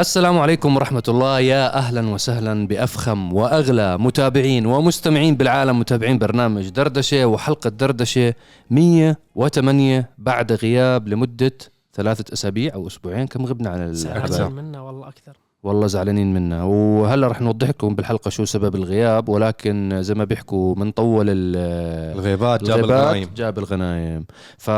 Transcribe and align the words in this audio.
السلام 0.00 0.38
عليكم 0.38 0.76
ورحمة 0.76 1.02
الله. 1.08 1.40
يا 1.40 1.76
أهلا 1.76 2.08
وسهلا 2.08 2.66
بأفخم 2.66 3.32
وأغلى 3.32 3.98
متابعين 3.98 4.66
ومستمعين 4.66 5.34
بالعالم 5.36 5.78
متابعين 5.78 6.18
برنامج 6.18 6.68
دردشة 6.68 7.24
وحلقة 7.26 7.70
دردشة 7.70 8.34
108 8.70 10.08
بعد 10.18 10.52
غياب 10.52 11.08
لمدة 11.08 11.52
ثلاثة 11.94 12.32
أسابيع 12.32 12.74
أو 12.74 12.86
أسبوعين. 12.86 13.26
كم 13.26 13.46
غبنا 13.46 13.70
عن 13.70 13.94
زعلانين 13.94 14.52
منا 14.52 14.80
والله 14.80 15.08
أكثر. 15.08 15.36
والله 15.62 15.86
زعلانين 15.86 16.34
منا. 16.34 16.62
وهلأ 16.64 17.28
رح 17.28 17.40
نوضح 17.40 17.68
لكم 17.68 17.94
بالحلقة 17.94 18.28
شو 18.28 18.44
سبب 18.44 18.74
الغياب 18.74 19.28
ولكن 19.28 19.98
زي 20.02 20.14
ما 20.14 20.24
بيحكوا 20.24 20.74
من 20.74 20.90
طول 20.90 21.26
ال- 21.30 22.16
الغيبات 22.18 22.64
جاب 22.64 22.78
الغيبات 22.78 23.00
الغنايم. 23.00 23.28
جاب 23.36 23.58
الغنايم. 23.58 24.24
ف... 24.58 24.70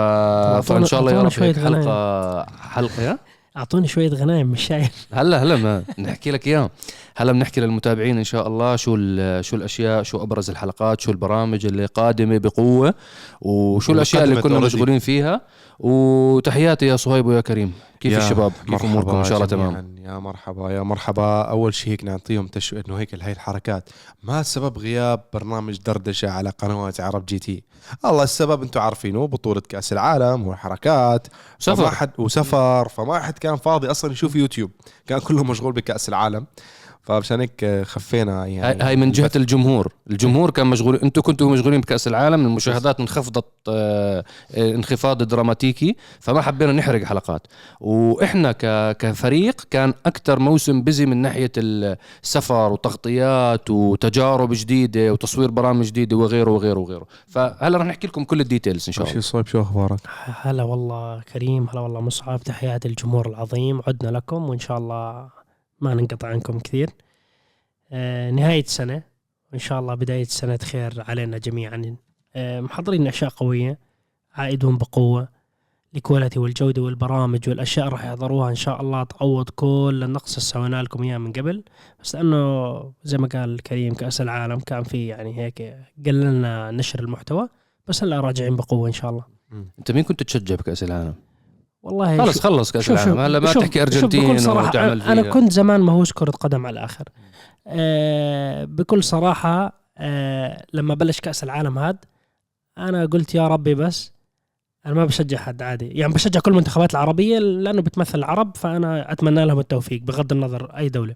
فإن 0.63 0.85
شاء 0.85 1.01
الله 1.01 1.13
يا 1.13 1.23
رب 1.23 1.29
شوية 1.29 1.49
هيك 1.49 3.19
أعطوني 3.57 3.89
شوية 3.89 4.09
غنايم 4.09 4.47
مش 4.47 4.63
شايف 4.67 5.07
هلا 5.13 5.43
هلا 5.43 5.57
ما 5.57 5.83
نحكي 5.99 6.31
لك 6.31 6.47
إياه. 6.47 6.71
هلا 7.17 7.33
بنحكي 7.33 7.61
للمتابعين 7.61 8.19
إن 8.19 8.25
شاء 8.25 8.47
الله 8.47 8.77
شو 8.77 8.95
ال- 8.99 9.45
شو 9.45 9.57
الأشياء 9.57 10.03
شو 10.03 10.23
أبرز 10.23 10.51
الحلقات 10.51 11.01
شو 11.01 11.11
البرامج 11.11 11.67
اللي 11.67 11.87
قادمة 11.87 12.39
بقوة 12.39 12.95
وشو 13.41 13.93
الأشياء 13.93 14.25
اللي 14.25 14.43
كنا. 14.43 14.59
مشغولين 14.59 14.99
فيها. 14.99 15.41
وتحياتي 15.79 16.87
يا 16.87 16.97
صهيب 16.97 17.27
ويا 17.27 17.41
كريم. 17.41 17.73
كيف 18.03 18.13
يا 18.13 18.19
الشباب؟ 18.19 18.53
كيف 18.53 18.71
مرحبا 18.71 18.89
اموركم 18.91 19.17
إن 19.17 19.25
شاء 19.25 19.37
الله. 19.37 19.47
تمام. 19.47 19.95
يا 19.99 20.19
مرحبا 20.19 20.71
يا 20.71 20.83
مرحبا. 20.83 21.43
أول 21.43 21.75
شيء 21.75 21.93
هيك 21.93 22.05
نعطيهم 22.05 22.47
تشو 22.47 22.77
إنه 22.77 22.99
هيك 22.99 23.15
هاي 23.15 23.33
الحركات. 23.33 23.89
ما 24.23 24.41
السبب 24.41 24.79
غياب 24.79 25.25
برنامج 25.33 25.79
دردشة 25.79 26.31
على 26.31 26.51
قنوات 26.51 27.01
عرب 27.01 27.27
GT؟ 27.27 27.63
الله 28.05 28.23
السبب 28.23 28.63
أنتم 28.63 28.81
عارفينه 28.81 29.27
بطولة 29.27 29.63
كأس 29.69 29.93
العالم 29.93 30.49
وحركات 30.49 31.27
سفر. 31.59 31.77
فما 31.77 31.91
حد 31.91 32.11
وسفر. 32.19 32.89
فما 32.89 33.21
حد 33.21 33.39
كان 33.39 33.57
فاضي 33.57 33.91
أصلا 33.91 34.13
يشوف 34.13 34.37
يوتيوب. 34.37 34.71
كان 35.07 35.19
كله 35.19 35.45
مشغول 35.45 35.73
بكأس 35.73 36.09
العالم. 36.09 36.47
فمشان 37.03 37.41
هيك 37.41 37.83
خفينا 37.85 38.47
يعني. 38.47 38.83
هاي 38.83 38.97
من 38.97 39.13
جهة 39.13 39.31
الجمهور. 39.37 39.93
الجمهور 40.11 40.51
كان 40.51 40.67
مشغول 40.67 40.97
أنتم 40.97 41.21
كنتوا 41.23 41.51
مشغولين 41.51 41.81
بكأس 41.81 42.09
العالم 42.09 42.47
المشاهدات 42.47 43.01
انخفضت 43.01 43.45
آه، 43.69 44.25
آه، 44.55 44.75
انخفاض 44.75 45.23
دراماتيكي 45.23 45.97
فما 46.21 46.41
حبينا 46.43 46.73
نحرق 46.73 47.05
حلقات. 47.05 47.47
وإحنا 47.81 48.53
ك- 48.53 48.97
كفريق 48.97 49.61
كان 49.71 49.95
أكثر 50.07 50.39
موسم 50.39 50.83
busy 50.83 51.07
من 51.07 51.17
ناحية 51.17 51.53
السفر 51.59 52.73
وتغطيات 52.73 53.71
وتجارب 53.71 54.49
جديدة 54.53 55.13
وتصوير 55.13 55.51
برامج 55.51 55.87
جديدة 55.87 56.17
وغيره 56.17 56.51
وغيره 56.51 56.79
وغيره. 56.81 57.07
فهلا 57.29 57.79
رح 57.79 57.85
نحكي 57.87 58.07
لكم 58.07 58.25
كل 58.25 58.41
ال 58.41 58.46
details 58.46 58.85
إن 58.89 58.93
شاء 58.93 59.05
الله. 59.07 59.15
شو 59.15 59.21
صهيب 59.21 59.47
شو 59.47 59.61
أخبارك؟ 59.61 60.01
هلا 60.43 60.63
والله 60.63 61.21
كريم 61.33 61.67
هلا 61.73 61.81
والله 61.81 62.01
مصعب 62.01 62.41
تحياتي 62.41 62.89
الجمهور 62.89 63.29
العظيم. 63.29 63.81
عدنا 63.87 64.11
لكم 64.11 64.49
وإن 64.49 64.59
شاء 64.59 64.79
الله 64.79 65.42
ما 65.83 65.95
ننقطع 65.95 66.29
عنكم 66.29 66.59
كثير. 66.59 66.91
آه 67.93 68.31
نهاية 68.31 68.65
سنة 68.65 69.03
وإن 69.53 69.59
شاء 69.59 69.81
الله 69.81 69.95
بداية 69.95 70.25
سنة 70.25 70.57
خير 70.57 71.05
علينا 71.09 71.39
جميعا. 71.39 71.97
آه 72.35 72.61
محضرين 72.61 73.07
أشياء 73.07 73.31
قوية 73.31 73.79
عائدون 74.35 74.79
بقوة. 74.79 75.29
الكواليتي 75.97 76.39
والجودة 76.39 76.83
والبرامج 76.83 77.49
والأشياء 77.49 77.89
راح 77.89 78.05
يحضروها 78.05 78.51
إن 78.51 78.55
شاء 78.55 78.81
الله. 78.81 79.05
تعوض 79.05 79.51
كل 79.51 80.01
النقص 80.05 80.31
اللي 80.31 80.41
سويناه 80.41 80.83
لكم 80.83 81.03
إياه 81.03 81.19
من 81.19 81.33
قبل. 81.33 81.65
بس 82.03 82.15
لأنه 82.15 82.93
زي 83.05 83.19
ما 83.19 83.29
قال 83.29 83.63
كريم 83.63 83.95
كأس 83.95 84.21
العالم 84.21 84.61
كان 84.61 84.83
في 84.83 85.07
يعني 85.07 85.39
هيك 85.39 85.77
قللنا 86.07 86.71
نشر 86.71 87.01
المحتوى. 87.01 87.49
بس 87.87 88.05
هلأ 88.05 88.21
راجعين 88.21 88.57
بقوة 88.57 88.89
إن 88.89 88.93
شاء 88.93 89.11
الله. 89.11 89.25
أنت 89.79 89.91
مين 89.91 90.05
كنت 90.05 90.23
تشجع 90.23 90.55
بكأس 90.55 90.83
العالم؟ 90.83 91.15
والله 91.83 92.19
خلص 92.19 92.41
خلص 92.41 92.73
كأس 92.73 92.91
العالم. 92.91 93.19
هلا 93.19 93.41
ما 93.41 93.53
تحكي 93.53 93.83
أرجنتين 93.83 94.31
وتعمل 94.49 95.03
أنا 95.03 95.23
فيها. 95.23 95.33
كنت 95.33 95.53
زمان 95.53 95.81
مهووس 95.81 96.13
كرة 96.13 96.31
قدم 96.31 96.67
على 96.67 96.79
الآخر 96.79 97.05
آه 97.67 98.65
بكل 98.65 99.05
صراحة 99.05 99.73
آه 99.99 100.65
لما 100.73 100.95
بلش 100.95 101.21
كأس 101.21 101.45
العالم 101.45 101.79
هاد 101.79 101.97
أنا 102.79 103.07
قلت 103.07 103.35
يا 103.35 103.49
ربي 103.49 103.75
بس 103.75 104.13
أنا 104.87 104.95
ما 104.95 105.05
بشجع 105.05 105.39
حد 105.39 105.63
عادي. 105.63 105.87
يعني 105.89 106.13
بشجع 106.13 106.41
كل 106.41 106.51
المنتخبات 106.51 106.91
العربية 106.93 107.39
لأنه 107.39 107.83
بتمثل 107.83 108.19
العرب 108.19 108.57
فأنا 108.57 109.13
أتمنى 109.13 109.45
لهم 109.45 109.59
التوفيق 109.59 110.03
بغض 110.03 110.33
النظر 110.33 110.77
أي 110.77 110.89
دولة. 110.89 111.15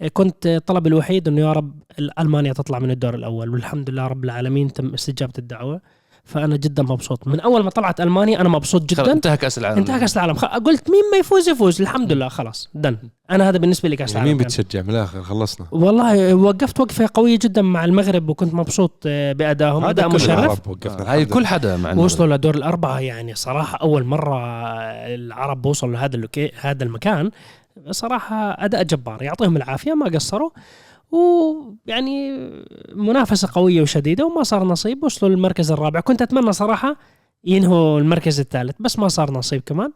آه، 0.00 0.08
كنت 0.08 0.62
طلبي 0.66 0.88
الوحيد 0.88 1.28
إنه 1.28 1.40
يا 1.40 1.52
رب 1.52 1.82
ألمانيا 2.18 2.52
تطلع 2.52 2.78
من 2.78 2.90
الدور 2.90 3.14
الأول 3.14 3.48
والحمد 3.50 3.90
لله 3.90 4.06
رب 4.06 4.24
العالمين 4.24 4.72
تم 4.72 4.94
استجابة 4.94 5.32
الدعوة. 5.38 5.80
فأنا 6.24 6.56
جدا 6.56 6.82
مبسوط. 6.82 7.26
من 7.28 7.40
أول 7.40 7.64
ما 7.64 7.70
طلعت 7.70 8.00
ألمانيا 8.00 8.40
أنا 8.40 8.48
مبسوط 8.48 8.82
جدا. 8.82 9.12
انتهى 9.12 9.36
كأس 9.36 9.58
العالم. 9.58 9.78
انتهى 9.78 10.00
كأس 10.00 10.16
العالم. 10.16 10.34
خ- 10.34 10.44
قلت 10.44 10.90
مين 10.90 11.02
ما 11.12 11.18
يفوز 11.18 11.48
يفوز. 11.48 11.80
الحمد 11.80 12.12
لله 12.12 12.28
خلاص 12.28 12.68
دن 12.74 12.96
أنا 13.30 13.48
هذا 13.48 13.58
بالنسبة 13.58 13.88
لي 13.88 13.96
كأس 13.96 14.10
يعني 14.14 14.24
العالم 14.24 14.38
مين 14.38 14.48
كان. 14.48 14.64
بتشجع؟ 14.64 14.82
من 14.82 14.90
الآخر 14.90 15.22
خلصنا. 15.22 15.66
والله 15.72 16.34
وقفت 16.34 16.80
وقفة 16.80 17.08
قوية 17.14 17.38
جدا 17.42 17.62
مع 17.62 17.84
المغرب 17.84 18.28
وكنت 18.28 18.54
مبسوط 18.54 19.02
آه، 19.06 19.32
بأدائهم 19.32 19.84
أداء 19.84 20.08
مشرف. 20.08 20.30
العرب 20.38 20.58
وقفنا 20.68 21.12
هاي 21.12 21.24
كل 21.24 21.46
حدا 21.46 21.76
مع. 21.76 21.92
وصلوا 21.94 22.36
لدور 22.36 22.54
الأربعة 22.54 22.98
يعني. 23.00 23.34
صراحة 23.34 23.78
أول 23.78 24.04
مرة 24.04 24.38
العرب 25.14 25.62
بوصلوا 25.62 25.92
لهذا 25.92 26.16
اللوكي 26.16 26.50
هذا 26.60 26.84
المكان. 26.84 27.30
صراحة 27.90 28.64
أداء 28.64 28.82
جبار. 28.82 29.22
يعطيهم 29.22 29.56
العافية 29.56 29.94
ما 29.94 30.06
قصروا. 30.10 30.50
ويعني 31.14 32.50
منافسة 32.94 33.48
قوية 33.52 33.82
وشديدة 33.82 34.26
وما 34.26 34.42
صار 34.42 34.64
نصيب 34.64 35.04
وصلوا 35.04 35.30
للمركز 35.30 35.72
الرابع. 35.72 36.00
كنت 36.00 36.22
أتمنى 36.22 36.52
صراحة 36.52 36.96
ينهوا 37.44 38.00
المركز 38.00 38.40
الثالث 38.40 38.76
بس 38.80 38.98
ما 38.98 39.08
صار 39.08 39.30
نصيب 39.30 39.62
كمان. 39.66 39.92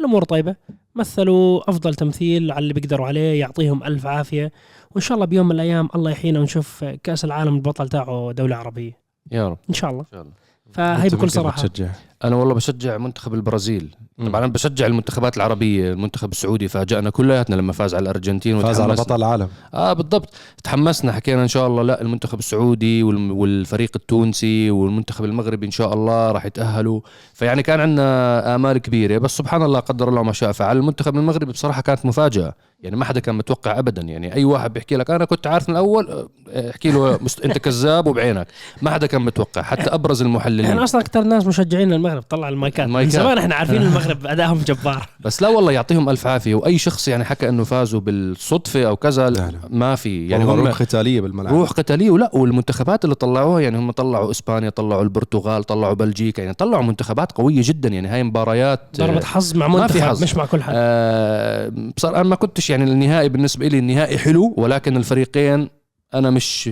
الأمور 0.00 0.24
طيبة 0.24 0.56
مثلوا 0.94 1.70
أفضل 1.70 1.94
تمثيل 1.94 2.50
على 2.52 2.62
اللي 2.62 2.74
بيقدروا 2.74 3.06
عليه 3.06 3.40
يعطيهم 3.40 3.84
ألف 3.84 4.06
عافية. 4.06 4.52
وإن 4.90 5.00
شاء 5.00 5.14
الله 5.14 5.26
بيوم 5.26 5.46
من 5.46 5.52
الأيام 5.52 5.88
الله 5.94 6.10
يحيينا 6.10 6.40
ونشوف 6.40 6.84
كأس 6.84 7.24
العالم 7.24 7.54
البطل 7.54 7.88
تاعه 7.88 8.32
دولة 8.32 8.56
عربية. 8.56 8.98
يا 9.32 9.48
رب. 9.48 9.58
إن 9.68 9.74
شاء 9.74 9.90
الله. 9.90 10.02
إن 10.02 10.08
شاء 10.12 10.22
الله. 10.22 10.32
فهي 10.72 11.08
بكل 11.08 11.18
مين 11.18 11.28
صراحة. 11.28 11.62
بتشجع 11.62 11.88
أنا 12.24 12.36
والله 12.36 12.54
بشجع 12.54 12.98
منتخب 12.98 13.34
البرازيل. 13.34 13.94
طبعا 14.18 14.38
أنا 14.38 14.46
بشجع 14.46 14.86
المنتخبات 14.86 15.36
العربية 15.36 15.92
المنتخب 15.92 16.32
السعودي 16.32 16.68
فاجأنا 16.68 17.10
كلياتنا 17.10 17.56
لما 17.56 17.72
فاز 17.72 17.94
على 17.94 18.02
الأرجنتين 18.02 18.62
فاز 18.62 18.80
على. 18.80 18.94
بطل 18.94 19.16
العالم. 19.16 19.48
آه 19.74 19.92
بالضبط. 19.92 20.34
تحمسنا 20.64 21.12
حكينا 21.12 21.42
إن 21.42 21.48
شاء 21.48 21.66
الله 21.66 21.82
لا 21.82 22.00
المنتخب 22.00 22.38
السعودي 22.38 23.02
والفريق 23.02 23.90
التونسي 23.96 24.70
والمنتخب 24.70 25.24
المغربي 25.24 25.66
إن 25.66 25.70
شاء 25.70 25.94
الله 25.94 26.32
راح 26.32 26.44
يتأهلوا. 26.44 27.00
فيعني 27.34 27.62
كان 27.62 27.80
عندنا 27.80 28.54
آمال 28.54 28.78
كبيرة 28.78 29.18
بس 29.18 29.36
سبحان 29.36 29.62
الله 29.62 29.80
قدر 29.80 30.08
الله 30.08 30.22
ما 30.22 30.32
شاء 30.32 30.52
فعل. 30.52 30.76
المنتخب 30.76 31.16
المغربي 31.16 31.52
بصراحة 31.52 31.82
كانت 31.82 32.06
مفاجأة. 32.06 32.54
يعني 32.82 32.96
ما 32.96 33.04
حدا 33.04 33.20
كان 33.20 33.34
متوقع 33.34 33.78
ابدا. 33.78 34.02
يعني 34.02 34.34
أي 34.34 34.44
واحد 34.44 34.72
بيحكي 34.72 34.96
لك 34.96 35.10
أنا 35.10 35.24
كنت 35.24 35.46
عارف 35.46 35.68
من 35.68 35.74
الأول 35.76 36.28
آه، 36.50 36.70
احكي 36.70 36.90
له 36.90 37.18
مست... 37.22 37.40
أنت 37.44 37.58
كذاب 37.58 38.06
وبعينك. 38.06 38.46
ما 38.82 38.90
حدا 38.90 39.06
كان 39.06 39.22
متوقع. 39.22 39.62
حتى 39.62 39.90
أبرز 39.90 40.22
المحللين. 40.22 40.66
إحنا 40.66 40.84
أصلا 40.84 41.00
أكثر 41.00 41.22
ناس 41.22 41.46
مشجعين 41.46 41.92
للمغرب. 41.92 42.22
طلع 42.22 42.48
المايكات. 42.48 42.88
من. 42.88 43.10
زمان 43.10 43.38
إحنا 43.38 43.54
عارفين 43.54 43.82
المغرب 43.82 44.26
أدائهم 44.26 44.58
جبار. 44.58 45.08
بس 45.20 45.42
لا 45.42 45.48
والله 45.48 45.72
يعطيهم 45.72 46.08
ألف 46.08 46.26
عافية. 46.26 46.54
وأي 46.54 46.78
شخص 46.78 47.08
يعني 47.08 47.24
حكى 47.24 47.48
إنه 47.48 47.64
فازوا 47.64 48.00
بالصدفة 48.00 48.84
أو 48.84 48.96
كذا 48.96 49.30
لا، 49.30 49.50
لا. 49.50 49.58
ما 49.70 49.94
في. 49.94 50.28
يعني 50.28 50.30
يعني 50.30 50.44
هم 50.44 50.66
روح 50.66 50.82
قتالية 50.82 51.20
بالملعب. 51.20 51.54
روح 51.54 51.70
قتالية. 51.70 52.10
ولا 52.10 52.30
والمنتخبات 52.32 53.04
اللي 53.04 53.14
طلعوها 53.14 53.60
يعني 53.60 53.78
هم 53.78 53.90
طلعوا 53.90 54.30
إسبانيا 54.30 54.70
طلعوا 54.70 55.02
البرتغال 55.02 55.64
طلعوا 55.64 55.94
بلجيكا. 55.94 56.42
يعني 56.42 56.54
طلعوا 56.54 56.82
منتخبات 56.82 57.32
قوية 57.32 57.60
جدا. 57.64 57.88
يعني 57.88 58.08
هاي 58.08 58.22
مباريات 58.22 58.80
ضربة 58.96 59.24
حظ 59.24 59.54
مع 59.56 59.68
منتخب. 59.68 60.22
مش 60.22 60.36
مع 60.36 60.44
كل 60.46 60.62
حد. 60.62 60.72
آه 60.76 61.72
بصراحة 61.96 62.20
أنا 62.20 62.28
ما 62.28 62.36
كنتش 62.36 62.67
يعني 62.70 62.84
النهائي 62.84 63.28
بالنسبة 63.28 63.68
لي 63.68 63.78
النهائي 63.78 64.18
حلو 64.18 64.54
ولكن 64.56 64.96
الفريقين 64.96 65.68
أنا 66.14 66.30
مش 66.30 66.68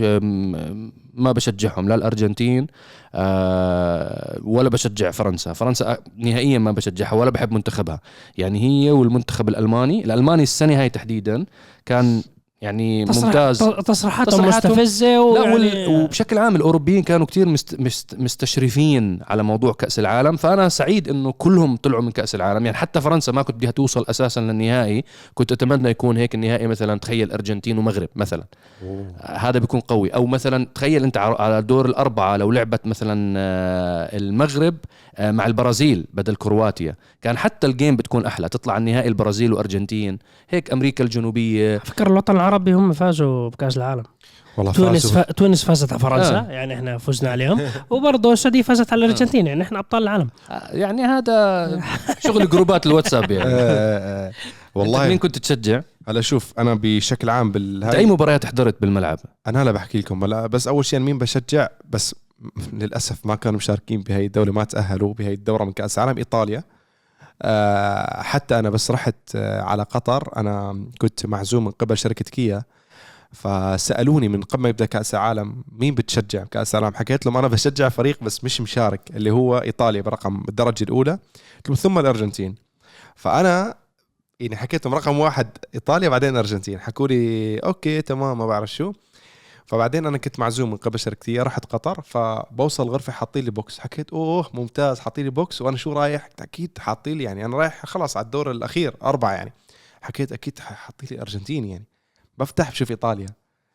ما 1.15 1.33
بشجعهم 1.33 1.89
لا 1.89 1.95
الأرجنتين 1.95 2.67
آه 3.15 4.41
ولا 4.45 4.69
بشجع 4.69 5.11
فرنسا. 5.11 5.53
فرنسا 5.53 5.99
نهائيا 6.17 6.59
ما 6.59 6.73
بشجعها 6.73 7.13
ولا 7.13 7.31
بحب 7.31 7.53
منتخبها. 7.53 8.01
يعني 8.39 8.61
هي 8.61 8.91
والمنتخب 8.91 9.49
الألماني 9.49 10.05
الألماني 10.05 10.43
السنة 10.43 10.81
هاي 10.81 10.89
تحديدا 10.89 11.47
كان 11.87 12.23
يعني 12.61 13.05
تصريح- 13.05 13.25
ممتاز. 13.25 13.59
تصريحاتهم 13.59 14.41
تصريحاتهم- 14.41 14.47
مستفزة 14.49 15.07
لا 15.07 15.21
ويعني 15.21 15.55
وال... 15.55 15.87
وبشكل 15.89 16.39
عام 16.39 16.57
الأوروبيين 16.57 17.03
كانوا 17.03 17.27
كتير 17.27 17.49
مست... 17.49 17.81
مست... 17.81 18.15
مستشرفين 18.19 19.21
على 19.29 19.43
موضوع 19.43 19.73
كأس 19.73 19.99
العالم. 19.99 20.37
فأنا 20.37 20.69
سعيد 20.69 21.09
إنه 21.09 21.33
كلهم 21.33 21.77
طلعوا 21.77 22.03
من 22.03 22.11
كأس 22.11 22.35
العالم. 22.35 22.67
يعني 22.67 22.77
حتى 22.77 23.01
فرنسا 23.01 23.33
ما 23.33 23.43
كنت 23.43 23.57
بدها 23.57 23.71
توصل 23.71 24.05
أساسا 24.11 24.41
للنهائي. 24.41 25.05
كنت 25.35 25.53
أتمنى 25.53 25.91
يكون 25.91 26.17
هيك 26.17 26.35
النهائي 26.35 26.67
مثلا 26.67 26.99
تخيل 26.99 27.33
أرجنتين 27.33 27.79
ومغرب 27.79 28.09
مثلا. 28.17 28.45
آه، 28.85 29.37
هذا 29.37 29.59
بيكون 29.59 29.81
قوي. 29.81 30.11
أو 30.11 30.27
مثلا 30.27 30.67
تخيل 30.75 31.05
أنت 31.05 31.17
على 31.17 31.63
دور 31.63 31.87
الأربعة 31.87 32.37
لو 32.37 32.53
لعبت 32.53 32.87
مثلا 32.87 33.35
آه، 33.39 34.17
المغرب 34.17 34.75
آه، 35.17 35.31
مع 35.31 35.47
البرازيل 35.47 36.07
بدل 36.15 36.35
كرواتيا. 36.37 36.95
كان 37.23 37.39
حتى 37.39 37.67
ال 37.67 37.73
game 37.73 37.97
بتكون 37.97 38.27
أحلى. 38.27 38.49
تطلع 38.49 38.77
النهائي 38.77 39.09
البرازيل 39.09 39.53
وأرجنتين. 39.53 40.19
هيك 40.51 40.73
أمريكا 40.73 41.05
الجنوبية. 41.05 41.79
فكر 41.79 42.07
الوطن 42.07 42.37
العربي 42.49 42.73
هم 42.73 42.93
فازوا 42.93 43.49
بكأس 43.49 43.77
العالم. 43.77 44.03
والله 44.57 44.73
تونس 44.73 45.07
فازوا. 45.07 45.23
ف... 45.23 45.33
تونس 45.33 45.65
فازت 45.65 45.93
على 45.93 46.01
فرنسا 46.01 46.39
آه. 46.39 46.51
يعني 46.51 46.75
إحنا 46.75 46.99
فزنا 46.99 47.31
عليهم. 47.31 47.61
وبرضه 47.91 48.33
السعودية 48.33 48.63
فازت 48.63 48.93
على 48.93 49.05
الأرجنتين 49.05 49.47
يعني 49.47 49.63
إحنا 49.63 49.79
أبطال 49.79 50.03
العالم. 50.03 50.29
آه، 50.51 50.69
يعني 50.73 51.03
هذا 51.03 51.81
شغل 52.19 52.49
جروبات 52.49 52.87
الواتساب 52.87 53.31
يعني. 53.31 53.51
آه، 53.55 54.29
آه. 54.29 54.33
والله 54.75 55.09
مين 55.09 55.19
كنت 55.19 55.39
تشجع؟ 55.39 55.81
هلا 56.09 56.21
شوف 56.21 56.53
أنا 56.59 56.79
بشكل 56.83 57.31
عام 57.31 57.53
بال 57.53 57.85
اي 57.85 58.07
مباريات 58.07 58.47
حضرت 58.47 58.81
بالملعب. 58.81 59.19
أنا 59.47 59.63
هلا 59.63 59.73
بحكي 59.73 59.99
لكم 59.99 60.25
هلا 60.25 60.47
بس 60.47 60.69
أول 60.69 60.85
شيء 60.85 60.99
مين 60.99 61.19
بشجع؟ 61.19 61.69
بس 61.91 62.15
للأسف 62.73 63.27
ما 63.27 63.35
كانوا 63.35 63.59
مشاركين 63.59 64.01
بهي 64.01 64.27
الدولة 64.27 64.53
ما 64.53 64.65
تأهلوا 64.65 65.15
بهي 65.15 65.33
الدورة 65.33 65.65
من 65.65 65.73
كأس 65.73 65.99
العالم 65.99 66.19
إيطاليا. 66.19 66.63
حتى 68.23 68.59
أنا 68.59 68.71
بس 68.71 68.91
رحت 68.91 69.15
آه، 69.37 69.63
على 69.63 69.83
قطر. 69.83 70.33
أنا 70.37 70.87
كنت 71.01 71.27
معزوم 71.27 71.65
من 71.65 71.71
قبل 71.71 71.99
شركة 71.99 72.25
كيا. 72.25 72.63
فسألوني 73.33 74.29
من 74.29 74.43
قبل 74.43 74.63
ما 74.63 74.69
يبدأ 74.69 74.87
كأس 74.87 75.15
العالم 75.15 75.65
مين 75.73 75.95
بتشجع 75.95 76.45
كأس 76.45 76.75
العالم؟ 76.75 76.95
حكيت 76.95 77.27
لهم 77.27 77.37
أنا 77.37 77.49
بشجع 77.49 77.89
فريق 77.89 78.19
بس 78.23 78.45
مش 78.45 78.61
مشارك 78.61 79.01
اللي 79.17 79.31
هو 79.31 79.59
إيطاليا 79.59 80.03
برقم 80.03 80.45
الدرجة 80.49 80.85
الأولى 80.85 81.19
ثم 81.77 81.99
الأرجنتين. 81.99 82.55
فأنا 83.15 83.75
يعني 84.41 84.57
حكيت 84.57 84.87
لهم 84.87 84.95
رقم 84.95 85.19
واحد 85.19 85.49
إيطاليا 85.75 86.09
بعدين 86.09 86.31
الارجنتين 86.31 86.81
حكوا 86.81 87.09
لي 87.09 87.59
okay 87.59 88.03
تمام 88.03 88.39
ما 88.39 88.47
بعرف 88.47 88.73
شو. 88.73 88.93
فبعدين 89.67 90.07
أنا 90.07 90.19
كنت 90.19 90.39
معزوم 90.39 90.71
من 90.71 90.77
قبل 90.77 90.99
شركتي 90.99 91.39
رحت 91.41 91.65
قطر 91.65 92.01
فبوصل 92.01 92.83
الغرفه 92.83 93.13
حاطين 93.13 93.45
لي 93.45 93.51
box 93.51 93.79
حكيت 93.79 94.11
أوه 94.11 94.51
ممتاز 94.55 95.01
حاطين 95.01 95.25
لي 95.25 95.31
box 95.31 95.63
وأنا 95.63 95.77
شو 95.77 95.93
رايح؟ 95.93 96.29
أكيد 96.41 96.79
حاطين 96.79 97.19
لي 97.19 97.25
يعني 97.25 97.45
أنا 97.45 97.57
رايح 97.57 97.87
خلاص 97.87 98.17
على 98.17 98.25
الدور 98.25 98.51
الأخير 98.51 98.95
أربعة 99.03 99.33
يعني. 99.33 99.53
حكيت 100.03 100.33
أكيد 100.33 100.59
حاطين 100.59 101.09
لي 101.11 101.21
ارجنتين 101.21 101.65
يعني. 101.65 101.85
بفتح 102.39 102.71
بشوف 102.71 102.91
إيطاليا. 102.91 103.27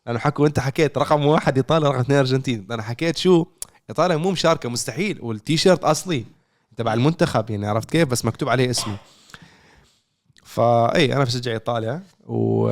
لأنه 0.05 0.19
حكوا 0.19 0.47
انت 0.47 0.59
حكيت 0.59 0.97
رقم 0.97 1.25
واحد 1.25 1.57
إيطاليا 1.57 1.89
رقم 1.89 1.99
اثنين 1.99 2.17
ارجنتين 2.17 2.67
أنا 2.71 2.83
حكيت 2.83 3.17
شو؟ 3.17 3.45
إيطاليا 3.89 4.17
مو 4.17 4.31
مشاركة 4.31 4.69
مستحيل. 4.69 5.19
والتيشيرت 5.21 5.83
أصلي. 5.83 6.25
تبع 6.77 6.93
المنتخب 6.93 7.49
يعني 7.49 7.67
عرفت 7.67 7.89
كيف؟ 7.89 8.07
بس 8.07 8.25
مكتوب 8.25 8.49
عليه 8.49 8.69
اسمي. 8.69 8.97
فاي 10.43 11.13
أنا 11.13 11.23
بشجع 11.23 11.51
إيطاليا 11.51 12.03
و 12.27 12.71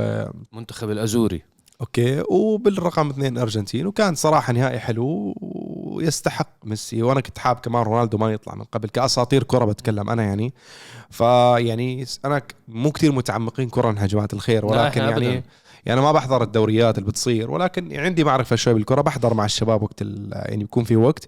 منتخب 0.52 0.90
الأزوري. 0.90 1.44
okay 1.82 2.24
وبالرقم 2.30 3.10
اثنين 3.10 3.38
أرجنتين 3.38 3.88
وكان 3.88 4.16
صراحة 4.16 4.54
نهائي 4.54 4.80
حلو 4.80 5.36
ويستحق 5.42 6.48
ميسي. 6.64 7.04
وأنا 7.04 7.22
كنت 7.22 7.38
حاب 7.38 7.56
كمان 7.56 7.84
رونالدو 7.84 8.18
ما 8.18 8.34
يطلع 8.34 8.56
من 8.56 8.64
قبل 8.64 8.90
كأساطير 8.90 9.44
كرة 9.44 9.66
بتكلم 9.66 10.10
أنا 10.10 10.24
يعني. 10.24 10.54
فيعني 11.10 12.06
أنا 12.26 12.42
مو 12.68 12.92
كثير 12.92 13.12
متعمقين 13.12 13.70
كرة 13.70 14.02
يا 14.02 14.08
جماعة 14.08 14.28
الخير 14.34 14.66
ولكن 14.66 15.02
يعني 15.02 15.16
أبداً. 15.16 15.44
يعني 15.86 16.02
ما 16.02 16.12
بحضر 16.12 16.44
الدوريات 16.44 16.98
اللي 16.98 17.10
بتصير. 17.10 17.52
ولكن 17.52 17.96
عندي 18.00 18.24
معرفة 18.24 18.56
شوي 18.56 18.74
بالكرة 18.74 19.02
بحضر 19.02 19.34
مع 19.34 19.46
الشباب 19.46 19.84
وقت 19.84 20.02
يعني 20.32 20.64
بيكون 20.64 20.84
في 20.84 20.96
وقت. 20.96 21.28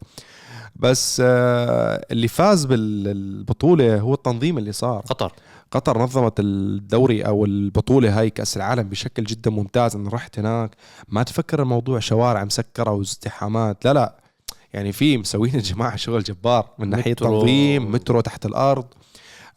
بس 0.75 1.21
آه، 1.25 2.05
اللي 2.11 2.27
فاز 2.27 2.65
بالبطوله 2.65 3.99
هو 3.99 4.13
التنظيم 4.13 4.57
اللي 4.57 4.71
صار. 4.71 4.99
قطر. 4.99 5.31
قطر 5.71 6.01
نظمت 6.01 6.39
الدوري 6.39 7.21
أو 7.21 7.45
البطولة 7.45 8.19
هاي 8.19 8.29
كأس 8.29 8.57
العالم 8.57 8.89
بشكل 8.89 9.23
جدا 9.23 9.51
ممتاز 9.51 9.95
أنا 9.95 10.09
رحت 10.09 10.39
هناك. 10.39 10.75
ما 11.07 11.23
تفكر 11.23 11.61
الموضوع 11.61 11.99
شوارع 11.99 12.43
مسكرة 12.43 12.91
وازدحامات 12.91 13.85
لا 13.85 13.93
لا. 13.93 14.15
يعني 14.73 14.91
في 14.91 15.17
مسوين 15.17 15.55
الجماعه 15.55 15.95
شغل 15.95 16.23
جبار 16.23 16.69
من 16.79 16.89
ناحية. 16.89 17.13
تنظيم 17.13 17.91
مترو 17.91 18.21
تحت 18.21 18.45
الأرض 18.45 18.85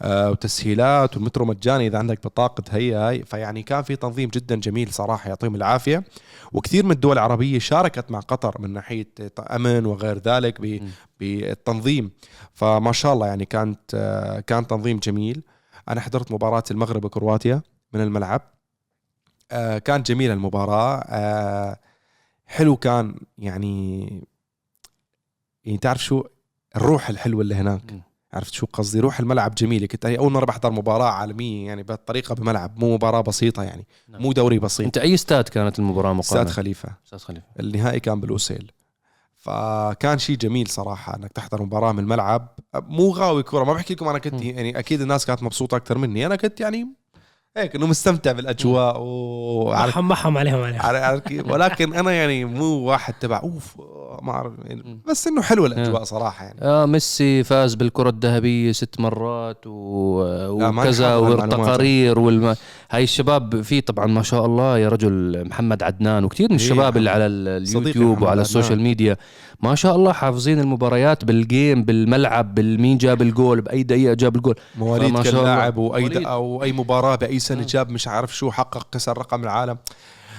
آه 0.02 0.30
وتسهيلات 0.30 1.16
والمترو 1.16 1.44
مجاني 1.44 1.86
إذا 1.86 1.98
عندك 1.98 2.26
بطاقة 2.26 2.62
هي 2.70 2.94
هاي. 2.94 3.22
فيعني 3.22 3.62
كان 3.62 3.82
في 3.82 3.96
تنظيم 3.96 4.30
جدا 4.30 4.56
جميل 4.56 4.92
صراحة 4.92 5.28
يعطيهم 5.28 5.54
العافية. 5.54 6.04
وكثير 6.52 6.84
من 6.84 6.90
الدول 6.90 7.12
العربية 7.12 7.58
شاركت 7.58 8.10
مع 8.10 8.20
قطر 8.20 8.56
من 8.60 8.72
ناحية 8.72 9.08
أمن 9.38 9.86
وغير 9.86 10.18
ذلك. 10.18 10.82
بالتنظيم. 11.20 12.10
فما 12.52 12.92
شاء 12.92 13.12
الله 13.12 13.26
يعني 13.26 13.44
كانت 13.44 13.80
آه 13.94 14.40
كان 14.40 14.66
تنظيم 14.66 14.98
جميل. 14.98 15.42
أنا 15.88 16.00
حضرت 16.00 16.32
مباراة 16.32 16.64
المغرب 16.70 17.04
وكرواتيا 17.04 17.62
من 17.92 18.00
الملعب. 18.00 18.42
آه 19.50 19.78
كانت 19.78 20.06
جميله 20.08 20.34
المباراة. 20.34 21.04
آه 21.08 21.78
حلو 22.46 22.76
كان 22.76 23.14
يعني 23.38 24.08
يعني 25.64 25.78
تعرف 25.78 26.04
شو؟ 26.04 26.24
الروح 26.76 27.08
الحلوة 27.08 27.42
اللي 27.42 27.54
هناك. 27.54 27.92
م. 27.92 28.00
عرفت 28.32 28.52
شو 28.52 28.66
قصدي؟ 28.66 29.00
روح 29.00 29.20
الملعب 29.20 29.54
جميلة. 29.54 29.86
كنت 29.86 30.06
أول 30.06 30.32
مرة 30.32 30.44
بحضر 30.44 30.70
مباراة 30.70 31.10
عالمية 31.10 31.66
يعني 31.66 31.82
بهالطريقة 31.82 32.34
بملعب. 32.34 32.78
مو 32.78 32.94
مباراة 32.94 33.20
بسيطة 33.20 33.62
يعني. 33.62 33.86
نعم. 34.08 34.22
مو 34.22 34.32
دوري 34.32 34.58
بسيط. 34.58 34.86
أنت 34.86 34.98
أي 34.98 35.14
استاد 35.14 35.48
كانت 35.48 35.78
المباراة 35.78 36.20
أستاد 36.20 36.36
مقامه 36.38 36.50
خليفة. 36.50 36.88
أستاد 37.06 37.20
خليفة. 37.20 37.46
النهائي 37.60 38.00
كان 38.00 38.20
بالوسيل 38.20 38.72
فكان 39.44 40.18
شيء 40.18 40.36
جميل 40.36 40.68
صراحة 40.68 41.16
إنك 41.16 41.32
تحضر 41.32 41.62
مباراة 41.62 41.92
من 41.92 41.98
الملعب 41.98 42.48
مو 42.74 43.10
غاوي 43.10 43.42
كره 43.42 43.64
ما 43.64 43.72
بحكي 43.72 43.94
لكم 43.94 44.08
أنا 44.08 44.18
كنت. 44.18 44.42
يعني 44.42 44.78
أكيد 44.78 45.00
الناس 45.00 45.26
كانت 45.26 45.42
مبسوطة 45.42 45.76
أكثر 45.76 45.98
مني 45.98 46.26
أنا 46.26 46.36
كنت 46.36 46.60
يعني 46.60 46.88
هيك 47.56 47.76
إنه 47.76 47.86
مستمتع 47.86 48.32
بالأجواء 48.32 49.00
وعارف 49.00 49.98
محم 49.98 50.38
عليهم 50.38 50.62
عليهم؟ 50.80 51.50
ولكن 51.50 51.94
أنا 51.94 52.12
يعني 52.12 52.44
مو 52.44 52.64
واحد 52.64 53.14
تبع 53.20 53.40
أوف 53.42 53.76
ما 54.22 54.32
أعرف 54.32 54.52
يعني. 54.64 55.00
بس 55.06 55.26
إنه 55.26 55.42
حلوة 55.42 55.66
الأجواء 55.66 56.04
صراحة 56.04 56.44
يعني 56.44 56.62
آه 56.62 56.86
ميسي 56.86 57.44
فاز 57.44 57.74
بالكرة 57.74 58.08
الذهبية 58.08 58.72
ست 58.72 59.00
مرات 59.00 59.66
و... 59.66 59.70
وكذا. 60.48 61.16
والتقارير 61.16 62.18
والم... 62.18 62.56
هاي 62.90 63.02
الشباب 63.04 63.62
في 63.62 63.80
طبعا 63.80 64.06
ما 64.06 64.22
شاء 64.22 64.46
الله 64.46 64.78
يا 64.78 64.88
رجل 64.88 65.44
محمد 65.48 65.82
عدنان 65.82 66.24
وكثير 66.24 66.46
من 66.50 66.56
إيه 66.58 66.64
الشباب 66.64 66.96
اللي. 66.96 67.10
على 67.10 67.26
اليوتيوب 67.26 68.22
وعلى. 68.22 68.42
ال 68.42 68.48
social 68.48 68.80
media 68.80 69.16
ما 69.62 69.74
شاء 69.74 69.96
الله 69.96 70.12
حافظين 70.12 70.60
المباريات 70.60 71.24
بال 71.24 71.44
game 71.44 71.84
بالملعب 71.84 72.54
بالمين 72.54 72.98
جاب 72.98 73.22
الجول 73.22 73.60
بأي 73.60 73.82
دقيقة 73.82 74.14
جاب 74.14 74.36
الجول 74.36 74.54
مواليد 74.78 75.08
فما 75.08 75.22
كل 75.22 75.30
شاء 75.30 75.40
الله. 75.40 75.56
لاعب 75.56 75.76
وأي. 75.76 76.26
أو 76.26 76.62
اي 76.62 76.72
مباراة 76.72 77.16
بأي 77.16 77.38
سنة 77.38 77.62
آه. 77.62 77.66
جاب 77.66 77.90
مش 77.90 78.08
عارف 78.08 78.36
شو 78.36 78.50
حقق 78.50 78.86
كسر 78.92 79.18
رقم 79.18 79.42
العالم 79.42 79.76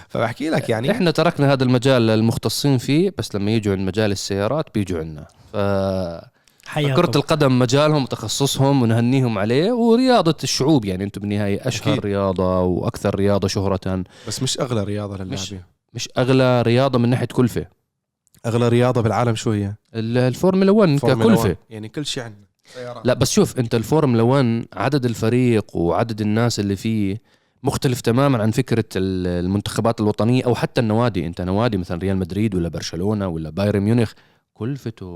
فبحكي 0.09 0.49
لك 0.49 0.69
يعني 0.69 0.91
إحنا 0.91 1.11
تركنا 1.11 1.53
هذا 1.53 1.63
المجال 1.63 2.07
للمختصين 2.07 2.77
فيه 2.77 3.13
بس 3.17 3.35
لما 3.35 3.51
يجوا 3.51 3.73
عند 3.75 3.87
مجال 3.87 4.11
السيارات 4.11 4.65
بيجوا 4.75 4.99
عندنا 4.99 5.25
ف 5.53 5.55
كرة 6.73 7.11
القدم 7.15 7.59
مجالهم 7.59 8.03
وتخصصهم 8.03 8.81
ونهنيهم 8.81 9.37
عليه 9.37 9.71
ورياضة 9.71 10.35
الشعوب 10.43 10.85
يعني 10.85 11.03
أنتم 11.03 11.21
بالنهاية 11.21 11.67
أشهر 11.67 11.93
أكيد. 11.93 12.05
رياضة 12.05 12.61
وأكثر 12.61 13.15
رياضة 13.15 13.47
شهرة. 13.47 14.03
بس 14.27 14.43
مش 14.43 14.59
أغلى 14.59 14.83
رياضة 14.83 15.23
مش- 15.23 15.51
للاعبين 15.51 15.61
مش 15.93 16.09
أغلى 16.17 16.61
رياضة 16.61 16.99
من 16.99 17.09
ناحية 17.09 17.25
كلفة. 17.25 17.65
أغلى 18.45 18.67
رياضة 18.69 19.01
بالعالم 19.01 19.35
شو 19.35 19.51
هي؟ 19.51 19.73
ال- 19.95 20.17
الفورمولا 20.17 20.71
1 20.71 20.97
فورمولا 20.99 21.25
ككلفة. 21.35 21.49
1. 21.49 21.57
يعني 21.69 21.89
كل 21.89 22.05
شيء 22.05 22.23
عندنا. 22.23 22.45
لا 23.03 23.13
بس 23.13 23.31
شوف 23.31 23.59
انت 23.59 23.75
الفورمولا 23.75 24.21
1 24.23 24.65
عدد 24.73 25.05
الفريق 25.05 25.75
وعدد 25.75 26.21
الناس 26.21 26.59
اللي 26.59 26.75
فيه 26.75 27.21
مختلف 27.63 28.01
تماما 28.01 28.41
عن 28.43 28.51
فكرة 28.51 28.85
ال- 28.95 29.45
المنتخبات 29.45 30.01
الوطنية 30.01 30.43
أو 30.45 30.55
حتى 30.55 30.81
النوادي. 30.81 31.25
انت 31.25 31.41
نوادي 31.41 31.77
مثلا 31.77 31.97
ريال 31.99 32.17
مدريد 32.17 32.55
ولا 32.55 32.69
برشلونة 32.69 33.27
ولا 33.27 33.49
بايرن 33.49 33.79
ميونخ 33.79 34.11
كلفته 34.55 35.07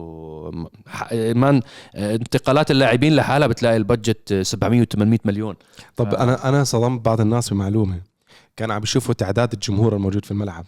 من 1.13 1.61
انتقالات 1.95 2.71
اللاعبين 2.71 3.15
لحالها 3.15 3.47
بتلاقي 3.47 3.77
ال 3.77 3.85
budget 3.85 4.33
700 4.33 4.87
و800 4.95 5.17
مليون. 5.25 5.55
طب 5.95 6.13
آه. 6.13 6.23
أنا 6.23 6.49
أنا 6.49 6.63
صدمت 6.63 7.05
بعض 7.05 7.21
الناس 7.21 7.49
بمعلومه 7.49 8.01
كان 8.55 8.71
عم 8.71 8.79
بيشوفوا 8.79 9.13
تعداد 9.13 9.53
الجمهور 9.53 9.95
الموجود 9.95 10.25
في 10.25 10.31
الملعب. 10.31 10.65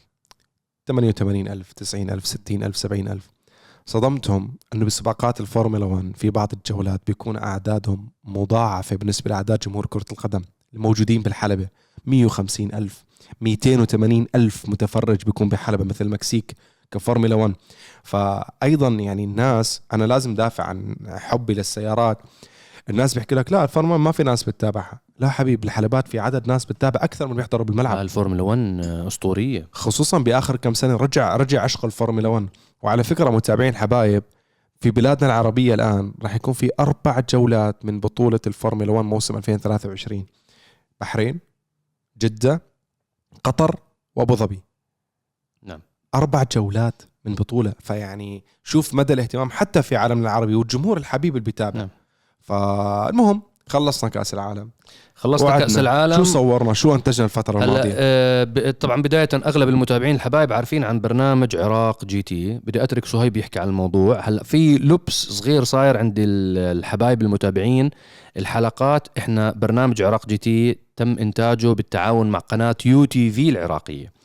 88000 0.87 1.73
90000 1.73 2.25
60000 2.25 2.75
70000 2.75 3.29
صدمتهم 3.85 4.55
إنه 4.73 4.85
بسباقات 4.85 5.41
الفورمولا 5.41 5.85
1 5.85 6.11
في 6.17 6.29
بعض 6.29 6.53
الجولات 6.53 7.01
بيكون 7.07 7.37
أعدادهم 7.37 8.09
مضاعفة 8.23 8.95
بالنسبة 8.95 9.29
لأعداد 9.29 9.59
جمهور 9.59 9.85
كرة 9.85 10.05
القدم 10.11 10.41
الموجودين 10.73 11.21
بالحلبة. 11.21 11.67
150000 12.05 13.03
280000 13.41 14.69
متفرج 14.69 15.23
بيكون 15.25 15.49
بحلبة 15.49 15.83
مثل 15.83 16.05
المكسيك 16.05 16.55
كفورمولا 16.91 17.35
1 17.35 17.53
فايضا 18.03 18.87
يعني 18.87 19.23
الناس 19.23 19.81
أنا 19.93 20.03
لازم 20.03 20.35
دافع 20.35 20.63
عن 20.63 20.95
حبي 21.07 21.53
للسيارات. 21.53 22.17
الناس 22.89 23.13
بيحكي 23.13 23.35
لك 23.35 23.51
لا 23.51 23.63
الفورمولا 23.63 23.93
1 23.93 24.03
ما 24.03 24.11
في 24.11 24.23
ناس 24.23 24.43
بتتابعها. 24.43 24.99
لا 25.19 25.29
حبيبي 25.29 25.67
الحلبات 25.67 26.07
في 26.07 26.19
عدد 26.19 26.47
ناس 26.47 26.65
بتتابع 26.65 26.99
أكثر 27.03 27.27
من 27.27 27.35
بيحضروا 27.35 27.65
بالملعب. 27.65 27.97
الفورمولا 27.97 28.43
1 28.43 28.81
أسطورية. 29.07 29.67
خصوصا 29.71 30.17
بآخر 30.17 30.55
كم 30.55 30.73
سنة 30.73 30.95
رجع 30.95 31.35
رجع 31.35 31.63
عشق 31.63 31.85
الفورمولا 31.85 32.27
1 32.27 32.49
وعلى 32.81 33.03
فكرة 33.03 33.29
متابعين 33.29 33.69
الحبايب 33.69 34.23
في 34.79 34.91
بلادنا 34.91 35.27
العربية 35.27 35.73
الآن 35.73 36.13
راح 36.23 36.35
يكون 36.35 36.53
في 36.53 36.69
أربع 36.79 37.19
جولات 37.29 37.85
من 37.85 37.99
بطولة 37.99 38.39
الفورمولا 38.47 38.91
1 38.91 39.05
موسم 39.05 39.37
2023 39.37 40.25
بحرين 41.01 41.39
جدة 42.17 42.61
قطر 43.43 43.75
وأبو 44.15 44.35
ظبي. 44.35 44.63
أربع 46.15 46.43
جولات 46.51 47.01
من 47.25 47.35
بطولة. 47.35 47.73
فيعني 47.79 48.43
شوف 48.63 48.93
مدى 48.93 49.13
الاهتمام 49.13 49.49
حتى 49.51 49.81
في 49.81 49.95
عالمنا 49.95 50.21
العربي 50.29 50.55
والجمهور 50.55 50.97
الحبيب 50.97 51.35
اللي 51.35 51.43
بيتابع. 51.43 51.79
نعم. 51.79 51.89
فالمهم 52.41 53.41
خلصنا 53.67 54.09
كأس 54.09 54.33
العالم. 54.33 54.69
خلصنا 55.15 55.47
وعدنا. 55.47 55.65
كأس 55.65 55.77
العالم. 55.77 56.15
شو 56.15 56.23
صورنا؟ 56.23 56.73
شو 56.73 56.95
أنتجنا 56.95 57.25
الفترة 57.25 57.63
الماضية؟ 57.63 57.93
آه 57.95 58.71
طبعا 58.71 59.01
بداية 59.01 59.29
أغلب 59.33 59.69
المتابعين 59.69 60.15
الحبايب 60.15 60.53
عارفين 60.53 60.83
عن 60.83 61.01
برنامج 61.01 61.55
عراق 61.55 62.05
جي 62.05 62.21
تي. 62.21 62.59
بدي 62.63 62.83
أترك 62.83 63.05
صهيب 63.05 63.37
يحكي 63.37 63.59
عن 63.59 63.67
الموضوع. 63.67 64.19
هلا 64.29 64.43
في 64.43 64.77
لبس 64.77 65.13
صغير 65.13 65.63
صاير 65.63 65.97
عند 65.97 66.15
ال- 66.19 66.77
الحبايب 66.77 67.21
المتابعين. 67.21 67.89
الحلقات 68.37 69.07
إحنا 69.17 69.51
برنامج 69.51 70.01
عراق 70.01 70.27
جي 70.27 70.37
تي 70.37 70.77
تم 70.95 71.17
إنتاجه 71.19 71.67
بالتعاون 71.67 72.29
مع 72.29 72.39
قناة 72.39 72.75
يو 72.85 73.05
تي 73.05 73.31
في 73.31 73.49
العراقية. 73.49 74.20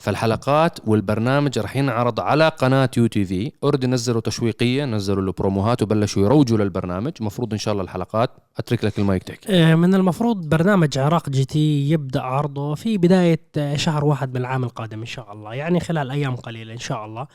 فالحلقات 0.00 0.78
والبرنامج 0.86 1.58
رح 1.58 1.76
ينعرض 1.76 2.20
على 2.20 2.48
قناة 2.48 2.90
يو 2.96 3.06
تي 3.06 3.24
في 3.24 3.52
already 3.64 3.86
نزلوا 3.86 4.20
تشويقية 4.20 4.84
نزلوا 4.84 5.22
له 5.22 5.32
بروموهات 5.32 5.82
وبلشوا 5.82 6.22
يروجوا 6.22 6.58
للبرنامج. 6.58 7.12
المفروض 7.20 7.52
إن 7.52 7.58
شاء 7.58 7.72
الله 7.72 7.84
الحلقات 7.84 8.30
أترك 8.58 8.84
لك 8.84 8.98
المايك 8.98 9.22
تحكي. 9.22 9.52
آه، 9.52 9.74
من 9.74 9.94
المفروض 9.94 10.48
برنامج 10.48 10.98
عراق 10.98 11.28
جي 11.28 11.44
تي 11.44 11.90
يبدأ 11.90 12.20
عرضه 12.20 12.74
في 12.74 12.98
بداية 12.98 13.40
آه، 13.56 13.76
شهر 13.76 14.04
واحد 14.04 14.30
من 14.30 14.36
العام 14.36 14.64
القادم 14.64 15.00
إن 15.00 15.06
شاء 15.06 15.32
الله 15.32 15.54
يعني 15.54 15.80
خلال 15.80 16.10
أيام 16.10 16.36
قليلة 16.36 16.72
إن 16.72 16.78
شاء 16.78 17.04
الله. 17.04 17.26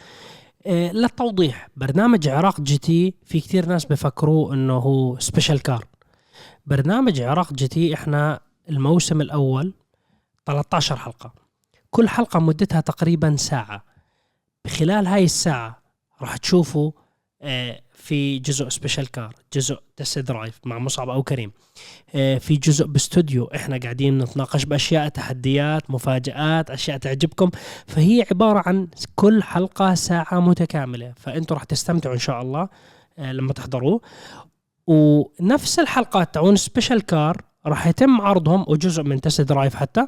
آه، 0.67 0.91
للتوضيح 0.91 1.67
برنامج 1.77 2.27
عراق 2.27 2.61
جي 2.61 2.77
تي 2.77 3.13
في 3.25 3.39
كثير 3.39 3.65
ناس 3.65 3.85
بفكروه 3.85 4.53
إنه 4.53 4.77
هو 4.77 5.19
special 5.19 5.61
car 5.61 5.85
برنامج 6.65 7.21
عراق 7.21 7.53
جي 7.53 7.67
تي 7.67 7.93
إحنا 7.93 8.39
الموسم 8.69 9.21
الأول 9.21 9.73
13 10.45 10.95
حلقة. 10.95 11.44
كل 11.95 12.09
حلقة 12.09 12.39
مدتها 12.39 12.81
تقريبا 12.81 13.35
ساعة. 13.35 13.83
خلال 14.67 15.07
هاي 15.07 15.23
الساعة 15.23 15.81
راح 16.21 16.37
تشوفوا 16.37 16.91
آه، 17.41 17.81
في 17.93 18.39
جزء 18.39 18.69
special 18.69 19.11
car 19.11 19.35
جزء 19.53 19.79
test 19.95 20.19
drive 20.19 20.59
مع 20.65 20.79
مصعب 20.79 21.09
أو 21.09 21.23
كريم. 21.23 21.51
آه، 22.15 22.37
في 22.37 22.55
جزء 22.55 22.85
باستوديو 22.85 23.45
إحنا 23.55 23.77
قاعدين 23.77 24.17
نتناقش 24.17 24.65
بأشياء 24.65 25.07
تحديات 25.07 25.91
مفاجآت 25.91 26.71
أشياء 26.71 26.97
تعجبكم. 26.97 27.49
فهي 27.87 28.25
عبارة 28.31 28.63
عن 28.65 28.87
كل 29.15 29.43
حلقة 29.43 29.93
ساعة 29.93 30.39
متكاملة. 30.39 31.13
فانتم 31.17 31.55
راح 31.55 31.63
تستمتعوا 31.63 32.15
إن 32.15 32.19
شاء 32.19 32.41
الله 32.41 32.69
آه، 33.19 33.31
لما 33.31 33.53
تحضروه. 33.53 34.01
ونفس 34.87 35.79
الحلقات 35.79 36.33
تاعون 36.33 36.55
special 36.55 37.01
car 37.01 37.41
راح 37.65 37.87
يتم 37.87 38.21
عرضهم 38.21 38.65
وجزء 38.67 39.03
من 39.03 39.21
test 39.21 39.41
drive 39.41 39.75
حتى. 39.75 40.07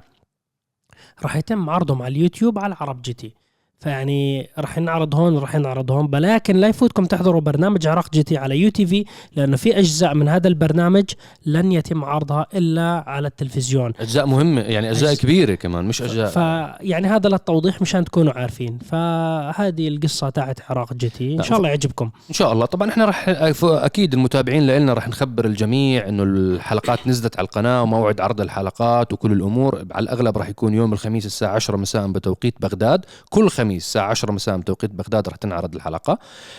راح 1.23 1.35
يتم 1.35 1.69
عرضهم 1.69 2.01
على 2.01 2.11
اليوتيوب 2.11 2.59
على 2.59 2.75
عرب 2.79 3.01
جي 3.01 3.13
تي. 3.13 3.33
فيعني 3.79 4.49
راح 4.57 4.77
ينعرض 4.77 5.15
هون 5.15 5.35
وراح 5.35 5.55
ينعرض 5.55 5.91
هون. 5.91 6.09
ولكن 6.13 6.55
لا 6.55 6.67
يفوتكم 6.67 7.05
تحضروا 7.05 7.41
برنامج 7.41 7.87
عراق 7.87 8.13
جي 8.13 8.23
تي 8.23 8.37
على 8.37 8.57
يو 8.59 8.69
تي 8.69 8.85
في 8.85 9.05
لأنه 9.35 9.57
في 9.57 9.79
أجزاء 9.79 10.13
من 10.13 10.27
هذا 10.27 10.47
البرنامج 10.47 11.03
لن 11.45 11.71
يتم 11.71 12.03
عرضها 12.03 12.47
إلا 12.53 13.03
على 13.07 13.27
التلفزيون. 13.27 13.93
أجزاء 13.99 14.25
مهمة 14.25 14.61
يعني 14.61 14.91
أجزاء 14.91 15.15
أجز- 15.15 15.19
كبيرة 15.19 15.55
كمان 15.55 15.85
مش 15.85 16.01
أجزاء. 16.01 16.27
فيعني 16.29 17.07
هذا 17.07 17.29
للتوضيح 17.29 17.81
مشان 17.81 18.05
تكونوا 18.05 18.33
عارفين. 18.33 18.77
فهذه 18.77 19.87
القصة 19.87 20.29
تاعت 20.29 20.59
عراق 20.69 20.93
جي 20.93 21.09
تي. 21.09 21.33
إن 21.33 21.43
شاء 21.43 21.57
الله 21.57 21.69
يعجبكم. 21.69 22.09
إن 22.29 22.33
شاء 22.33 22.53
الله. 22.53 22.65
طبعا 22.65 22.89
إحنا 22.89 23.05
رح 23.05 23.25
أكيد 23.63 24.13
المتابعين 24.13 24.67
لنا 24.67 24.93
رح 24.93 25.07
نخبر 25.07 25.45
الجميع 25.45 26.09
إنه 26.09 26.23
الحلقات 26.23 27.07
نزلت 27.07 27.37
على 27.39 27.45
القناة 27.45 27.81
وموعد 27.83 28.21
عرض 28.21 28.41
الحلقات 28.41 29.13
وكل 29.13 29.31
الأمور. 29.31 29.85
على 29.91 30.03
الأغلب 30.03 30.37
رح 30.37 30.49
يكون 30.49 30.73
يوم 30.73 30.93
الخميس 30.93 31.25
الساعة 31.25 31.55
10 31.55 31.77
مساء 31.77 32.07
بتوقيت 32.07 32.53
بغداد. 32.61 33.05
كل 33.29 33.49
خميس 33.49 33.66
الساعة 33.75 34.09
10 34.09 34.31
مساء 34.31 34.57
بتوقيت 34.57 34.91
بغداد 34.91 35.29
رح 35.29 35.35
تنعرض 35.35 35.75
الحلقة 35.75 36.17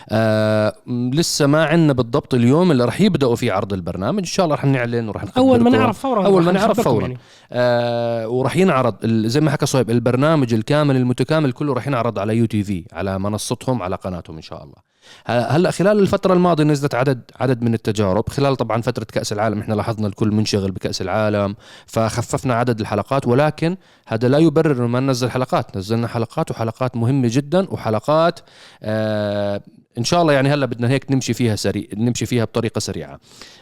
آه 0.08 0.74
لسه 0.86 1.46
ما 1.46 1.64
عندنا 1.64 1.92
بالضبط 1.92 2.34
اليوم 2.34 2.70
اللي 2.70 2.84
رح 2.84 3.00
يبدأوا 3.00 3.36
فيه 3.36 3.52
عرض 3.52 3.72
البرنامج 3.72 4.18
إن 4.18 4.24
شاء 4.24 4.44
الله 4.44 4.56
رح 4.56 4.64
نعلن 4.64 5.08
ورح 5.08 5.24
أول 5.36 5.60
ما 5.60 5.70
نعرف 5.70 5.98
فورا 5.98 6.26
أول 6.26 6.42
ما 6.44 6.52
نعرف 6.52 6.80
فورا. 6.80 7.02
يعني. 7.02 7.18
آه 7.52 8.28
ورح 8.28 8.56
ينعرض 8.56 9.06
زي 9.06 9.40
ما 9.40 9.50
حكى 9.50 9.66
صهيب 9.66 9.90
البرنامج 9.90 10.54
الكامل 10.54 10.96
المتكامل 10.96 11.52
كله 11.52 11.74
رح 11.74 11.86
ينعرض 11.86 12.18
على 12.18 12.36
يو 12.36 12.46
تي 12.46 12.64
في 12.64 12.84
على 12.92 13.18
منصتهم 13.18 13.82
على 13.82 13.96
قناتهم 13.96 14.36
إن 14.36 14.42
شاء 14.42 14.64
الله 14.64 14.87
هلا 15.26 15.70
خلال 15.70 15.98
الفترة 15.98 16.34
الماضية 16.34 16.64
نزلت 16.64 16.94
عدد 16.94 17.20
عدد 17.40 17.62
من 17.62 17.74
التجارب 17.74 18.28
خلال 18.28 18.56
طبعا 18.56 18.82
فترة 18.82 19.04
كأس 19.04 19.32
العالم 19.32 19.60
إحنا 19.60 19.74
لاحظنا 19.74 20.06
الكل 20.06 20.28
منشغل 20.30 20.70
بكأس 20.70 21.02
العالم 21.02 21.56
فخففنا 21.86 22.54
عدد 22.54 22.80
الحلقات 22.80 23.26
ولكن 23.26 23.76
هذا 24.06 24.28
لا 24.28 24.38
يبرر 24.38 24.86
ما 24.86 25.00
ننزل 25.00 25.30
حلقات 25.30 25.76
نزلنا 25.76 26.08
حلقات 26.08 26.50
وحلقات 26.50 26.96
مهمة 26.96 27.28
جدا 27.32 27.70
وحلقات 27.70 28.40
آه 28.82 29.60
إن 29.98 30.04
شاء 30.04 30.22
الله 30.22 30.32
يعني 30.32 30.48
هلا 30.48 30.66
بدنا 30.66 30.90
هيك 30.90 31.10
نمشي 31.10 31.32
فيها 31.32 31.56
سريع 31.56 31.84
نمشي 31.96 32.26
فيها 32.26 32.44
بطريقة 32.44 32.78
سريعة. 32.78 33.20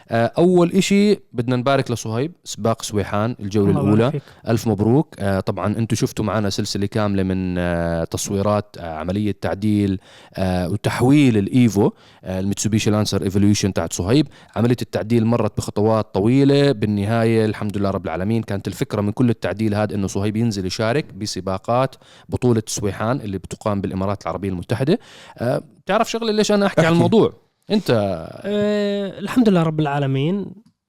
آه 0.09 0.31
أول 0.37 0.71
إشي 0.71 1.15
بدنا 1.33 1.55
نبارك 1.55 1.91
لصهيب 1.91 2.31
سباق 2.43 2.81
سويحان 2.81 3.35
الأولى. 3.39 3.93
يبارك 3.93 4.11
فيك. 4.11 4.21
ألف 4.47 4.67
مبروك. 4.67 5.15
آه 5.19 5.39
طبعا 5.39 5.77
أنتم 5.77 5.95
شفتوا 5.95 6.25
معنا 6.25 6.49
سلسلة 6.49 6.85
كاملة 6.85 7.23
من 7.23 7.57
آه 7.57 8.03
تصويرات 8.03 8.75
عملية 8.79 9.35
تعديل 9.41 9.99
وتحويل 10.39 11.37
الإيفو 11.37 11.91
آه 12.23 12.39
الميتسوبيشي 12.39 12.89
لانسر 12.89 13.23
إيفوليوشن 13.23 13.73
تاعت 13.73 13.93
صهيب. 13.93 14.27
عملية 14.55 14.77
التعديل 14.81 15.25
مرت 15.25 15.57
بخطوات 15.57 16.13
طويلة. 16.13 16.71
بالنهاية 16.71 17.45
الحمد 17.45 17.77
لله 17.77 17.89
رب 17.89 18.05
العالمين 18.05 18.43
كانت 18.43 18.67
الفكرة 18.67 19.01
من 19.01 19.11
كل 19.11 19.29
التعديل 19.29 19.75
هذا 19.75 19.95
أنه 19.95 20.07
صهيب 20.07 20.35
ينزل 20.37 20.65
يشارك 20.65 21.13
بسباقات 21.13 21.95
بطولة 22.29 22.63
سويحان 22.67 23.21
اللي 23.21 23.37
بتقام 23.37 23.81
بالإمارات 23.81 24.23
العربية 24.23 24.49
المتحدة. 24.49 24.99
آه 25.37 25.61
تعرف 25.87 26.11
شغلة 26.11 26.31
ليش 26.31 26.51
أنا 26.51 26.65
أحكي 26.65 26.81
عن 26.81 26.85
أحكي. 26.85 26.95
الموضوع؟ 26.95 27.33
أنت 27.71 27.89
أه 27.89 29.19
الحمد 29.19 29.49
لله 29.49 29.63
رب 29.63 29.79
العالمين. 29.79 30.45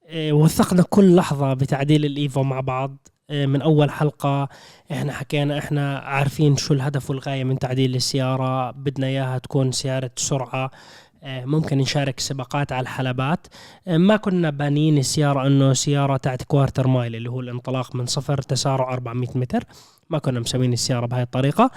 أه 0.06 0.32
وثقنا 0.32 0.82
كل 0.82 1.16
لحظة 1.16 1.54
بتعديل 1.54 2.04
الإيفو 2.04 2.42
مع 2.42 2.60
بعض. 2.60 3.08
أه 3.30 3.46
من 3.46 3.62
أول 3.62 3.90
حلقة 3.90 4.48
إحنا 4.92 5.12
حكينا 5.12 5.58
إحنا 5.58 5.98
عارفين 5.98 6.56
شو 6.56 6.74
الهدف 6.74 7.10
والغاية 7.10 7.44
من 7.44 7.58
تعديل 7.58 7.94
السيارة. 7.94 8.70
بدنا 8.70 9.06
إياها 9.06 9.38
تكون 9.38 9.72
سيارة 9.72 10.10
سرعة. 10.16 10.70
أه 11.22 11.44
ممكن 11.44 11.78
نشارك 11.78 12.20
سباقات 12.20 12.72
على 12.72 12.82
الحلبات. 12.82 13.46
أه 13.88 13.96
ما 13.96 14.16
كنا 14.16 14.50
بانيين 14.50 14.98
السيارة 14.98 15.46
إنه 15.46 15.72
سيارة 15.72 16.16
تاعت 16.16 16.42
quarter 16.42 16.86
mile 16.86 17.16
اللي 17.16 17.30
هو 17.30 17.40
الانطلاق 17.40 17.96
من 17.96 18.06
صفر 18.06 18.42
تسارع 18.42 18.92
400 18.92 19.28
متر. 19.34 19.64
ما 20.10 20.18
كنا 20.18 20.40
مسوين 20.40 20.72
السيارة 20.72 21.06
بهاي 21.06 21.22
الطريقة. 21.22 21.70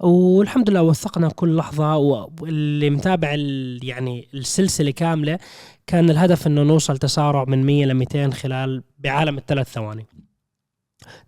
والحمد 0.00 0.70
لله 0.70 0.82
وثقنا 0.82 1.28
كل 1.28 1.56
لحظة 1.56 1.96
واللي 1.96 2.90
متابع 2.90 3.34
يعني 3.82 4.28
السلسلة 4.34 4.90
كاملة 4.90 5.38
كان 5.86 6.10
الهدف 6.10 6.46
إنه 6.46 6.62
نوصل 6.62 6.98
تسارع 6.98 7.44
من 7.44 7.66
100 7.66 7.86
ل 7.86 7.94
200 7.94 8.30
خلال 8.30 8.82
بعالم 8.98 9.38
الثلاث 9.38 9.72
ثواني. 9.72 10.06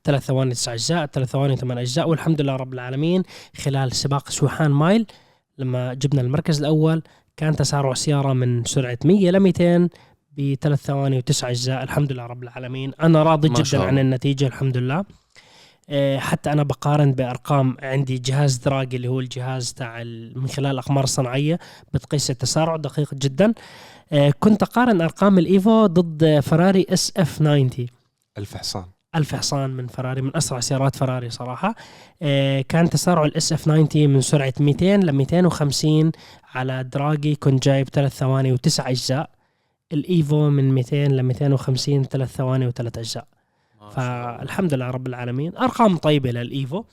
ثلاث 0.04 0.26
ثواني 0.26 0.50
تسع 0.50 0.72
أجزاء 0.72 1.06
ثلاث 1.06 1.28
ثواني 1.28 1.56
ثمان 1.56 1.78
أجزاء 1.78 2.08
والحمد 2.08 2.40
لله 2.40 2.56
رب 2.56 2.72
العالمين. 2.72 3.22
خلال 3.56 3.92
سباق 3.92 4.28
سوحان 4.28 4.70
مايل 4.70 5.06
لما 5.58 5.94
جبنا 5.94 6.20
المركز 6.20 6.58
الأول 6.58 7.02
كان 7.36 7.56
تسارع 7.56 7.94
سيارة 7.94 8.32
من 8.32 8.64
سرعة 8.64 8.98
100 9.04 9.30
ل 9.30 9.40
200 9.40 9.88
بثلاث 10.38 10.80
ثواني 10.80 11.18
وتسع 11.18 11.50
أجزاء. 11.50 11.82
الحمد 11.82 12.12
لله 12.12 12.26
رب 12.26 12.42
العالمين. 12.42 12.92
أنا 13.02 13.22
راضي 13.22 13.48
جدا. 13.48 13.82
عن 13.82 13.98
النتيجة 13.98 14.46
الحمد 14.46 14.76
لله. 14.76 15.04
حتى 16.18 16.52
أنا 16.52 16.62
بقارن 16.62 17.12
بأرقام 17.12 17.76
عندي 17.82 18.18
جهاز 18.18 18.56
Dragy 18.56 18.96
اللي 18.96 19.08
هو 19.08 19.20
الجهاز 19.20 19.72
تاع 19.72 20.02
من 20.36 20.48
خلال 20.48 20.70
الاقمار 20.70 21.04
الصناعيه 21.04 21.58
بتقيس 21.94 22.30
التسارع 22.30 22.76
دقيق 22.76 23.14
جدا. 23.14 23.52
آه، 24.12 24.32
كنت 24.40 24.62
أقارن 24.62 25.00
أرقام 25.00 25.38
الإيفو 25.38 25.86
ضد 25.86 26.40
فراري 26.40 26.86
SF 26.90 27.38
90 27.38 27.70
ألف 28.38 28.56
حصان. 28.56 28.84
ألف 29.14 29.34
حصان 29.34 29.70
من 29.70 29.86
فراري 29.86 30.22
من 30.22 30.36
أسرع 30.36 30.60
سيارات 30.60 30.96
فراري 30.96 31.30
صراحة. 31.30 31.74
آه، 32.22 32.60
كان 32.68 32.90
تسارع 32.90 33.24
ال 33.24 33.52
SF 33.52 33.62
90 33.64 34.10
من 34.10 34.20
سرعة 34.20 34.54
200 34.60 34.96
ل 35.00 35.12
250 35.12 36.12
على 36.54 36.84
Dragy 36.84 37.34
كنت 37.34 37.62
جايب 37.62 37.88
3 37.88 38.12
ثواني 38.14 38.52
وتسع 38.52 38.88
أجزاء. 38.90 39.30
الإيفو 39.92 40.50
من 40.50 40.74
200 40.74 41.06
ل 41.08 41.22
250 41.22 42.04
3 42.04 42.30
ثواني 42.30 42.66
وثلاث 42.66 42.98
أجزاء. 42.98 43.26
فالحمد 43.96 44.74
لله 44.74 44.90
رب 44.90 45.06
العالمين. 45.06 45.56
أرقام 45.56 45.96
طيبة 45.96 46.30
للإيفو. 46.30 46.84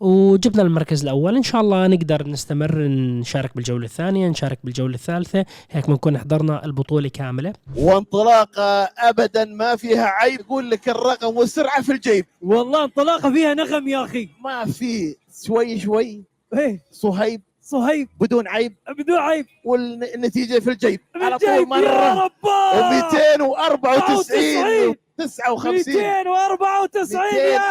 وجبنا 0.00 0.62
المركز 0.62 1.02
الأول. 1.02 1.36
إن 1.36 1.42
شاء 1.42 1.60
الله 1.60 1.86
نقدر 1.86 2.28
نستمر 2.28 2.78
نشارك 3.20 3.56
بالجولة 3.56 3.84
الثانية 3.84 4.28
نشارك 4.28 4.58
بالجولة 4.64 4.94
الثالثة. 4.94 5.44
هيك 5.70 5.86
بنكون 5.86 6.18
حضرنا 6.18 6.64
البطولة 6.64 7.08
كاملة. 7.08 7.52
وانطلاقة 7.76 8.84
ابدا 8.98 9.44
ما 9.44 9.76
فيها 9.76 10.04
عيب. 10.04 10.40
يقول 10.40 10.70
لك 10.70 10.88
الرقم 10.88 11.36
والسرعة 11.36 11.82
في 11.82 11.92
الجيب. 11.92 12.26
والله 12.42 12.84
انطلاقة 12.84 13.32
فيها 13.32 13.54
نغم 13.54 13.88
يا 13.88 14.04
أخي. 14.04 14.28
ما 14.44 14.64
في. 14.64 15.16
شوي 15.46 15.80
شوي. 15.80 16.24
إيه. 16.54 16.80
صهيب. 16.92 17.40
صهيب. 17.70 18.08
بدون 18.20 18.48
عيب. 18.48 18.76
بدون 18.98 19.18
عيب. 19.18 19.46
والنتيجة 19.64 20.58
في 20.58 20.70
الجيب. 20.70 21.00
على 21.16 21.38
طول 21.38 21.48
يا 21.48 21.60
مرة. 21.60 22.14
رباه. 22.24 22.90
294 22.90 24.96
59 25.18 25.94
294 25.94 25.96
يا 25.96 26.22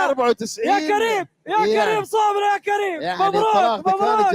294 0.07 0.65
يا 0.67 0.79
كريم. 0.79 1.25
يا 1.47 1.67
يعني- 1.67 1.85
كريم 1.85 2.03
صابر 2.03 2.39
يا 2.53 2.57
كريم. 2.57 3.01
يعني 3.01 3.23
مبروك 3.23 3.87
مبروك. 3.87 4.33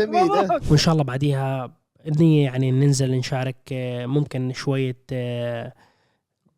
مبروك. 0.48 0.62
وإن 0.70 0.78
شاء 0.78 0.92
الله 0.92 1.04
بعديها 1.04 1.72
النية 2.06 2.44
يعني 2.44 2.70
ننزل 2.70 3.10
نشارك 3.10 3.56
آه، 3.72 4.06
ممكن 4.06 4.52
شوية 4.52 4.96
آه، 5.12 5.72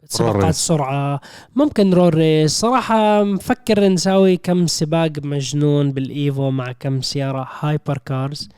سباقات. 0.04 0.54
سرعة. 0.54 1.20
ممكن 1.56 1.94
roll 1.94 2.14
race 2.14 2.50
صراحة 2.60 3.22
مفكر 3.24 3.80
نساوي 3.88 4.36
كم 4.36 4.66
سباق 4.66 5.10
مجنون 5.22 5.92
بالإيفو 5.92 6.50
مع 6.50 6.72
كم 6.72 7.00
سيارة 7.00 7.48
hyper 7.60 7.98
cars. 8.06 8.48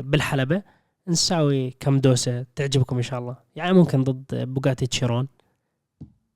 بالحلبة. 0.00 0.62
نساوي 1.08 1.70
كم 1.80 1.98
دوسة 1.98 2.46
تعجبكم 2.56 2.96
إن 2.96 3.02
شاء 3.02 3.18
الله. 3.20 3.36
يعني 3.56 3.72
ممكن 3.72 4.04
ضد 4.04 4.24
بوغاتي 4.32 4.86
تشيرون. 4.86 5.28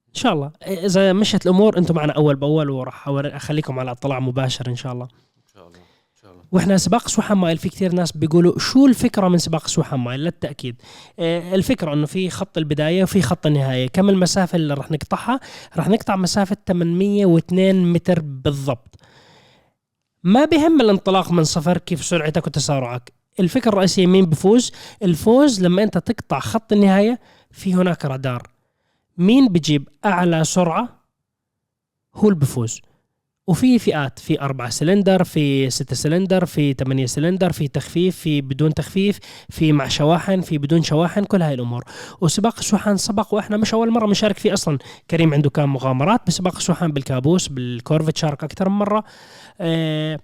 إن 0.09 0.15
شاء 0.15 0.33
الله. 0.33 0.51
إذا 0.67 1.13
مشت 1.13 1.47
الأمور 1.47 1.79
أنتم 1.79 1.95
معنا 1.95 2.13
أول 2.13 2.37
بأول 2.37 2.71
وراح 2.71 3.09
أخليكم 3.09 3.79
على 3.79 3.91
اطلاع 3.91 4.21
مباشر 4.21 4.69
إن 4.69 4.77
شاء 4.77 4.93
الله. 4.93 5.05
إن 5.05 5.47
شاء 5.55 5.67
الله. 5.67 5.79
إن 5.79 6.23
شاء 6.23 6.33
الله. 6.33 6.43
وإحنا 6.53 6.77
سباق 6.77 7.09
سوحة 7.09 7.35
مايل 7.35 7.59
في 7.59 7.69
كثير 7.69 7.93
ناس 7.93 8.13
بيقولوا 8.13 8.59
شو 8.59 8.87
الفكرة 8.87 9.29
من 9.29 9.39
سباق 9.39 9.67
سوحة 9.67 9.97
مايل؟ 9.97 10.25
للتأكيد. 10.25 10.83
آه، 11.19 11.55
الفكرة 11.55 11.93
إنه 11.93 12.07
في 12.07 12.31
خط 12.31 12.59
البداية 12.59 13.03
وفي 13.03 13.23
خط 13.23 13.47
النهاية. 13.47 13.89
كم 13.89 14.09
المسافة 14.09 14.57
اللي 14.57 14.75
راح 14.75 14.91
نقطعها؟ 14.91 15.41
راح 15.77 15.89
نقطع 15.89 16.17
مسافة 16.17 16.57
802 16.67 17.93
متر 17.93 18.21
بالضبط. 18.21 18.97
ما 20.25 20.45
بهم 20.45 20.81
الانطلاق 20.81 21.33
من 21.33 21.45
صفر 21.45 21.79
كيف 21.79 22.05
سرعتك 22.05 22.47
وتسارعك. 22.47 23.13
الفكرة 23.41 23.69
الرئيسية 23.69 24.07
مين 24.07 24.27
بفوز؟ 24.27 24.73
الفوز 25.03 25.63
لما 25.63 25.83
انت 25.83 25.99
تقطع 25.99 26.41
خط 26.41 26.73
النهاية 26.73 27.21
في 27.51 27.75
هناك 27.75 28.05
رادار. 28.05 28.43
مين 29.19 29.49
بيجيب 29.49 29.89
أعلى 30.05 30.45
سرعة؟ 30.45 30.89
هو 32.15 32.29
اللي 32.29 32.41
بفوز. 32.41 32.81
وفي 33.47 33.79
فئات 33.79 34.19
في 34.19 34.41
أربعة 34.41 34.71
سلندر 34.71 35.25
في 35.25 35.71
ستة 35.71 35.97
سلندر 35.97 36.47
في 36.47 36.73
ثمانية 36.73 37.07
سلندر 37.07 37.53
في 37.53 37.69
تخفيف 37.69 38.17
في 38.17 38.41
بدون 38.41 38.75
تخفيف 38.75 39.19
في 39.49 39.73
مع 39.73 39.89
شواحن 39.89 40.41
في 40.41 40.59
بدون 40.59 40.83
شواحن 40.83 41.25
كل 41.25 41.43
هاي 41.43 41.55
الأمور. 41.55 41.85
وسباق 42.21 42.59
السويحان 42.59 42.97
سبق 42.97 43.35
وإحنا 43.35 43.57
مش 43.57 43.75
أول 43.75 43.91
مرة 43.91 44.07
مشارك 44.07 44.39
فيه 44.39 44.53
أصلا. 44.53 44.79
كريم 45.11 45.35
عنده 45.35 45.51
كان 45.51 45.69
مغامرات 45.69 46.21
بسباق 46.27 46.57
السويحان 46.57 46.93
بالكابوس 46.93 47.49
بالكورفت 47.49 48.17
شارك 48.17 48.45
أكثر 48.45 48.69
من 48.69 48.77
مرة. 48.77 49.05
آه، 49.61 50.19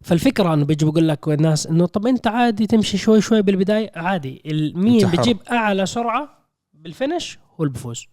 فالفكرة 0.00 0.54
أنه 0.54 0.64
بيجي 0.64 0.84
بقول 0.84 1.08
لك 1.08 1.28
الناس 1.28 1.66
إنه 1.66 1.86
طب 1.86 2.06
أنت 2.06 2.26
عادي 2.26 2.66
تمشي 2.66 2.98
شوي 2.98 3.20
شوي 3.20 3.42
بالبداية 3.42 3.90
عادي. 3.96 4.42
مين. 4.74 5.10
بيجيب 5.10 5.38
أعلى 5.50 5.86
سرعة 5.86 6.48
بال 6.72 6.88
finish 6.88 7.38
هو 7.60 7.64
اللي 7.64 7.74
بفوز 7.74 8.06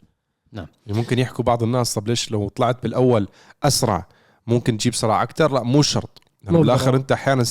يعني 0.53 0.67
ممكن 0.87 1.19
يحكوا 1.19 1.45
بعض 1.45 1.63
الناس 1.63 1.93
طب 1.93 2.07
ليش 2.07 2.31
لو 2.31 2.49
طلعت 2.49 2.83
بالأول 2.83 3.27
أسرع 3.63 4.07
ممكن 4.47 4.77
تجيب 4.77 4.93
سرعة 4.93 5.23
أكثر 5.23 5.51
لا 5.53 5.63
مو 5.63 5.81
شرط. 5.81 6.21
يعني 6.45 6.57
بالآخر. 6.57 6.95
أنت 6.95 7.11
أحيانا 7.11 7.43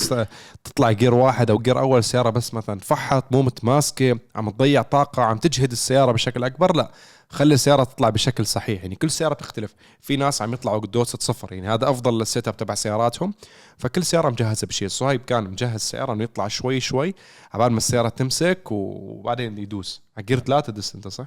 تطلع 0.65 0.93
gear 0.93 1.15
واحد 1.15 1.51
أو 1.51 1.59
gear 1.59 1.79
أول 1.79 2.05
سيارة 2.05 2.31
بس 2.31 2.55
مثلا 2.55 2.81
فحط 2.81 3.25
مو 3.33 3.43
متماسكة 3.43 4.19
عم 4.35 4.51
تضيع 4.51 4.83
طاقة 4.83 5.23
عم 5.23 5.39
تجهد 5.39 5.73
السيارة 5.73 6.13
بشكل 6.13 6.45
أكبر 6.45 6.77
لا. 6.77 6.93
خلي 7.29 7.55
السيارة 7.55 7.85
تطلع 7.85 8.11
بشكل 8.11 8.47
صحيح. 8.47 8.83
يعني 8.83 8.95
كل 8.95 9.11
سيارة 9.11 9.35
بتختلف 9.35 9.75
في 10.01 10.17
ناس 10.17 10.43
عم 10.43 10.53
يطلعوا 10.53 10.87
دوسة 10.87 11.19
صفر. 11.21 11.53
يعني 11.53 11.69
هذا 11.69 11.91
أفضل 11.91 12.19
لل 12.19 12.49
setup 12.49 12.57
تبع 12.57 12.75
سياراتهم. 12.75 13.35
فكل 13.79 14.05
سيارة 14.05 14.31
مجهزة 14.31 14.67
بشيء. 14.67 14.89
صهيب 14.89 15.21
كان 15.21 15.45
مجهز 15.45 15.75
السياره 15.75 16.13
إنه 16.13 16.25
يطلع 16.25 16.49
شوي 16.49 16.81
شوي 16.81 17.15
عبال 17.53 17.73
ما 17.73 17.79
السيارة 17.79 18.09
تمسك 18.09 18.63
وبعدين 18.71 19.59
يدوس. 19.59 20.03
على 20.17 20.27
gear 20.27 20.39
ثلاثة 20.39 20.73
دس 20.73 20.95
أنت 20.95 21.09
صح؟ 21.09 21.27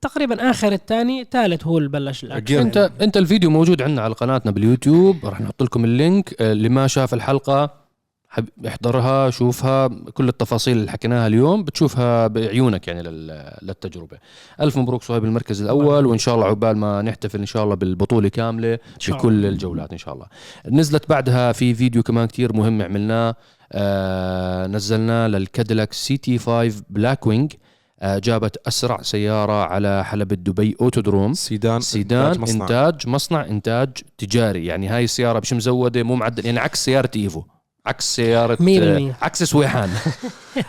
تقريبا 0.00 0.50
آخر 0.50 0.72
الثاني 0.72 1.26
ثالث 1.30 1.66
هو 1.66 1.78
اللي 1.78 1.88
بلش 1.88 2.24
الاكشن. 2.24 2.58
انت 2.58 2.90
أنت 3.00 3.16
الفيديو 3.16 3.50
موجود 3.50 3.82
عندنا 3.82 4.02
على 4.02 4.14
قناتنا 4.14 4.50
باليوتيوب 4.52 5.16
راح 5.26 5.40
نحط 5.40 5.62
لكم 5.62 5.84
ال 5.84 5.92
link. 5.92 6.34
آه، 6.40 6.52
اللي 6.52 6.68
ما 6.68 6.86
شاف 6.86 7.14
الحلقة 7.14 7.82
حب 8.28 8.44
احضرها 8.66 9.30
شوفها. 9.30 9.88
كل 9.88 10.28
التفاصيل 10.28 10.76
اللي 10.76 10.90
حكيناها 10.90 11.26
اليوم 11.26 11.64
بتشوفها 11.64 12.26
بعيونك 12.26 12.88
يعني 12.88 13.02
لل- 13.02 13.52
للتجربة. 13.62 14.18
ألف 14.60 14.76
مبروك 14.76 15.02
صهيب 15.02 15.24
المركز 15.24 15.62
الأول 15.62 16.06
وإن 16.06 16.18
شاء 16.18 16.34
الله 16.34 16.46
عقبال 16.46 16.76
ما 16.76 17.02
نحتفل 17.02 17.38
إن 17.38 17.46
شاء 17.46 17.64
الله 17.64 17.74
بالبطولة 17.74 18.28
كاملة 18.28 18.78
شاء 18.98 19.16
بكل 19.16 19.46
الجولات 19.46 19.92
إن 19.92 19.98
شاء 19.98 20.14
الله. 20.14 20.26
نزلت 20.70 21.08
بعدها 21.08 21.52
في 21.52 21.74
فيديو 21.74 22.02
كمان 22.02 22.26
كتير 22.26 22.52
مهم 22.52 22.82
عملناه. 22.82 23.34
آه 23.72 24.66
نزلناه 24.66 25.26
للكاديلاك 25.28 25.92
CT5 25.92 26.38
Blackwing. 26.38 27.52
جابت 28.04 28.56
أسرع 28.68 29.02
سيارة 29.02 29.64
على 29.64 30.04
حلبة 30.04 30.36
دبي 30.36 30.76
أوتودروم. 30.80 31.34
سيدان 31.34 31.80
سيدان 31.80 32.26
إنتاج 32.26 32.40
مصنع. 32.40 32.64
إنتاج 32.64 33.08
مصنع 33.08 33.44
إنتاج 33.46 33.88
تجاري. 34.18 34.66
يعني 34.66 34.88
هاي 34.88 35.04
السيارة 35.04 35.40
مش 35.40 35.52
مزودة 35.52 36.02
مو 36.02 36.14
معدل 36.14 36.46
يعني 36.46 36.58
عكس 36.58 36.84
سيارة 36.84 37.10
إيفو. 37.16 37.42
عكس 37.86 38.20
بالمية. 38.20 39.10
آه، 39.10 39.14
عكس 39.24 39.42
سويحان. 39.42 39.90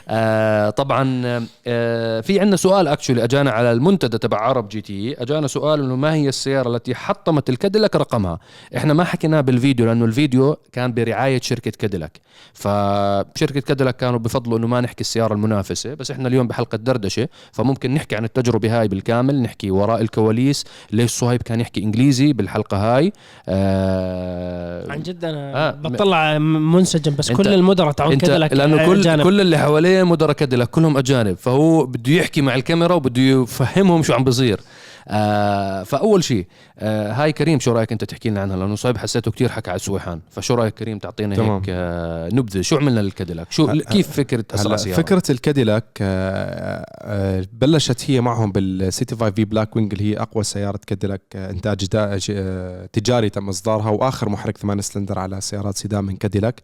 آه 0.10 0.70
طبعا 0.70 1.22
آه 1.68 2.22
في 2.22 2.40
عندنا 2.40 2.56
سؤال 2.56 2.88
actually 2.88 3.24
أجانا 3.24 3.52
على 3.52 3.72
المنتدى 3.72 4.18
تبع 4.18 4.38
عرب 4.38 4.70
GT. 4.70 5.22
أجانا 5.22 5.48
سؤال 5.48 5.80
إنه 5.84 5.96
ما 5.96 6.14
هي 6.14 6.30
السيارة 6.30 6.76
التي 6.76 6.96
حطمت 6.96 7.50
الكاديلاك 7.50 7.96
رقمها؟ 7.96 8.40
إحنا 8.78 8.94
ما 8.94 9.04
حكيناه 9.04 9.42
بالفيديو 9.42 9.86
لأنه 9.86 10.06
الفيديو 10.06 10.58
كان 10.72 10.94
برعاية 10.94 11.42
شركة 11.42 11.72
كاديلاك. 11.72 12.20
فشركة 12.54 13.60
كاديلاك 13.60 13.96
كانوا 13.96 14.20
بفضلوا 14.20 14.58
إنه 14.58 14.68
ما 14.68 14.82
نحكي 14.82 15.02
السيارة 15.02 15.34
المنافسة 15.34 15.94
بس 15.94 16.12
إحنا 16.12 16.28
اليوم 16.28 16.48
بحلقة 16.48 16.76
دردشة 16.78 17.28
فممكن 17.52 17.94
نحكي 17.94 18.16
عن 18.16 18.24
التجربة 18.26 18.80
هاي 18.80 18.88
بالكامل 18.88 19.42
نحكي 19.42 19.72
وراء 19.72 20.02
الكواليس 20.02 20.66
ليش 20.92 21.12
صهيب 21.12 21.42
كان 21.42 21.60
يحكي 21.60 21.84
إنجليزي 21.84 22.34
بالحلقة 22.34 22.78
هاي. 22.78 23.14
آه 23.50 24.92
عن 24.92 25.02
جد 25.02 25.26
أنا 25.26 25.68
آه، 25.68 25.72
بطلع 25.72 26.38
م- 26.38 26.72
منسجم 27.12 27.16
بس 27.16 27.32
كل 27.32 27.54
المدراء 27.54 27.92
تعون 27.92 28.12
أنت 28.12 28.22
كذا 28.26 28.38
لك 28.38 28.54
لأنه 28.54 28.86
كل 28.86 29.00
أجانب. 29.00 29.24
كل 29.24 29.42
اللي 29.42 29.58
حواليه 29.58 30.04
مدراء 30.04 30.32
كاديلاك 30.34 30.70
كلهم 30.70 30.98
أجانب 30.98 31.38
فهو 31.38 31.86
بده 31.86 32.12
يحكي 32.14 32.42
مع 32.42 32.56
الكاميرا 32.56 32.94
وبده 32.96 33.22
يفهمهم 33.22 34.04
شو 34.04 34.14
عم 34.14 34.24
بصير 34.24 34.60
آه 35.08 35.84
فأول 35.84 36.24
شيء 36.24 36.48
آه 36.80 37.12
هاي 37.12 37.32
كريم 37.34 37.60
شو 37.60 37.72
رأيك 37.72 37.92
أنت 37.92 38.04
تحكي 38.04 38.30
لنا 38.30 38.42
عنها؟ 38.42 38.58
لأنه 38.58 38.76
صهيب 38.76 38.98
حسيته 38.98 39.32
كتير 39.32 39.50
حكى 39.50 39.70
على 39.70 39.80
سويحان 39.80 40.20
فشو 40.30 40.54
رأيك 40.54 40.74
كريم 40.74 40.98
تعطينا 40.98 41.36
تمام. 41.36 41.52
هيك 41.52 41.64
آه 41.70 42.30
نبذة؟ 42.34 42.62
شو 42.62 42.78
عملنا 42.78 43.00
للكاديلاك؟ 43.00 43.52
شو 43.52 43.68
كيف 43.68 44.12
فكرة 44.12 44.46
أسرع 44.54 44.76
سيارة؟ 44.76 44.98
فكرة 44.98 45.24
الكاديلاك 45.30 45.86
آه، 46.02 46.86
آه، 47.02 47.46
بلشت 47.54 48.12
هي 48.12 48.22
معهم 48.22 48.52
بال 48.52 48.70
CT5-V 48.70 49.16
Blackwing 49.16 49.94
اللي 49.94 50.12
هي 50.12 50.18
أقوى 50.18 50.44
سيارة 50.44 50.80
كاديلاك 50.88 51.22
آه، 51.36 51.50
إنتاج 51.50 51.88
آه، 51.96 52.86
تجاري 52.94 53.30
تم 53.30 53.50
إصدارها 53.50 53.90
وآخر 53.90 54.30
محرك 54.30 54.58
8 54.58 54.82
سلندر 54.82 55.20
على 55.20 55.42
سيارات 55.42 55.78
سيدان 55.78 56.04
من 56.04 56.16
كاديلاك. 56.16 56.62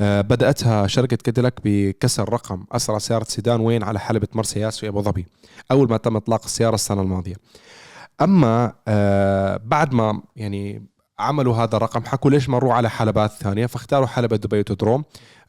آه، 0.00 0.20
بدأتها 0.20 0.86
شركة 0.86 1.16
كاديلاك 1.16 1.54
بكسر 1.64 2.32
رقم 2.32 2.64
أسرع 2.72 2.98
سيارة 2.98 3.24
سيدان 3.24 3.60
وين 3.60 3.82
على 3.82 4.00
حلبة 4.00 4.28
مرسى 4.34 4.63
ياس 4.63 4.78
في 4.78 4.88
أبو 4.88 5.02
ظبي 5.02 5.26
أول 5.70 5.90
ما 5.90 5.96
تم 5.96 6.16
إطلاق 6.16 6.44
السيارة 6.44 6.74
السنة 6.74 7.02
الماضية. 7.02 7.34
أما 8.20 8.72
آه، 8.88 9.60
بعد 9.64 9.94
ما 9.94 10.22
يعني 10.36 10.86
عملوا 11.18 11.54
هذا 11.56 11.76
الرقم 11.76 12.04
حكوا 12.04 12.30
ليش 12.30 12.48
ما 12.48 12.56
نروح 12.56 12.76
على 12.76 12.90
حلبات 12.90 13.30
ثانية 13.32 13.66
فاختاروا 13.66 14.06
حلبة 14.06 14.36
دبي 14.36 14.64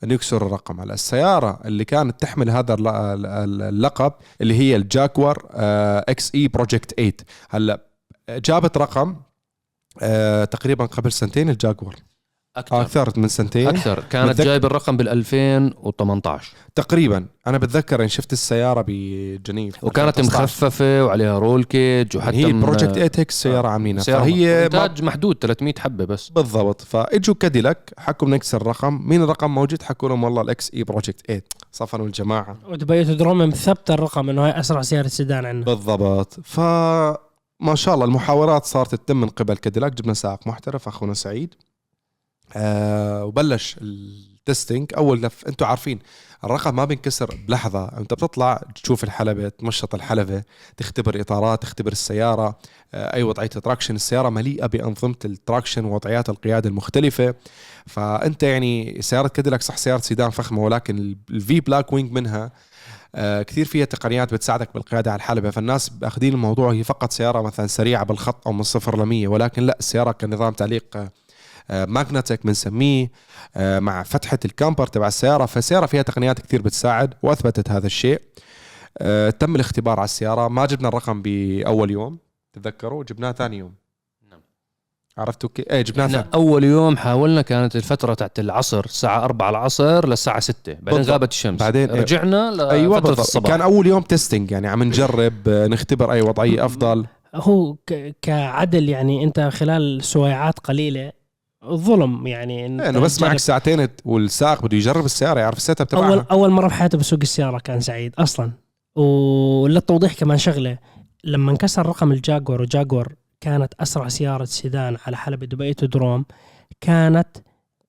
انه 0.03 0.13
يكسر 0.13 0.47
الرقم. 0.47 0.81
على 0.81 0.93
السيارة 0.93 1.59
اللي 1.65 1.85
كانت 1.85 2.21
تحمل 2.21 2.49
هذا 2.49 2.73
الل- 2.73 2.87
الل- 2.87 3.61
اللقب 3.61 4.13
اللي 4.41 4.59
هي 4.59 4.75
الجاكور 4.75 5.45
XE 6.09 6.35
Project 6.35 6.93
8 6.93 7.13
هلا 7.49 7.81
جابت 8.29 8.77
رقم 8.77 9.15
آه، 10.01 10.45
تقريبا 10.45 10.85
قبل 10.85 11.11
سنتين 11.11 11.49
الجاكور 11.49 11.95
أكثر. 12.57 12.81
أكثر 12.81 13.13
من 13.17 13.27
سنتين. 13.27 13.67
أكثر. 13.67 14.03
كانت 14.09 14.29
بتذكر- 14.29 14.43
جايب 14.45 14.65
الرقم 14.65 14.97
بال 14.97 15.09
2018 15.09 16.53
تقريبا. 16.75 17.25
أنا 17.47 17.57
بتذكر 17.57 18.03
إن 18.03 18.07
شفت 18.07 18.33
السيارة 18.33 18.85
بجنيف. 18.87 19.83
وكانت 19.83 20.19
2019. 20.19 20.43
مخففة 20.43 21.05
وعليها 21.05 21.39
roll 21.39 21.63
cage 21.63 22.17
وحتى 22.17 22.37
هي 22.37 22.53
Project 22.53 22.91
8 22.95 23.11
هيك 23.17 23.31
سيارة 23.31 23.67
عاملينها 23.67 24.03
سيارة 24.03 24.19
فهي 24.23 24.65
إنتاج 24.65 25.01
محدود 25.03 25.35
300 25.41 25.73
حبة 25.79 26.05
بس. 26.05 26.29
بالضبط. 26.29 26.81
فإجوا 26.81 27.35
كاديلاك 27.35 27.93
حكوا 27.97 28.27
بنكسر 28.27 28.61
الرقم. 28.61 29.01
مين 29.09 29.23
الرقم 29.23 29.51
موجود؟ 29.55 29.81
حكوا 29.81 30.09
لهم 30.09 30.23
والله 30.23 30.41
ال 30.41 30.71
XE 30.73 30.83
Project 30.83 31.21
8 31.27 31.41
صفنوا 31.71 32.05
الجماعة. 32.05 32.57
ودبي 32.69 33.03
أوتودروم 33.03 33.37
مثبت 33.37 33.91
الرقم 33.91 34.29
إنه 34.29 34.45
هاي 34.45 34.59
أسرع 34.59 34.81
سيارة 34.81 35.07
سيدان 35.07 35.45
عندنا. 35.45 35.65
بالضبط. 35.75 36.39
ف 36.43 36.59
ما 37.59 37.75
شاء 37.75 37.93
الله 37.93 38.05
المحاورات 38.05 38.65
صارت 38.65 38.95
تتم 38.95 39.21
من 39.21 39.27
قبل 39.29 39.57
كاديلاك 39.57 39.93
جبنا 39.93 40.13
سائق 40.13 40.47
محترف 40.47 40.87
أخونا 40.87 41.13
سعيد. 41.13 41.53
آه 42.55 43.25
وبلش 43.25 43.75
ال 43.81 43.95
testing 43.95 44.91
أول 44.97 45.21
لف 45.21 45.47
أنتم 45.47 45.65
عارفين 45.65 45.99
الرقم 46.43 46.75
ما 46.75 46.85
بينكسر 46.85 47.37
بلحظة. 47.47 47.85
أنت 47.85 48.13
بتطلع 48.13 48.61
تشوف 48.83 49.03
الحلبة 49.03 49.49
تمشط 49.49 49.95
الحلبة 49.95 50.43
تختبر 50.77 51.21
اطارات 51.21 51.61
تختبر 51.61 51.91
السيارة. 51.91 52.59
آه 52.93 53.13
اي 53.13 53.23
وضعية 53.23 53.47
traction 53.47 53.95
السيارة 53.95 54.29
مليئة 54.29 54.65
بأنظمة 54.65 55.15
ال 55.25 55.32
traction 55.32 55.85
ووضعيات 55.85 56.29
القيادة 56.29 56.69
المختلفة. 56.69 57.35
فأنت 57.87 58.43
يعني 58.43 59.01
سيارة 59.01 59.27
كاديلاك 59.27 59.61
صح 59.61 59.77
سيارة 59.77 60.01
سيدان 60.01 60.29
فخمة 60.29 60.63
ولكن 60.63 61.15
ال 61.29 61.59
V 61.59 61.93
Blackwing 61.93 62.11
منها 62.11 62.51
آه، 63.15 63.41
كثير 63.41 63.65
فيها 63.65 63.85
تقنيات 63.85 64.33
بتساعدك 64.33 64.69
بالقيادة 64.73 65.11
على 65.11 65.17
الحلبة. 65.17 65.49
فالناس 65.49 65.89
باخذين 65.89 66.33
الموضوع 66.33 66.73
هي 66.73 66.83
فقط 66.83 67.11
سيارة 67.11 67.41
مثلا 67.41 67.67
سريعة 67.67 68.03
بالخط 68.05 68.47
أو 68.47 68.53
من 68.53 68.63
صفر 68.63 69.03
ل 69.03 69.05
100 69.05 69.27
ولكن 69.27 69.63
لا 69.63 69.77
السيارة 69.79 70.11
كنظام 70.11 70.53
تعليق 70.53 70.97
magnetic 71.69 72.45
بنسميه 72.45 73.11
آه، 73.55 73.79
مع 73.79 74.03
فتحة 74.03 74.39
ال 74.45 74.51
camber 74.51 74.87
تبع 74.87 75.07
السيارة. 75.07 75.45
فالسيارة 75.45 75.85
فيها 75.85 76.01
تقنيات 76.01 76.39
كثير 76.41 76.61
بتساعد 76.61 77.13
وأثبتت 77.23 77.69
هذا 77.71 77.85
الشيء. 77.87 78.21
آه 78.97 79.29
تم 79.29 79.55
الاختبار 79.55 79.99
على 79.99 80.05
السيارة. 80.05 80.47
ما 80.47 80.65
جبنا 80.65 80.87
الرقم 80.87 81.21
بأول 81.21 81.91
يوم 81.91 82.17
تتذكروا؟ 82.53 83.03
جبناه 83.03 83.31
ثاني 83.31 83.57
يوم. 83.57 83.73
نعم. 84.31 84.39
عرفتوا 85.17 85.49
كيف؟ 85.55 85.65
إيه 85.71 85.81
جبناه 85.81 86.05
إحنا 86.05 86.17
ثاني. 86.21 86.33
أول 86.33 86.63
يوم 86.63 86.97
حاولنا 86.97 87.41
كانت 87.41 87.75
الفترة 87.75 88.13
تاعت 88.13 88.39
العصر 88.39 88.85
الساعة 88.85 89.23
4 89.25 89.49
العصر 89.49 90.07
للساعة 90.07 90.39
6 90.39 90.73
بعدين 90.73 90.83
بالضبط. 90.83 91.09
غابت 91.11 91.31
الشمس. 91.31 91.59
بعدين- 91.59 91.91
رجعنا 91.91 92.51
لفتره 92.51 92.71
أيوه 92.71 92.99
بالضبط. 92.99 93.19
الصباح. 93.19 93.51
كان 93.51 93.61
أول 93.61 93.87
يوم 93.87 94.01
testing 94.01 94.51
يعني 94.51 94.67
عم 94.67 94.83
نجرب 94.83 95.33
آه، 95.47 95.67
نختبر 95.67 96.11
أي 96.11 96.21
وضعية 96.21 96.65
أفضل. 96.65 97.05
هو 97.35 97.73
ك- 97.87 98.15
كعدل 98.21 98.89
يعني 98.89 99.23
أنت 99.23 99.39
خلال 99.39 100.03
سويعات 100.03 100.59
قليلة 100.59 101.11
ظلم 101.73 102.27
يعني 102.27 102.65
انت 102.65 102.81
إنه 102.81 102.99
بس 102.99 103.17
تجرب. 103.17 103.29
معك 103.29 103.39
ساعتين 103.39 103.87
والسائق 104.05 104.61
بده 104.61 104.77
يجرب 104.77 105.05
السيارة 105.05 105.39
يعرف 105.39 105.57
ال 105.57 105.81
setup 105.81 105.87
اول 105.93 106.03
تبعها 106.03 106.25
أول 106.31 106.49
مرة 106.49 106.67
بحياته 106.67 106.97
بسوق 106.97 107.19
السيارة 107.21 107.57
كان 107.59 107.79
سعيد 107.79 108.13
أصلا. 108.17 108.51
وللتوضيح 108.95 110.13
كمان 110.13 110.37
شغلة 110.37 110.77
لما 111.23 111.51
انكسر 111.51 111.85
رقم 111.85 112.11
الجاكور 112.11 112.61
وجاكور 112.61 113.15
كانت 113.41 113.73
أسرع 113.79 114.07
سيارة 114.07 114.45
سيدان 114.45 114.97
على 115.07 115.17
حلبة 115.17 115.45
دبي 115.45 115.73
أوتودروم 115.73 116.25
كانت 116.81 117.27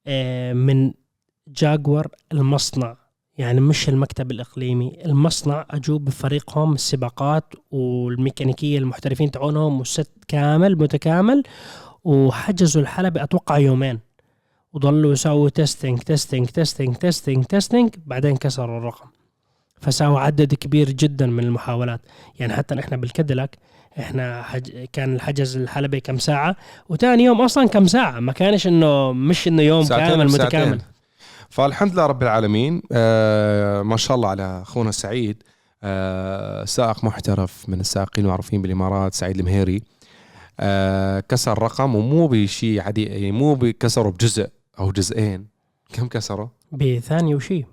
آه، 0.06 0.52
من 0.52 0.92
جاكور 1.48 2.06
المصنع 2.32 2.96
يعني 3.38 3.60
مش 3.60 3.88
المكتب 3.88 4.30
الإقليمي. 4.30 4.98
المصنع 5.04 5.66
اجوا 5.70 5.98
بفريقهم 5.98 6.72
السباقات 6.72 7.54
والميكانيكية 7.70 8.78
المحترفين 8.78 9.30
تاعونهم 9.30 9.78
وال 9.79 9.91
set 9.91 10.11
كامل 10.28 10.78
متكامل. 10.78 11.42
وحجزوا 12.07 12.83
الحلبة 12.83 13.23
أتوقع 13.23 13.59
يومين. 13.59 13.99
وضلوا 14.73 15.12
يسووا 15.12 15.49
testing 15.48 15.98
testing 15.98 16.48
testing 16.48 16.96
testing 16.96 17.44
testing 17.44 17.94
بعدين 18.07 18.37
كسروا 18.37 18.79
الرقم. 18.79 19.07
فساووا 19.81 20.21
عدد 20.21 20.55
كبير 20.55 20.90
جدا 20.90 21.27
من 21.27 21.45
المحاولات. 21.45 22.01
يعني 22.40 22.53
حتى 22.53 22.75
نحن 22.75 22.97
بالكاديلاك 22.96 23.59
إحنا 23.99 24.42
حج... 24.42 24.71
كان 24.92 25.14
الحجز 25.14 25.57
الحلبة 25.57 25.99
كم 25.99 26.19
ساعة؟ 26.19 26.57
وتاني 26.88 27.25
يوم 27.25 27.40
أصلا 27.40 27.69
كم 27.69 27.87
ساعة؟ 27.87 28.21
ما 28.21 28.33
كانش 28.33 28.66
إنه 28.66 29.12
مش 29.12 29.49
إنه 29.49 29.62
يوم 29.62 29.85
ساعتين 29.85 30.09
كامل. 30.09 30.27
متكامل. 30.27 30.81
فالحمد 31.51 31.92
لله 31.92 32.07
رب 32.07 32.23
العالمين. 32.23 32.83
آه 32.92 33.83
ما 33.83 33.97
شاء 33.97 34.16
الله 34.16 34.29
على 34.29 34.62
أخونا 34.62 34.90
سعيد. 34.90 35.42
آه 35.83 36.64
سائق 36.64 37.05
محترف 37.05 37.69
من 37.69 37.81
السائقين 37.81 38.25
المعروفين 38.25 38.62
بالإمارات 38.62 39.14
سعيد 39.14 39.38
المهيري. 39.38 39.83
آه 40.61 41.21
كسر 41.21 41.62
رقم 41.62 41.95
ومو 41.95 42.27
بشيء 42.29 42.81
عادي 42.81 43.05
يعني 43.05 43.33
مو 43.33 43.55
بكسره 43.55 44.11
بجزء 44.11 44.49
أو 44.79 44.90
جزئين. 44.90 45.47
كم 45.92 46.09
كسره؟ 46.09 46.53
بثانية 46.73 47.35
وشي. 47.35 47.64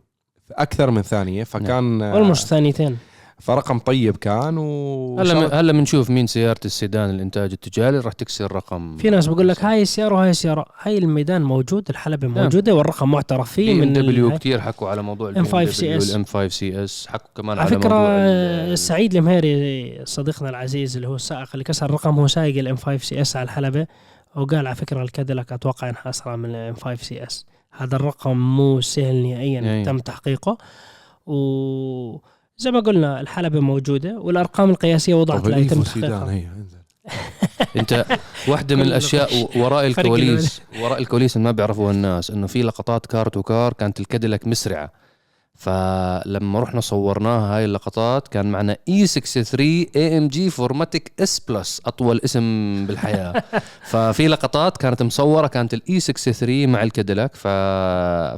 أكثر 0.52 0.92
من 0.92 1.02
ثانية 1.02 1.44
فكان 1.44 2.02
آه 2.02 2.14
almost 2.14 2.48
ثانيتين. 2.48 2.98
فرقم 3.44 3.80
طيب 3.80 4.18
كان 4.18 4.58
و 4.58 5.20
هلا 5.20 5.60
هلا 5.60 5.72
بنشوف 5.74 6.10
مين 6.10 6.28
سيارة 6.28 6.60
السيدان 6.66 7.10
الإنتاج 7.10 7.52
التجاري. 7.52 8.00
راح 8.00 8.14
تكسر 8.14 8.52
رقم 8.56 8.98
في 8.98 9.10
ناس 9.10 9.28
بقول 9.28 9.48
لك 9.48 9.64
هاي 9.66 9.82
السيارة 9.82 10.16
وهاي 10.16 10.30
السيارة. 10.30 10.66
هاي 10.82 10.98
الميدان 10.98 11.42
موجود 11.44 11.90
الحلبة 11.90 12.28
موجودة 12.28 12.76
والرقم 12.76 13.12
معترف 13.12 13.52
فيه 13.52 13.74
من 13.74 13.94
دبليو 13.94 14.32
كثير 14.38 14.62
حكوا 14.62 14.90
على 14.90 15.02
موضوع 15.02 15.34
M5 15.34 15.70
CS. 15.70 15.84
ال 15.84 15.97
M5 15.97 16.24
CS. 16.26 17.08
حكوا 17.08 17.28
كمان 17.36 17.60
على 17.60 17.76
على, 17.76 17.96
ال- 18.72 18.78
سعيد 18.80 19.16
المهيري 19.16 20.02
صديقنا 20.06 20.50
العزيز 20.50 20.96
اللي 20.96 21.08
هو 21.08 21.16
السائق 21.16 21.50
اللي 21.54 21.64
كسر 21.64 21.86
الرقم 21.86 22.20
هو 22.20 22.28
سايق 22.28 22.58
ال 22.58 22.64
M5 22.64 22.76
CS 22.76 23.36
على 23.36 23.44
الحلبة 23.46 23.88
وقال 24.36 24.68
على 24.68 24.76
فكرة 24.76 25.02
الكاديلاك 25.04 25.52
أتوقع 25.54 25.90
إنها 25.90 26.10
أسرع 26.10 26.36
من 26.36 26.50
ال 26.50 26.59
M5 26.59 26.76
CS. 26.76 27.46
هذا 27.72 27.96
الرقم 27.96 28.38
مو 28.56 28.82
سهل 28.82 29.16
نهائيا 29.24 29.74
أي. 29.80 29.84
تم 29.86 29.98
تحقيقه. 30.00 30.58
وزي 32.60 32.72
ما 32.72 32.80
قلنا 32.80 33.22
الحلبة 33.22 33.60
موجودة 33.60 34.20
والأرقام 34.20 34.70
القياسية 34.70 35.14
وضعت 35.14 35.48
لا 35.48 35.58
يتم 35.58 35.84
تحقيقها. 35.84 36.32
انزل. 36.32 36.78
أنت 37.80 38.06
واحدة 38.48 38.76
من 38.76 38.82
الأشياء 38.82 39.50
وراء 39.60 39.88
الكواليس 39.88 40.62
وراء 40.82 41.00
الكواليس 41.00 41.36
اللي 41.38 41.46
ما 41.46 41.52
بيعرفوها 41.52 41.92
الناس 41.92 42.32
إنه 42.32 42.48
في 42.48 42.64
لقطات 42.64 43.06
car 43.06 43.28
to 43.28 43.44
car 43.44 43.74
كانت 43.74 44.00
الكاديلاك 44.00 44.48
مسرعة. 44.48 44.92
فلما 45.56 46.60
رحنا 46.60 46.82
صورناها 46.82 47.58
هاي 47.58 47.66
اللقطات 47.66 48.28
كان 48.28 48.52
معنا 48.52 48.78
E63 48.90 49.08
AMG 49.08 50.50
4MATIC 50.50 51.12
S 51.20 51.40
Plus 51.40 51.82
أطول 51.86 52.22
اسم 52.26 52.86
بالحياة. 52.88 53.44
ففي 53.92 54.28
لقطات 54.28 54.78
كانت 54.78 55.04
مصورة 55.04 55.48
كانت 55.48 55.74
ال 55.74 56.00
E63 56.00 56.70
مع 56.70 56.84
الكاديلاك 56.84 57.36
ف... 57.36 57.48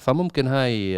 فممكن 0.05 0.47
هاي 0.47 0.91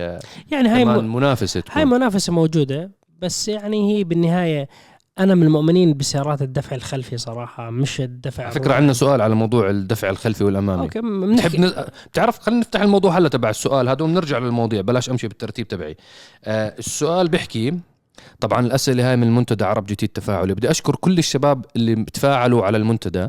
يعني 0.52 0.70
هاي 0.70 0.86
م... 0.86 1.16
منافسة 1.16 1.64
هاي 1.72 1.84
تكون. 1.84 1.98
منافسة 2.00 2.34
موجودة. 2.34 2.92
بس 3.22 3.48
يعني 3.48 3.98
هي 3.98 4.04
بالنهاية 4.04 4.70
أنا 5.20 5.36
من 5.36 5.44
المؤمنين 5.44 5.98
بسيارات 5.98 6.42
الدفع 6.42 6.76
الخلفي 6.76 7.18
صراحة 7.18 7.70
مش 7.70 8.02
الدفع 8.02 8.44
على 8.44 8.52
فكرة. 8.52 8.74
عندنا 8.74 8.94
سؤال 8.94 9.22
على 9.22 9.36
موضوع 9.36 9.70
الدفع 9.70 10.10
الخلفي 10.10 10.44
والامامي 10.44 10.82
أوكي 10.82 11.00
بتحب 11.00 11.22
بنحكي 11.22 11.58
ن... 11.58 11.72
بتعرف 12.12 12.40
خلينا 12.40 12.62
نفتح 12.62 12.82
الموضوع 12.82 13.18
هلا 13.18 13.30
تبع 13.30 13.50
السؤال 13.50 13.90
هذا 13.90 14.04
ونرجع 14.04 14.38
للمواضيع 14.38 14.82
بلاش 14.82 15.10
أمشي 15.10 15.28
بالترتيب 15.28 15.68
تبعي 15.68 15.98
آه 16.46 16.76
السؤال 16.80 17.28
بيحكي 17.28 17.80
طبعا 18.40 18.60
الأسئلة 18.60 19.10
هاي 19.10 19.16
من 19.16 19.36
منتدى 19.36 19.66
عرب 19.66 19.86
جي 19.86 19.96
تي 19.96 20.06
التفاعلي 20.06 20.54
بدي 20.54 20.72
أشكر 20.72 20.96
كل 20.96 21.18
الشباب 21.18 21.66
اللي 21.76 21.96
بتفاعلوا 21.96 22.66
على 22.66 22.78
المنتدى. 22.78 23.28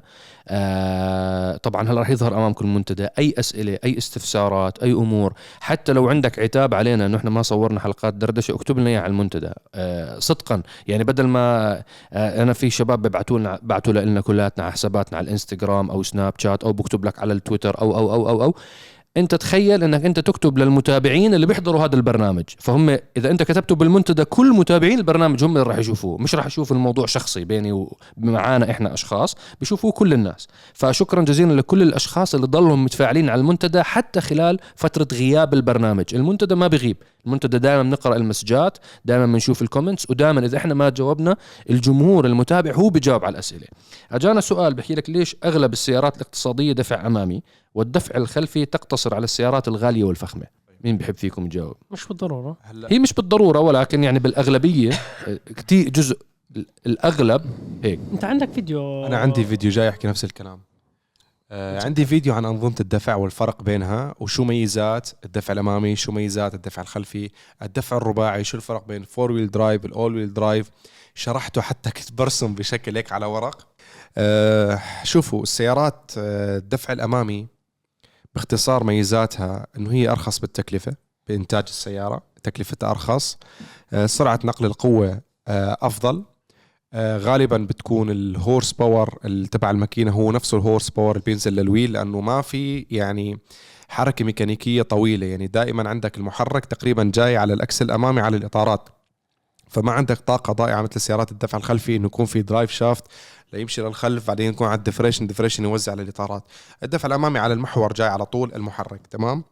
آه 0.51 1.57
طبعا 1.57 1.89
هلا 1.89 2.01
راح 2.01 2.11
يظهر 2.11 2.35
أمامكم 2.35 2.65
المنتدى. 2.65 3.09
أي 3.19 3.35
أسئلة 3.39 3.79
أي 3.85 3.99
استفسارات 3.99 4.83
أي 4.83 4.93
أمور. 4.93 5.35
حتى 5.61 5.93
لو 5.93 6.09
عندك 6.09 6.39
عتاب 6.39 6.75
علينا 6.75 7.07
إنه 7.07 7.17
إحنا 7.17 7.31
ما 7.31 7.43
صورنا 7.43 7.81
حلقات 7.81 8.15
دردشة 8.15 8.55
اكتب 8.55 8.79
لنا 8.79 8.91
إياها 8.91 9.01
على 9.01 9.11
المنتدى. 9.11 9.51
آه 9.75 10.19
صدقا. 10.19 10.63
يعني 10.87 11.05
بدل 11.05 11.27
ما 11.27 11.73
آه 12.13 12.43
أنا 12.43 12.53
في 12.53 12.71
شباب 12.71 13.03
بيبعتوا 13.03 13.39
لنا 13.39 13.59
بعتوا 13.63 13.93
لنا 13.93 14.21
كلياتنا 14.21 14.65
على 14.65 14.73
حساباتنا 14.73 15.19
على 15.19 15.25
الإنستغرام 15.25 15.91
أو 15.91 16.03
سناب 16.03 16.33
شات 16.39 16.65
أو 16.65 16.73
بكتب 16.73 17.05
لك 17.05 17.19
على 17.19 17.33
التويتر 17.33 17.81
أو 17.81 17.97
أو 17.99 18.15
أو 18.15 18.29
أو, 18.29 18.43
أو. 18.43 18.55
انت 19.19 19.35
تخيل 19.35 19.85
انك 19.85 20.05
انت 20.05 20.21
تكتب 20.21 20.59
للمتابعين 20.59 21.35
اللي 21.35 21.47
بيحضروا 21.47 21.85
هذا 21.85 21.97
البرنامج. 21.97 22.45
فهم 22.59 22.99
إذا 23.17 23.31
انت 23.31 23.43
كتبته 23.43 23.75
بالمنتدى 23.75 24.25
كل 24.25 24.53
متابعين 24.53 24.99
البرنامج 24.99 25.45
هم 25.45 25.51
اللي 25.57 25.63
راح 25.63 25.79
يشوفوه. 25.79 26.19
مش 26.19 26.35
راح 26.35 26.47
يشوفوا 26.47 26.77
الموضوع 26.77 27.07
شخصي 27.07 27.45
بيني 27.45 27.89
ومعانا 28.17 28.71
إحنا 28.71 28.95
أشخاص 28.95 29.37
بيشوفوه 29.61 29.93
كل 29.93 30.13
الناس. 30.13 30.49
فشكرا 30.75 31.23
جزيلا 31.23 31.53
لكل 31.53 31.83
الأشخاص 31.83 32.35
اللي 32.35 32.47
ضلهم 32.47 32.85
متفاعلين 32.85 33.31
على 33.31 33.41
المنتدى 33.41 33.83
حتى 33.83 34.21
خلال 34.21 34.59
فترة 34.77 35.09
غياب 35.13 35.55
البرنامج. 35.55 36.05
المنتدى 36.15 36.55
ما 36.55 36.67
بغيب 36.67 36.97
المنتدى 37.27 37.59
دائما 37.59 37.83
بنقرأ 37.83 38.17
المسجات 38.17 38.79
دائما 39.05 39.27
بنشوف 39.27 39.63
الكومنتس 39.63 40.11
ودائما 40.11 40.45
إذا 40.47 40.57
إحنا 40.57 40.75
ما 40.75 40.89
جاوبنا 40.89 41.37
الجمهور 41.71 42.27
المتابع 42.27 42.73
هو 42.73 42.91
بيجاوب 42.91 43.25
على 43.25 43.33
الأسئلة. 43.33 43.67
أجانا 44.13 44.41
سؤال 44.41 44.75
بحكي 44.75 44.95
لك 44.95 45.11
ليش 45.11 45.37
أغلب 45.45 45.73
السيارات 45.73 46.17
الاقتصادية 46.17 46.73
دفع 46.73 47.07
أمامي؟ 47.07 47.43
والدفع 47.79 48.17
الخلفي 48.17 48.65
تقتصر 48.65 49.15
على 49.15 49.25
السيارات 49.25 49.69
الغالية 49.69 50.05
والفخمة. 50.05 50.47
مين 50.85 50.97
بحب 50.97 51.17
فيكم 51.17 51.47
يجاوب 51.47 51.77
مش 51.91 52.07
بالضرورة. 52.07 52.57
هلا. 52.63 52.93
هي 52.93 52.99
مش 52.99 53.13
بالضرورة 53.13 53.59
ولكن 53.59 54.05
يعني 54.05 54.19
بالأغلبية 54.19 54.91
كتير 55.57 55.89
جزء 55.89 56.19
الأغلب 56.87 57.43
هيك. 57.85 58.01
أنت 58.13 58.25
عندك 58.25 58.53
فيديو؟ 58.53 59.07
أنا 59.07 59.19
عندي 59.19 59.45
فيديو 59.45 59.71
جاي 59.71 59.87
يحكي 59.87 60.09
نفس 60.09 60.25
الكلام. 60.25 60.61
آه 61.51 61.85
عندي 61.85 62.07
فيديو 62.07 62.35
عن 62.35 62.45
أنظمة 62.45 62.75
الدفع 62.81 63.15
والفرق 63.15 63.63
بينها 63.63 64.15
وشو 64.21 64.45
ميزات 64.45 65.11
الدفع 65.25 65.53
الأمامي 65.53 65.97
شو 65.97 66.13
ميزات 66.13 66.55
الدفع 66.55 66.83
الخلفي 66.83 67.31
الدفع 67.63 67.97
الرباعي 67.97 68.45
شو 68.45 68.57
الفرق 68.57 68.87
بين 68.87 69.01
ال 69.01 69.07
four 69.07 69.33
wheel 69.33 69.51
drive 69.51 69.85
ال 69.85 70.15
all 70.15 70.22
wheel 70.22 70.35
drive 70.35 70.71
شرحته 71.15 71.61
حتى 71.61 71.91
كنت 71.91 72.13
برسم 72.13 72.55
بشكل 72.55 72.97
هيك 72.97 73.13
على 73.13 73.27
ورق. 73.27 73.69
آه 74.17 74.81
شوفوا 75.05 75.43
السيارات 75.43 76.13
آه، 76.19 76.59
الدفع 76.59 76.93
الأمامي 76.93 77.58
باختصار 78.39 78.85
ميزاتها 78.85 79.67
إنه 79.77 79.93
هي 79.93 80.09
أرخص 80.09 80.39
بالتكلفة 80.39 80.95
بإنتاج 81.29 81.65
السيارة 81.69 82.23
تكلفتها 82.43 82.91
أرخص. 82.91 83.39
آه، 83.93 84.07
سرعة 84.07 84.41
نقل 84.45 84.67
القوة 84.67 85.21
آه، 85.49 85.77
أفضل. 85.83 86.25
آه، 86.93 87.19
غالبا 87.19 87.57
بتكون 87.57 88.11
ال 88.11 88.73
horsepower 88.73 89.19
تبع 89.51 89.71
الماكينة 89.71 90.11
هو 90.11 90.33
نفسه 90.33 90.57
ال 90.57 90.91
horsepower 90.91 91.11
اللي 91.11 91.25
بينزل 91.27 91.53
لل 91.53 91.64
wheel 91.64 91.93
لأنه 91.93 92.21
ما 92.21 92.43
في 92.43 92.87
يعني 92.91 93.39
حركة 93.89 94.25
ميكانيكية 94.25 94.83
طويلة. 94.83 95.27
يعني 95.27 95.47
دائما 95.47 95.89
عندك 95.89 96.19
المحرك 96.19 96.65
تقريبا 96.65 97.11
جاي 97.15 97.37
على 97.37 97.53
ال 97.53 97.59
axle 97.59 97.85
الامامي 97.85 98.21
على 98.21 98.37
الإطارات. 98.37 98.89
فما 99.69 99.93
عندك 99.93 100.19
طاقة 100.19 100.53
ضائعة 100.53 100.83
مثل 100.83 101.01
سيارات 101.01 101.33
الدفع 101.33 101.59
الخلفي 101.59 101.97
إنه 101.97 102.07
يكون 102.07 102.27
في 102.27 102.43
drive 102.43 102.71
shaft 102.71 103.05
ليمشي 103.53 103.83
للخلف 103.83 104.27
بعدين 104.29 104.51
يكون 104.53 104.67
على 104.67 104.79
ال 104.79 104.83
differential 104.83 105.27
differential 105.27 105.65
يوزع 105.65 105.93
على 105.93 106.03
الاطارات 106.03 106.43
الدفع 106.83 107.07
الأمامي 107.07 107.39
على 107.39 107.55
المحور 107.55 107.93
جاي 107.93 108.09
على 108.09 108.27
طول 108.27 108.53
المحرك 108.55 109.07
تمام؟ 109.11 109.45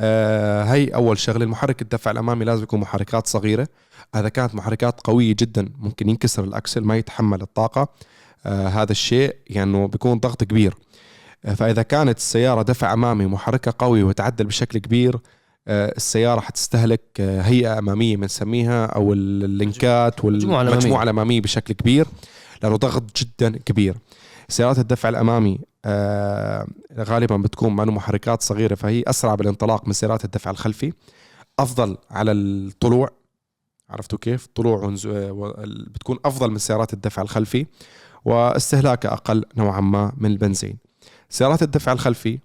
آه 0.00 0.64
هي 0.64 0.88
أول 0.88 1.18
شغلة 1.18 1.44
المحرك 1.44 1.82
الدفع 1.82 2.10
الأمامي 2.10 2.44
لازم 2.44 2.62
يكون 2.62 2.80
محركات 2.80 3.26
صغيرة. 3.26 3.68
اذا 4.16 4.28
كانت 4.28 4.54
محركات 4.54 5.00
قوية 5.04 5.34
جدا 5.38 5.68
ممكن 5.78 6.08
ينكسر 6.08 6.44
ال 6.44 6.51
axle 6.51 6.80
ما 6.80 6.96
يتحمل 6.96 7.42
الطاقة. 7.42 7.88
آه 8.46 8.68
هذا 8.68 8.92
الشيء 8.92 9.36
يعني 9.46 9.86
بيكون 9.86 10.18
ضغط 10.18 10.44
كبير. 10.44 10.74
آه 11.44 11.54
فإذا 11.54 11.82
كانت 11.82 12.18
السيارة 12.18 12.62
دفع 12.62 12.92
أمامي 12.92 13.26
محركها 13.26 13.70
قوي 13.70 14.02
وتعدل 14.02 14.44
بشكل 14.44 14.78
كبير 14.78 15.16
آه، 15.70 15.92
السيارة 15.96 16.40
حتستهلك 16.40 17.00
آه، 17.20 17.40
هيئة 17.42 17.78
أمامية 17.78 18.16
بنسميها 18.16 18.86
أو 18.86 19.12
ال- 19.12 19.44
اللينكات. 19.44 20.24
والمجموعه 20.24 21.02
الأمامية 21.02 21.40
بشكل 21.40 21.74
كبير. 21.74 22.06
لأنه 22.62 22.76
ضغط 22.76 23.02
جدا 23.16 23.58
كبير. 23.58 23.96
سيارات 24.48 24.78
الدفع 24.78 25.08
الأمامي 25.08 25.58
آه، 25.84 26.66
غالبا 26.98 27.36
بتكون 27.36 27.76
مع 27.76 27.84
محركات 27.84 28.42
صغيرة 28.42 28.74
فهي 28.74 29.04
أسرع 29.06 29.34
بالانطلاق 29.34 29.86
من 29.86 29.92
سيارات 29.92 30.24
الدفع 30.24 30.50
الخلفي. 30.50 30.92
أفضل 31.58 31.96
على 32.10 32.32
الطلوع 32.32 33.10
عرفتوا 33.90 34.18
كيف؟ 34.18 34.46
طلوع 34.54 34.94
بتكون 35.66 36.18
أفضل 36.24 36.50
من 36.50 36.58
سيارات 36.58 36.92
الدفع 36.92 37.22
الخلفي 37.22 37.66
واستهلاكها 38.24 39.12
أقل 39.12 39.44
نوعا 39.56 39.80
ما 39.80 40.12
من 40.16 40.30
البنزين. 40.30 40.78
سيارات 41.28 41.62
الدفع 41.62 41.92
الخلفي 41.92 42.38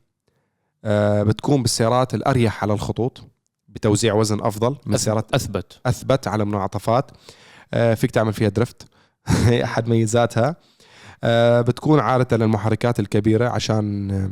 آه، 0.85 1.23
بتكون 1.23 1.61
بالسيارات 1.61 2.13
الأريح 2.13 2.63
على 2.63 2.73
الخطوط 2.73 3.23
بتوزيع 3.67 4.13
وزن 4.13 4.41
أفضل 4.41 4.75
من 4.85 4.97
سيارات 4.97 5.33
أثبت. 5.33 5.79
أثبت 5.85 6.27
على 6.27 6.45
منعطفات. 6.45 7.11
آه، 7.73 7.93
فيك 7.93 8.11
تعمل 8.11 8.33
فيها 8.33 8.49
drift. 8.49 8.92
هي 9.27 9.63
أحد 9.63 9.89
ميزاتها. 9.89 10.55
آه، 11.23 11.61
بتكون 11.61 11.99
عادة 11.99 12.37
للمحركات 12.37 12.99
الكبيرة 12.99 13.49
عشان 13.49 14.11
آه، 14.11 14.31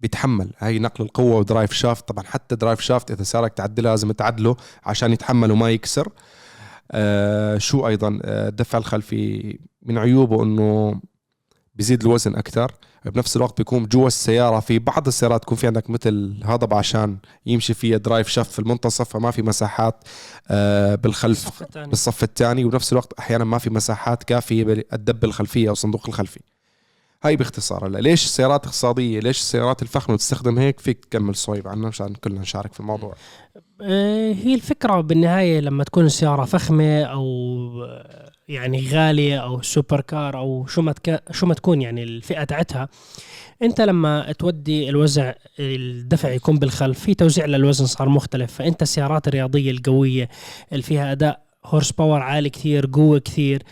بيتحمل. 0.00 0.52
هاي 0.58 0.78
نقل 0.78 1.04
القوة 1.04 1.36
و 1.36 1.42
drive 1.42 1.72
shaft. 1.72 2.08
طبعا 2.08 2.24
حتى 2.24 2.56
drive 2.56 2.80
shaft 2.80 3.10
إذا 3.10 3.22
صارلك 3.22 3.52
تعدله 3.52 3.90
لازم 3.90 4.12
تعدله 4.12 4.56
عشان 4.84 5.12
يتحمل 5.12 5.50
وما 5.50 5.70
يكسر. 5.70 6.08
آه، 6.90 7.58
شو 7.58 7.86
أيضا؟ 7.86 8.18
آه، 8.22 8.48
الدفع 8.48 8.78
الخلفي 8.78 9.58
من 9.82 9.98
عيوبه 9.98 10.42
أنه 10.42 11.00
بيزيد 11.74 12.02
الوزن 12.02 12.36
أكثر. 12.36 12.72
بنفس 13.04 13.36
الوقت 13.36 13.58
بيكون 13.58 13.86
جوا 13.86 14.06
السيارة 14.06 14.60
في 14.60 14.78
بعض 14.78 15.06
السيارات 15.06 15.42
تكون 15.42 15.58
في 15.58 15.66
عندك 15.66 15.90
مثل 15.90 16.40
هضبة 16.44 16.76
عشان 16.76 17.18
يمشي 17.46 17.74
فيها 17.74 17.98
درايف 17.98 18.28
شافت 18.28 18.52
في 18.52 18.58
المنتصف 18.58 19.08
فما 19.08 19.30
في 19.30 19.42
مساحات 19.42 20.04
آه، 20.48 20.94
بالخلف 20.94 21.62
بالصف 21.76 22.22
الثاني. 22.22 22.64
وبنفس 22.64 22.92
الوقت 22.92 23.12
أحيانا 23.12 23.44
ما 23.44 23.58
في 23.58 23.70
مساحات 23.70 24.22
كافية 24.22 24.64
بالدب 24.64 25.24
الخلفية 25.24 25.68
أو 25.68 25.72
الصندوق 25.72 26.08
الخلفي. 26.08 26.40
هاي 27.22 27.36
باختصار 27.36 27.86
هلا. 27.86 27.98
ليش 27.98 28.24
السيارات 28.24 28.64
اقتصادية؟ 28.64 29.20
ليش 29.20 29.38
السيارات 29.38 29.82
الفخمة 29.82 30.16
تستخدم 30.16 30.58
هيك؟ 30.58 30.80
فيك 30.80 31.04
تكمل 31.04 31.34
صويب 31.34 31.68
عنا 31.68 31.88
مشان 31.88 32.14
كلنا 32.14 32.40
نشارك 32.40 32.72
في 32.72 32.80
الموضوع. 32.80 33.14
آه، 33.82 34.32
هي 34.32 34.54
الفكرة 34.54 35.00
بالنهاية 35.00 35.60
لما 35.60 35.84
تكون 35.84 36.06
السيارة 36.06 36.44
فخمة 36.44 37.02
أو 37.02 37.24
آه، 37.84 38.33
يعني 38.48 38.88
غالية 38.88 39.38
أو 39.38 39.62
super 39.62 40.00
car 40.00 40.38
أو 40.38 40.66
شو 40.66 40.82
ما 40.82 40.92
تك... 40.92 41.22
شو 41.30 41.46
ما 41.46 41.54
تكون 41.54 41.82
يعني 41.82 42.02
الفئة 42.02 42.44
تاعتها 42.44 42.88
أنت 43.62 43.80
لما 43.80 44.32
تودي 44.32 44.88
الوزع 44.88 45.32
الدفع 45.58 46.28
يكون 46.28 46.58
بالخلف 46.58 47.00
في 47.00 47.14
توزيع 47.14 47.46
للوزن 47.46 47.86
صار 47.86 48.08
مختلف 48.08 48.52
فأنت 48.52 48.82
السيارات 48.82 49.28
الرياضية 49.28 49.70
القوية 49.70 50.28
اللي 50.72 50.82
فيها 50.82 51.12
أداء 51.12 51.44
horsepower 51.64 52.20
عالي 52.20 52.50
كثير 52.50 52.90
قوة 52.92 53.18
كثير 53.18 53.62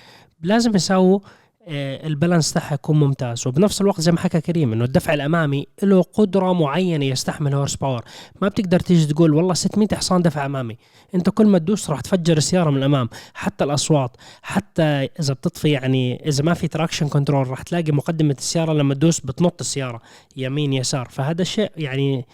لازم 0.43 0.75
يساووا 0.75 1.21
ال 1.69 1.79
balance 1.79 2.53
تاعها 2.53 2.75
يكون 2.75 3.01
ممتاز. 3.01 3.47
وبنفس 3.47 3.81
الوقت 3.81 4.01
زي 4.01 4.13
ما 4.13 4.19
حكى 4.19 4.41
كريم 4.41 4.73
إنه 4.73 4.85
الدفع 4.85 5.15
الأمامي 5.15 5.67
له 5.83 6.03
قدرة 6.03 6.53
معينة 6.53 7.05
يستحمل 7.05 7.55
horsepower. 7.55 8.05
ما 8.43 8.49
بتقدر 8.49 8.81
تيجي 8.81 9.07
تقول 9.07 9.35
والله 9.35 9.55
600 9.55 9.89
حصان 9.93 10.23
دفع 10.23 10.47
أمامي. 10.47 10.77
أنت 11.15 11.31
كل 11.31 11.47
ما 11.47 11.59
تدوس 11.59 11.91
راح 11.91 12.01
تفجر 12.01 12.37
السيارة 12.37 12.71
من 12.71 12.77
الأمام. 12.77 13.09
حتى 13.35 13.65
الأصوات 13.65 14.17
حتى 14.43 14.83
إذا 15.21 15.35
بتطفي 15.35 15.71
يعني 15.71 16.29
إذا 16.29 16.45
ما 16.45 16.55
في 16.55 16.69
traction 16.69 17.09
control 17.09 17.49
راح 17.49 17.63
تلاقي 17.63 17.93
مقدمة 17.93 18.37
السيارة 18.39 18.73
لما 18.73 18.95
تدوس 18.95 19.21
بتنط 19.21 19.61
السيارة 19.61 20.01
يمين 20.37 20.73
يسار. 20.73 21.09
فهذا 21.11 21.43
الشيء 21.43 21.71
يعني 21.77 22.27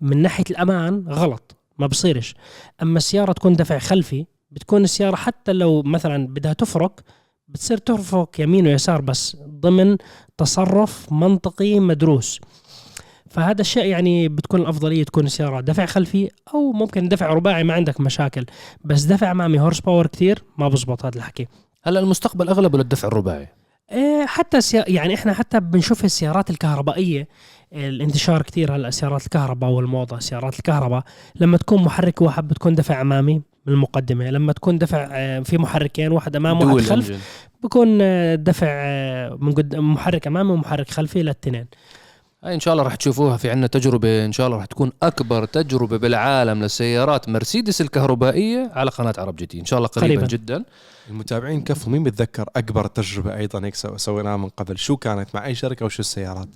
من 0.00 0.22
ناحية 0.22 0.44
الأمان 0.50 1.04
غلط 1.08 1.56
ما 1.78 1.86
بصيرش. 1.86 2.34
أما 2.82 2.98
السيارة 2.98 3.32
تكون 3.32 3.52
دفع 3.52 3.78
خلفي 3.78 4.26
بتكون 4.50 4.84
السيارة 4.84 5.16
حتى 5.16 5.52
لو 5.52 5.82
مثلا 5.82 6.26
بدها 6.26 6.52
تفرك 6.52 7.00
بتصير 7.54 7.78
تفرك 7.78 8.38
يمين 8.38 8.66
ويسار 8.66 9.00
بس 9.00 9.36
ضمن 9.48 9.96
تصرف 10.38 11.12
منطقي 11.12 11.80
مدروس. 11.80 12.40
فهذا 13.30 13.60
الشيء 13.60 13.84
يعني 13.84 14.28
بتكون 14.28 14.60
الأفضلية 14.60 15.04
تكون 15.04 15.26
السيارة 15.26 15.60
دفع 15.60 15.86
خلفي 15.86 16.30
أو 16.54 16.72
ممكن 16.72 17.08
دفع 17.08 17.26
رباعي 17.26 17.64
ما 17.64 17.74
عندك 17.74 18.00
مشاكل. 18.00 18.46
بس 18.84 19.02
دفع 19.02 19.30
أمامي 19.30 19.60
horsepower 19.60 20.06
كثير 20.06 20.42
ما 20.58 20.68
بزبط 20.68 21.04
هذا 21.04 21.16
الحكي. 21.16 21.46
هلا 21.82 22.00
المستقبل 22.00 22.48
اغلبه 22.48 22.78
للدفع 22.78 23.08
الرباعي؟ 23.08 23.48
إيه 23.92 24.26
حتى. 24.26 24.58
يعني 24.74 25.14
إحنا 25.14 25.32
حتى 25.32 25.60
بنشوف 25.60 26.04
السيارات 26.04 26.50
الكهربائية 26.50 27.28
الانتشار 27.72 28.42
كثير 28.42 28.76
هلا 28.76 28.90
سيارات 28.90 29.24
الكهرباء 29.24 29.70
والموضة 29.70 30.18
سيارات 30.18 30.58
الكهرباء. 30.58 31.02
لما 31.34 31.56
تكون 31.56 31.82
محرك 31.82 32.22
واحد 32.22 32.48
بتكون 32.48 32.74
دفع 32.74 33.00
أمامي. 33.00 33.42
من 33.66 33.72
المقدمة. 33.74 34.30
لما 34.30 34.52
تكون 34.52 34.78
دفع 34.78 35.08
آه، 35.12 35.40
في 35.40 35.58
محركين 35.58 36.12
واحد 36.12 36.36
امام 36.36 36.56
وواحد 36.56 36.82
خلف 36.84 37.10
dual 37.10 37.14
engine 37.14 37.20
بكون 37.62 37.98
آه، 38.02 38.34
دفع 38.34 38.66
آه، 38.70 39.38
من 39.40 39.52
قدام 39.52 39.92
محرك 39.92 40.26
امامي 40.26 40.50
ومحرك 40.52 40.90
خلفي 40.90 41.22
للتنين 41.22 41.66
هاي 42.44 42.54
إن 42.54 42.60
شاء 42.60 42.74
الله 42.74 42.84
رح 42.84 42.94
تشوفوها 42.94 43.36
في 43.36 43.50
عنا 43.50 43.66
تجربة. 43.66 44.24
إن 44.24 44.32
شاء 44.32 44.46
الله 44.46 44.58
رح 44.58 44.64
تكون 44.64 44.92
أكبر 45.02 45.44
تجربة 45.44 45.96
بالعالم 45.96 46.62
للسيارات 46.62 47.28
مرسيدس 47.28 47.80
الكهربائية 47.80 48.70
على 48.74 48.90
قناة 48.90 49.14
عرب 49.18 49.36
جي 49.36 49.48
تي 49.48 49.60
إن 49.60 49.64
شاء 49.64 49.76
الله 49.78 49.88
قريبا, 49.88 50.06
قريباً. 50.14 50.26
جدا. 50.26 50.64
المتابعين 51.10 51.62
كفوا 51.64 51.92
مين 51.92 52.02
بتذكر 52.02 52.48
أكبر 52.56 52.86
تجربة 52.86 53.36
أيضا 53.36 53.64
هيك 53.64 53.74
سو- 53.74 53.96
سويناها 53.96 54.36
من 54.36 54.48
قبل؟ 54.48 54.78
شو 54.78 54.96
كانت 54.96 55.28
مع 55.34 55.46
أي 55.46 55.54
شركة 55.54 55.86
وشو 55.86 56.00
السيارات؟ 56.00 56.48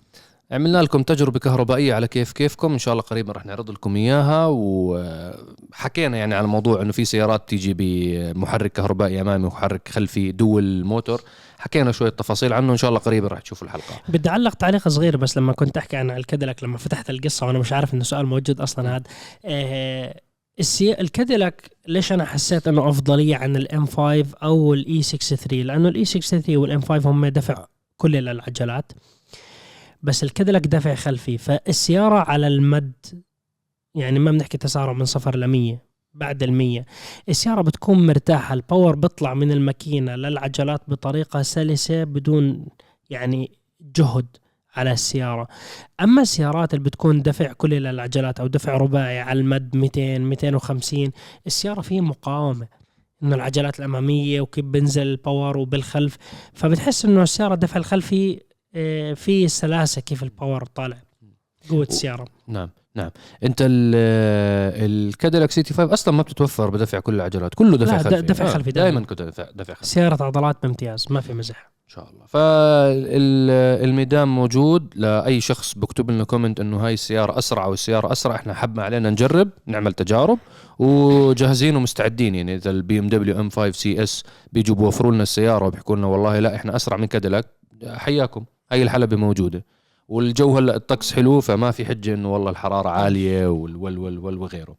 عملنا 0.50 0.82
لكم 0.82 1.02
تجربة 1.02 1.38
كهربائية 1.38 1.94
على 1.94 2.08
كيف 2.08 2.32
كيفكم. 2.32 2.72
إن 2.72 2.78
شاء 2.78 2.92
الله 2.92 3.02
قريبا 3.02 3.32
رح 3.32 3.46
نعرض 3.46 3.70
لكم 3.70 3.96
إياها. 3.96 4.46
وحكينا 4.46 6.16
يعني 6.16 6.34
على 6.34 6.44
الموضوع 6.44 6.82
إنه 6.82 6.92
في 6.92 7.04
سيارات 7.04 7.48
تيجي 7.48 7.74
بمحرك 7.78 8.72
كهربائي 8.72 9.20
أمامي 9.20 9.44
ومحرك 9.44 9.88
خلفي 9.88 10.32
dual 10.32 10.84
motor. 10.84 11.20
حكينا 11.58 11.92
شوية 11.92 12.10
تفاصيل 12.10 12.52
عنه. 12.52 12.72
إن 12.72 12.76
شاء 12.76 12.88
الله 12.88 13.00
قريبا 13.00 13.28
رح 13.28 13.40
تشوفوا 13.40 13.66
الحلقة. 13.66 14.00
بدي 14.08 14.28
أعلق 14.28 14.54
تعليق 14.54 14.88
صغير 14.88 15.16
بس 15.16 15.38
لما 15.38 15.52
كنت 15.52 15.76
أحكي 15.76 15.96
عن 15.96 16.10
الكاديلاك 16.10 16.64
لما 16.64 16.78
فتحت 16.78 17.10
القصة 17.10 17.46
وأنا 17.46 17.58
مش 17.58 17.72
عارف 17.72 17.94
إنه 17.94 18.04
سؤال 18.04 18.26
موجود 18.26 18.60
أصلا 18.60 18.96
هذا. 18.96 19.04
آه 19.44 20.20
السي... 20.60 21.00
الكاديلاك 21.00 21.70
ليش 21.86 22.12
أنا 22.12 22.24
حسيت 22.24 22.68
إنه 22.68 22.88
أفضلية 22.88 23.36
عن 23.36 23.56
الام 23.56 23.86
5 23.86 24.24
أو 24.42 24.74
الاي 24.74 25.02
63 25.02 25.60
لأنه 25.60 25.88
الاي 25.88 26.04
63 26.04 26.56
والام 26.56 26.80
5 26.80 27.10
هم 27.10 27.26
دفع 27.26 27.66
كل 27.96 28.28
العجلات. 28.28 28.92
بس 30.02 30.24
الكاديلاك 30.24 30.66
دفع 30.66 30.94
خلفي. 30.94 31.38
فالسيارة 31.38 32.18
على 32.18 32.46
المد 32.46 32.92
يعني 33.94 34.18
ما 34.18 34.30
بنحكي 34.30 34.58
تسارع 34.58 34.92
من 34.92 35.04
صفر 35.04 35.36
ل 35.36 35.46
100 35.46 35.78
بعد 36.14 36.42
المية. 36.42 36.86
السيارة 37.28 37.62
بتكون 37.62 38.06
مرتاحة 38.06 38.54
ال 38.54 38.61
power 38.61 38.96
بيطلع 38.96 39.34
من 39.34 39.52
الماكينة 39.52 40.16
للعجلات 40.16 40.80
بطريقة 40.88 41.42
سلسة 41.42 42.04
بدون 42.04 42.66
يعني 43.10 43.50
جهد 43.96 44.26
على 44.76 44.92
السيارة. 44.92 45.48
أما 46.00 46.22
السيارات 46.22 46.74
اللي 46.74 46.84
بتكون 46.84 47.22
دفع 47.22 47.52
كل 47.52 47.86
العجلات 47.86 48.40
أو 48.40 48.46
دفع 48.46 48.76
رباعي 48.76 49.20
على 49.20 49.40
المد 49.40 49.76
200 49.76 50.18
250 50.18 51.10
السيارة 51.46 51.80
فيه 51.80 52.00
مقاومة. 52.00 52.68
إنه 53.22 53.34
العجلات 53.34 53.78
الأمامية 53.78 54.40
وكيف 54.40 54.64
بنزل 54.64 55.02
ال 55.02 55.11
power 55.11 55.58
وبالخلف. 55.58 56.16
فبتحس 56.54 57.04
إنه 57.04 57.22
السيارة 57.22 57.54
الدفع 57.54 57.76
الخلفي 57.76 58.40
في 59.14 59.48
سلاسة 59.48 60.00
كيف 60.00 60.22
ال 60.22 60.29
power 60.29 60.64
طالع. 60.64 60.96
قوة 61.70 61.86
السيارة. 61.90 62.24
نعم 62.48 62.70
نعم. 62.94 63.10
أنت 63.44 63.62
ال- 63.62 63.94
الكاديلاك 65.08 65.50
CT 65.50 65.74
5 65.74 65.92
أصلا 65.92 66.14
ما 66.14 66.22
بتتوفر 66.22 66.70
بدفع 66.70 66.98
كل 67.00 67.14
العجلات 67.14 67.54
كله 67.54 67.76
دفع 67.76 67.96
لا، 67.96 68.02
خلفي. 68.02 68.22
دفع 68.22 68.46
خلفي 68.48 68.70
دايماً. 68.70 68.90
دائما 68.90 69.06
كنت 69.06 69.22
دفع 69.22 69.46
دفع 69.54 69.74
خلفي. 69.74 69.86
سيارة 69.86 70.22
عضلات 70.22 70.56
بامتياز 70.62 71.06
ما 71.10 71.20
في 71.20 71.34
مزح. 71.34 71.70
إن 71.88 71.94
شاء 71.94 72.10
الله. 72.10 72.26
فالميدان 73.18 74.28
موجود. 74.28 74.92
لاي 74.96 75.40
شخص 75.40 75.74
بكتب 75.74 76.10
لنا 76.10 76.24
comment 76.24 76.60
إنه 76.60 76.76
هاي 76.86 76.94
السيارة 76.94 77.38
أسرع 77.38 77.64
أو 77.64 77.72
السيارة 77.72 78.12
أسرع 78.12 78.34
إحنا 78.34 78.54
حبنا 78.54 78.82
علينا 78.82 79.10
نجرب 79.10 79.48
نعمل 79.66 79.92
تجارب. 79.92 80.38
وجاهزين 80.78 81.76
ومستعدين. 81.76 82.34
يعني 82.34 82.54
إذا 82.54 82.70
ال 82.70 82.98
BMW 82.98 83.40
M 83.40 83.50
5 83.50 83.76
CS 83.76 84.24
بيجوا 84.52 84.76
بوفروا 84.76 85.12
لنا 85.12 85.22
السيارة 85.22 85.66
وبيحكوا 85.66 85.96
لنا 85.96 86.06
والله 86.06 86.38
لا 86.38 86.54
إحنا 86.54 86.76
أسرع 86.76 86.96
من 86.96 87.06
كاديلاك 87.06 87.44
حياكم. 87.86 88.44
هاي 88.72 88.82
الحلبة 88.82 89.16
موجودة. 89.16 89.64
والجو 90.08 90.58
هلأ 90.58 90.76
الطقس 90.76 91.12
حلو 91.12 91.40
فما 91.40 91.70
في 91.70 91.84
حجة 91.84 92.14
إنه 92.14 92.32
والله 92.32 92.50
الحرارة 92.50 92.88
عالية 92.88 93.46
وال 93.46 93.76
وال 93.76 93.98
وال 93.98 94.18
وال 94.18 94.38
وغيره. 94.38 94.76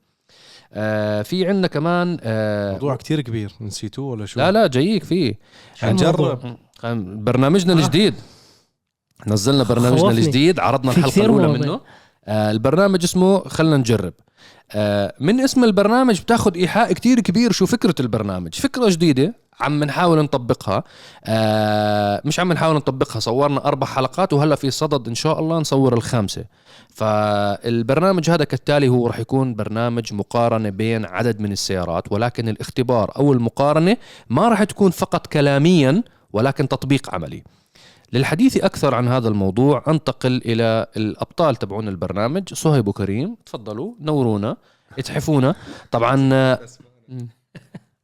آه 0.73 1.21
في 1.21 1.47
عندنا 1.47 1.67
كمان 1.67 2.17
آه 2.21 2.71
موضوع 2.71 2.95
كتير 2.95 3.21
كبير. 3.21 3.51
نسيتوه 3.61 4.05
ولا 4.05 4.25
شو؟ 4.25 4.39
لا 4.39 4.51
لا 4.51 4.67
جايك 4.67 5.03
فيه. 5.03 5.39
حنجرب 5.79 6.57
برنامجنا 7.23 7.73
الجديد. 7.73 8.13
نزلنا 9.27 9.63
برنامجنا 9.63 10.01
خوفني. 10.01 10.19
الجديد 10.19 10.59
عرضنا 10.59 10.91
الأولى 10.91 11.47
مواضيع. 11.47 11.65
منه. 11.65 11.81
آه 12.25 12.51
البرنامج 12.51 13.03
اسمه 13.03 13.39
خلنا 13.39 13.77
نجرب. 13.77 14.13
آه 14.71 15.13
من 15.19 15.39
اسم 15.39 15.63
البرنامج 15.63 16.21
بتاخذ 16.21 16.55
إيحاء 16.55 16.93
كتير 16.93 17.19
كبير 17.19 17.51
شو 17.51 17.65
فكرة 17.65 17.95
البرنامج. 17.99 18.53
فكرة 18.53 18.89
جديدة. 18.89 19.48
عم 19.61 19.83
نحاول 19.83 20.23
نطبقها. 20.23 20.83
آه 21.25 22.21
مش 22.25 22.39
عم 22.39 22.53
نحاول 22.53 22.75
نطبقها 22.75 23.19
صورنا 23.19 23.65
أربع 23.65 23.87
حلقات 23.87 24.33
وهلا 24.33 24.55
في 24.55 24.71
صدد 24.71 25.07
إن 25.07 25.15
شاء 25.15 25.39
الله 25.39 25.59
نصور 25.59 25.93
الخامسة. 25.93 26.45
فالبرنامج 26.89 28.29
هذا 28.29 28.43
كالتالي 28.43 28.87
هو 28.89 29.07
راح 29.07 29.19
يكون 29.19 29.55
برنامج 29.55 30.13
مقارنة 30.13 30.69
بين 30.69 31.05
عدد 31.05 31.39
من 31.39 31.51
السيارات 31.51 32.11
ولكن 32.11 32.49
الاختبار 32.49 33.11
أو 33.17 33.33
المقارنة 33.33 33.97
ما 34.29 34.49
راح 34.49 34.63
تكون 34.63 34.91
فقط 34.91 35.27
كلاميا 35.27 36.03
ولكن 36.33 36.67
تطبيق 36.67 37.15
عملي. 37.15 37.43
للحديث 38.13 38.57
أكثر 38.57 38.95
عن 38.95 39.07
هذا 39.07 39.27
الموضوع 39.27 39.83
أنتقل 39.87 40.41
إلى 40.45 40.87
الأبطال 40.97 41.55
تبعون 41.55 41.87
البرنامج. 41.87 42.53
صهيب 42.53 42.87
وكريم 42.87 43.35
تفضلوا 43.45 43.93
نورونا 44.01 44.57
اتحفونا. 44.99 45.55
طبعا 45.91 46.57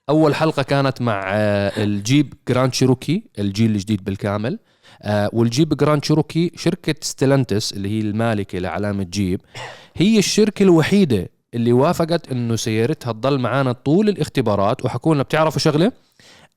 أول 0.09 0.35
حلقة 0.35 0.63
كانت 0.63 1.01
مع 1.01 1.23
آه، 1.33 1.83
الجيب 1.83 2.33
جراند 2.47 2.73
شيروكي 2.73 3.23
الجيل 3.39 3.71
الجديد 3.71 4.03
بالكامل. 4.03 4.59
آه، 5.01 5.29
والجيب 5.33 5.77
جراند 5.77 6.05
شيروكي 6.05 6.51
شركة 6.55 6.95
ستيلانتس 7.01 7.73
اللي 7.73 7.89
هي 7.89 7.99
المالكة 8.01 8.59
لعلامه 8.59 9.03
جيب 9.03 9.41
هي 9.95 10.19
الشركة 10.19 10.63
الوحيدة 10.63 11.29
اللي 11.53 11.73
وافقت 11.73 12.31
إنه 12.31 12.55
سيارتها 12.55 13.11
تضل 13.11 13.39
معانا 13.39 13.71
طول 13.71 14.09
الاختبارات. 14.09 14.85
وحكونا 14.85 15.23
بتعرفوا 15.23 15.59
شغلة؟ 15.59 15.91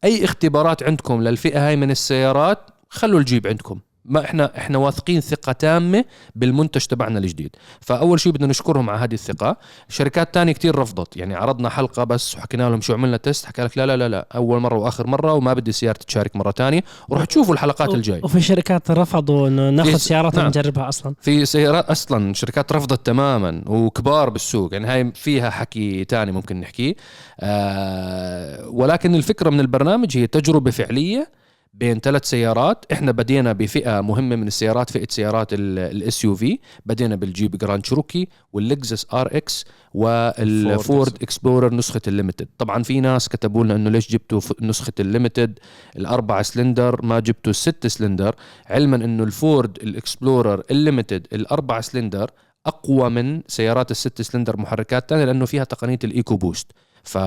أي 0.05 0.25
اختبارات 0.25 0.83
عندكم 0.83 1.23
للفئة 1.23 1.69
هاي 1.69 1.77
من 1.77 1.91
السيارات 1.91 2.59
خلوا 2.89 3.21
الجيب 3.21 3.47
عندكم. 3.47 3.81
ما 4.09 4.25
إحنا 4.25 4.59
إحنا 4.59 4.79
واثقين 4.79 5.21
ثقة 5.21 5.53
تامة 5.53 6.05
بالمنتج 6.35 6.81
تبعنا 6.81 7.19
الجديد. 7.19 7.57
فأول 7.81 8.21
شيء 8.21 8.33
بدنا 8.33 8.47
نشكرهم 8.47 8.91
على 8.91 8.99
هذه 8.99 9.15
الثقة. 9.15 9.57
شركات 9.89 10.35
تانية 10.35 10.53
كتير 10.53 10.79
رفضت. 10.79 11.17
يعني 11.17 11.35
عرضنا 11.35 11.69
حلقة 11.69 12.05
بس 12.05 12.35
وحكينا 12.35 12.71
لهم 12.71 12.81
شو 12.81 12.95
عملنا 12.95 13.17
test 13.17 13.47
حكى 13.47 13.63
لك 13.63 13.79
لا 13.79 13.87
لا 13.87 13.97
لا 13.97 14.09
لا 14.09 14.27
أول 14.35 14.61
مرة 14.61 14.79
وآخر 14.79 15.07
مرة 15.07 15.33
وما 15.33 15.55
بدي 15.55 15.73
سيارتي 15.73 16.07
تشارك 16.07 16.37
مرة 16.37 16.51
تانية. 16.51 16.85
وراح 17.09 17.25
تشوفوا 17.25 17.55
الحلقات 17.55 17.95
الجاي 17.95 18.21
وفي 18.25 18.41
شركات 18.41 18.91
رفضوا 18.91 19.49
إنه 19.49 19.71
ناخذ 19.71 19.97
سيارات 19.97 20.37
نعم. 20.37 20.47
نجربها 20.47 20.89
أصلا. 20.89 21.15
في 21.21 21.47
سيارات 21.47 21.91
أصلا 21.91 22.35
شركات 22.35 22.73
رفضت 22.73 23.07
تماما 23.07 23.63
وكبار 23.67 24.31
بالسوق. 24.31 24.73
يعني 24.73 24.87
هاي 24.87 25.13
فيها 25.15 25.51
حكي 25.51 26.05
تاني 26.05 26.33
ممكن 26.33 26.61
نحكيه. 26.61 26.95
آه 27.41 28.69
ولكن 28.69 29.15
الفكرة 29.15 29.51
من 29.51 29.61
البرنامج 29.61 30.17
هي 30.17 30.27
تجربة 30.27 30.71
فعلية 30.71 31.39
بين 31.75 32.01
ثلاث 32.01 32.25
سيارات. 32.25 32.85
إحنا 32.93 33.13
بدينا 33.13 33.53
بفئة 33.53 34.01
مهمة 34.01 34.37
من 34.37 34.47
السيارات 34.47 34.91
فئة 34.91 35.07
سيارات 35.11 35.49
ال 35.53 36.25
SUV 36.25 36.59
بدينا 36.87 37.17
بالجيب 37.17 37.57
جراند 37.57 37.87
شروكي 37.87 38.29
واللكزس 38.53 39.07
RX 39.15 39.65
والفورد 39.95 41.23
إكسبلورر 41.23 41.75
نسخة 41.75 42.01
ال 42.09 42.13
Limited. 42.13 42.49
طبعا 42.59 42.83
في 42.83 43.01
ناس 43.01 43.29
كتبوا 43.29 43.65
لنا 43.65 43.75
إنه 43.75 43.91
ليش 43.91 44.13
جبتوا 44.13 44.41
نسخة 44.61 44.93
ال 45.01 45.07
Limited؟ 45.07 45.59
الأربع 45.97 46.43
سلندر 46.43 47.03
ما 47.03 47.21
جبتوا 47.21 47.51
الست 47.51 47.87
سلندر. 47.87 48.35
علما 48.67 48.97
إنه 48.97 49.25
الفورد 49.25 49.79
الإكسبلورر 49.83 50.63
ال 50.71 50.78
Limited 50.78 51.27
الأربع 51.33 51.81
سلندر 51.81 52.31
أقوى 52.67 53.11
من 53.11 53.43
سيارات 53.47 53.91
الست 53.91 54.23
سلندر 54.23 54.57
محركات 54.57 55.09
تانية 55.09 55.25
لأنه 55.25 55.45
فيها 55.45 55.65
تقنية 55.65 55.99
ال 56.05 56.37
EcoBoost. 56.37 56.73
ف... 57.09 57.19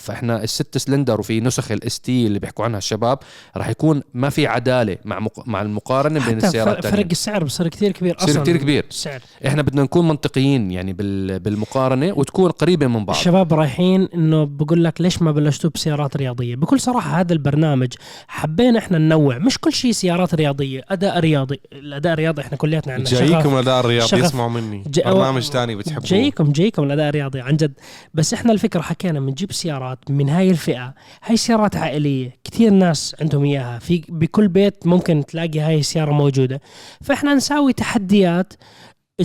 فإحنا 0.00 0.42
الست 0.44 0.78
سلندر 0.78 1.20
وفي 1.20 1.40
نسخ 1.40 1.72
ال 1.72 2.00
ST 2.00 2.26
اللي 2.26 2.38
بيحكوا 2.38 2.64
عنها 2.64 2.78
الشباب 2.78 3.18
راح 3.56 3.68
يكون 3.68 4.02
ما 4.14 4.28
في 4.28 4.46
عدالة 4.46 4.96
مع 5.04 5.20
مق... 5.20 5.48
مع 5.48 5.62
المقارنة 5.62 6.26
بين 6.26 6.36
السيارات 6.36 6.68
فرق, 6.68 6.76
التانية. 6.76 6.96
فرق 6.96 7.06
السعر 7.10 7.44
بصير 7.44 7.68
كثير 7.68 7.92
كبير 7.92 8.14
بصير 8.14 8.30
أصلا. 8.30 8.42
كتير 8.42 8.56
كبير. 8.56 8.86
السعر 8.90 9.20
إحنا 9.46 9.62
بدنا 9.62 9.82
نكون 9.82 10.08
منطقيين 10.08 10.70
يعني 10.70 10.92
بال... 10.92 11.38
بالمقارنة 11.38 12.12
وتكون 12.16 12.50
قريبة 12.50 12.86
من 12.86 13.04
بعض. 13.04 13.16
الشباب 13.16 13.54
رايحين 13.54 14.08
إنه 14.14 14.44
بقول 14.44 14.84
لك 14.84 15.00
ليش 15.00 15.22
ما 15.22 15.32
بلشتوا 15.32 15.70
بسيارات 15.74 16.16
رياضية؟ 16.16 16.56
بكل 16.56 16.80
صراحة 16.80 17.20
هذا 17.20 17.32
البرنامج 17.32 17.92
حبينا 18.28 18.78
إحنا 18.78 18.98
ننوع 18.98 19.38
مش 19.38 19.58
كل 19.58 19.72
شيء 19.72 19.92
سيارات 19.92 20.34
رياضية 20.34 20.84
أداء 20.88 21.18
رياضي 21.18 21.60
الأداء 21.72 22.12
الرياضي 22.12 22.42
إحنا 22.42 22.56
كلياتنا 22.56 22.94
عندنا. 22.94 23.20
جايكم 23.20 23.54
اداء 23.54 23.80
الرياضي. 23.80 24.24
اسمعوا 24.24 24.50
مني. 24.50 24.84
برنامج 25.04 25.48
تاني 25.48 25.76
بتحبوه. 25.76 26.04
جايكم 26.04 26.52
جايكم 26.52 26.82
الأداء 26.82 27.08
الرياضي 27.08 27.40
عن 27.40 27.56
جد. 27.56 27.72
بس 28.14 28.34
إحنا 28.34 28.52
الفكرة 28.52 28.80
حكينا 28.92 29.20
بنجيب 29.20 29.52
سيارات 29.52 30.10
من 30.10 30.28
هاي 30.28 30.50
الفئة. 30.50 30.94
هاي 31.24 31.36
سيارات 31.36 31.76
عائلية. 31.76 32.38
كثير 32.44 32.70
ناس 32.72 33.16
عندهم 33.20 33.44
إياها. 33.44 33.78
في 33.78 34.04
بكل 34.08 34.48
بيت 34.48 34.86
ممكن 34.86 35.26
تلاقي 35.26 35.60
هاي 35.60 35.78
السيارة 35.78 36.12
موجودة. 36.12 36.60
فإحنا 37.00 37.34
نساوي 37.34 37.72
تحديات 37.72 38.52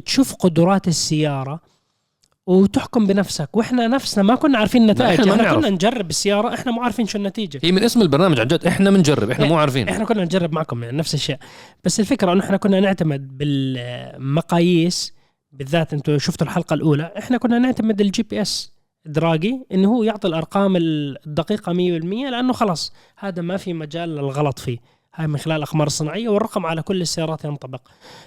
تشوف 0.05 0.35
قدرات 0.35 0.87
السيارة 0.87 1.61
وتحكم 2.47 3.07
بنفسك. 3.07 3.57
وإحنا 3.57 3.87
نفسنا 3.87 4.23
ما 4.23 4.35
كنا 4.35 4.57
عارفين 4.57 4.81
النتائج 4.81 5.19
إحنا 5.19 5.35
نعرف. 5.35 5.59
كنا 5.59 5.69
نجرب 5.69 6.09
السيارة 6.09 6.53
إحنا 6.53 6.71
مو 6.71 6.81
عارفين 6.81 7.07
شو 7.07 7.17
النتيجة. 7.17 7.59
هي 7.63 7.71
من 7.71 7.83
اسم 7.83 8.01
البرنامج 8.01 8.39
عن 8.39 8.47
جد. 8.47 8.65
إحنا 8.65 8.91
بنجرب 8.91 9.31
إحنا 9.31 9.45
مو 9.45 9.57
عارفين. 9.57 9.89
إحنا 9.89 10.05
كنا 10.05 10.23
نجرب 10.23 10.53
معكم 10.53 10.83
يعني 10.83 10.97
نفس 10.97 11.13
الشيء. 11.13 11.37
بس 11.83 11.99
الفكرة 11.99 12.33
إنه 12.33 12.43
إحنا 12.43 12.57
كنا 12.57 12.79
نعتمد 12.79 13.37
بالمقاييس 13.37 15.13
بالذات 15.51 15.93
أنتم 15.93 16.19
شفتوا 16.19 16.47
الحلقة 16.47 16.73
الأولى. 16.73 17.13
إحنا 17.17 17.37
كنا 17.37 17.59
نعتمد 17.59 18.01
ال 18.01 18.23
GPS. 18.23 18.76
Dragy 19.07 19.65
إنه 19.71 19.95
هو 19.95 20.03
يعطي 20.03 20.27
الأرقام 20.27 20.75
الدقيقة 20.77 21.73
100% 21.73 21.75
لأنه 22.31 22.53
خلاص 22.53 22.93
هذا 23.17 23.41
ما 23.41 23.57
في 23.57 23.73
مجال 23.73 24.09
للغلط 24.09 24.59
فيه. 24.59 24.77
هاي 25.15 25.27
من 25.27 25.37
خلال 25.37 25.57
الاقمار 25.57 25.87
الصناعية 25.87 26.29
والرقم 26.29 26.65
على 26.65 26.81
كل 26.81 27.01
السيارات 27.01 27.45
ينطبق 27.45 27.81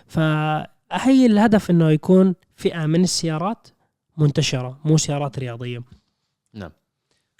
فهي 0.06 1.26
الهدف 1.26 1.70
إنه 1.70 1.90
يكون 1.90 2.34
فئة 2.56 2.86
من 2.86 3.02
السيارات 3.02 3.68
منتشرة 4.16 4.78
مو 4.84 4.96
سيارات 4.96 5.38
رياضية. 5.38 5.82
نعم. 6.54 6.70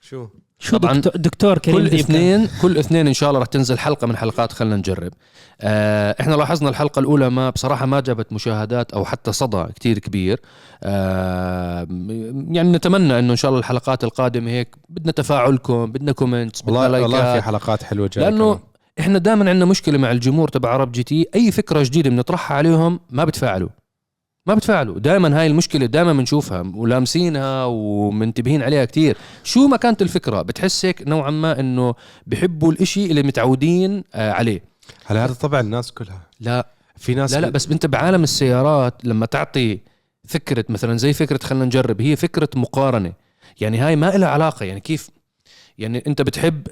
شو؟ 0.03 0.27
شو 0.59 0.77
طبعاً 0.77 0.95
دكتور, 0.95 1.13
دكتور 1.17 1.59
كريم 1.59 1.89
كل؟ 1.89 1.95
اثنين 1.95 2.49
كل 2.63 2.79
اثنين 2.79 3.07
إن 3.07 3.13
شاء 3.13 3.29
الله 3.31 3.41
راح 3.41 3.49
تنزل 3.49 3.79
حلقة 3.79 4.07
من 4.07 4.17
حلقات 4.17 4.53
خلينا 4.53 4.77
نجرب. 4.77 5.13
آه 5.61 6.17
إحنا 6.21 6.35
لاحظنا 6.35 6.69
الحلقة 6.69 7.01
الأولى 7.01 7.31
ما 7.31 7.51
بصراحة 7.51 7.87
ما 7.87 8.01
جابت 8.01 8.33
مشاهدات 8.33 8.93
أو 8.93 9.05
حتى 9.05 9.33
صدى 9.33 9.65
كتير 9.77 9.99
كبير. 9.99 10.41
آه 10.83 11.87
يعني 12.51 12.73
نتمنى 12.73 13.19
إنه 13.19 13.33
إن 13.33 13.37
شاء 13.37 13.49
الله 13.49 13.59
الحلقات 13.61 14.05
القادمة 14.05 14.51
هيك 14.51 14.77
بدنا 14.89 15.13
تفاعلكم 15.13 15.93
بدنا 15.93 16.13
comments 16.13 16.63
بدنا 16.63 16.79
والله 16.79 17.03
والله 17.03 17.19
في 17.19 17.25
like 17.25 17.39
ات 17.39 17.43
حلقات 17.43 17.83
حلوة 17.83 18.11
جاية 18.13 18.25
لأنه 18.25 18.55
كمان. 18.55 18.65
إحنا 19.01 19.19
دائما 19.19 19.51
عندنا 19.51 19.65
مشكلة 19.65 19.99
مع 19.99 20.13
الجمهور 20.13 20.49
تبع 20.49 20.71
عرب 20.71 20.93
GT 20.93 21.27
أي 21.35 21.53
فكرة 21.53 21.83
جديدة 21.83 22.11
بنطرحها 22.11 22.57
عليهم 22.57 23.01
ما 23.11 23.25
بتفاعلوا. 23.25 23.69
ما 24.47 24.55
بتفاعلوا. 24.55 24.99
دائما 24.99 25.41
هاي 25.41 25.47
المشكلة 25.47 25.87
دائما 25.87 26.13
بنشوفها 26.13 26.73
ولامسينها 26.75 27.65
ومنتبهين 27.65 28.63
عليها 28.63 28.85
كتير. 28.85 29.17
شو 29.45 29.67
ما 29.67 29.77
كانت 29.77 30.03
الفكرة؟ 30.03 30.43
بتحس 30.43 30.85
هيك 30.85 31.09
نوعا 31.09 31.31
ما 31.31 31.61
إنه 31.61 31.95
بحبوا 32.27 32.73
الإشي 32.73 33.07
اللي 33.07 33.23
متعودين 33.23 34.05
آه 34.15 34.33
عليه. 34.33 34.63
هلا 35.07 35.25
هذا 35.25 35.33
طبع 35.33 35.61
الناس 35.61 35.93
كلها. 35.93 36.21
لا. 36.41 36.67
في 36.97 37.15
ناس 37.15 37.33
لا 37.35 37.41
لا 37.41 37.49
بس 37.49 37.69
أنت 37.71 37.87
بعالم 37.87 38.23
السيارات 38.23 39.05
لما 39.05 39.27
تعطي 39.27 39.79
فكرة 40.29 40.65
مثلا 40.69 40.99
زي 40.99 41.13
فكرة 41.13 41.39
خلينا 41.43 41.65
نجرب 41.65 42.01
هي 42.01 42.17
فكرة 42.17 42.49
مقارنة. 42.57 43.13
يعني 43.61 43.79
هاي 43.79 43.97
ما 43.97 44.07
لها 44.07 44.29
علاقة. 44.29 44.65
يعني 44.65 44.81
كيف؟ 44.81 45.11
يعني 45.79 46.05
أنت 46.07 46.23
بتحب 46.23 46.63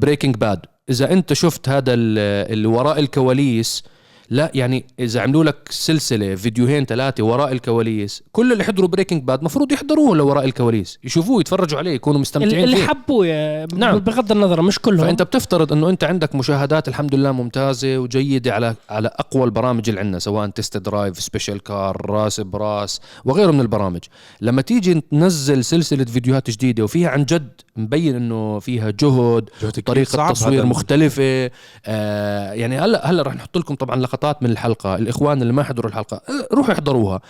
Breaking 0.00 0.36
Bad 0.36 0.60
إذا 0.90 1.12
أنت 1.12 1.32
شفت 1.32 1.68
هذا 1.68 1.94
ال- 1.94 2.52
اللي 2.52 2.66
وراء 2.66 2.98
الكواليس 2.98 3.82
لا 4.30 4.50
يعني 4.54 4.84
إذا 4.98 5.20
عملوا 5.20 5.44
لك 5.44 5.56
سلسلة 5.70 6.34
فيديوهين 6.34 6.84
ثلاثة 6.84 7.22
وراء 7.24 7.52
الكواليس 7.52 8.22
كل 8.32 8.52
اللي 8.52 8.64
حضروا 8.64 8.88
Breaking 8.88 9.22
Bad 9.22 9.42
مفروض 9.42 9.72
يحضروه 9.72 10.16
لوراء 10.16 10.44
الكواليس 10.44 10.98
يشوفوه 11.04 11.40
يتفرجوا 11.40 11.78
عليه 11.78 11.90
يكونوا 11.90 12.20
مستمتعين 12.20 12.64
اللي 12.64 12.76
فيه 12.76 12.86
حبوا 12.86 13.26
يا- 13.26 13.66
نعم. 13.74 13.98
بغض 13.98 14.32
النظر 14.32 14.62
مش 14.62 14.78
كلهم 14.78 15.06
فأنت 15.06 15.22
بتفترض 15.22 15.72
إنه 15.72 15.88
أنت 15.90 16.04
عندك 16.04 16.34
مشاهدات 16.34 16.88
الحمد 16.88 17.14
لله 17.14 17.32
ممتازة 17.32 17.98
وجيدة 17.98 18.54
على 18.54 18.74
على 18.90 19.10
أقوى 19.18 19.44
البرامج 19.44 19.88
اللي 19.88 20.00
عندنا 20.00 20.18
سواء 20.18 20.48
test 20.48 20.76
drive 20.76 21.20
special 21.20 21.62
car 21.62 22.10
راس 22.10 22.40
براس 22.40 23.00
وغيره 23.24 23.50
من 23.50 23.60
البرامج 23.60 24.00
لما 24.40 24.62
تيجي 24.62 25.00
تنزل 25.10 25.64
سلسلة 25.64 26.04
فيديوهات 26.04 26.50
جديدة 26.50 26.84
وفيها 26.84 27.08
عن 27.08 27.24
جد 27.24 27.48
مبين 27.76 28.14
إنه 28.16 28.58
فيها 28.58 28.90
جهد 28.90 29.50
جهد 29.62 29.72
طريقة 29.72 30.32
تصوير. 30.32 30.66
مختلفة 30.66 31.50
آه 31.86 32.52
يعني 32.52 32.78
هلا 32.78 33.10
هلا 33.10 33.22
رح 33.22 33.34
نحط 33.34 33.58
لكم 33.58 33.74
طبعا 33.74 33.96
لقطات 34.14 34.42
من 34.42 34.50
الحلقة 34.50 34.96
الإخوان 34.96 35.42
اللي 35.42 35.52
ما 35.52 35.62
حضروا 35.62 35.90
الحلقة 35.90 36.16
آه، 36.16 36.54
روحوا 36.54 36.74
احضروها. 36.74 37.20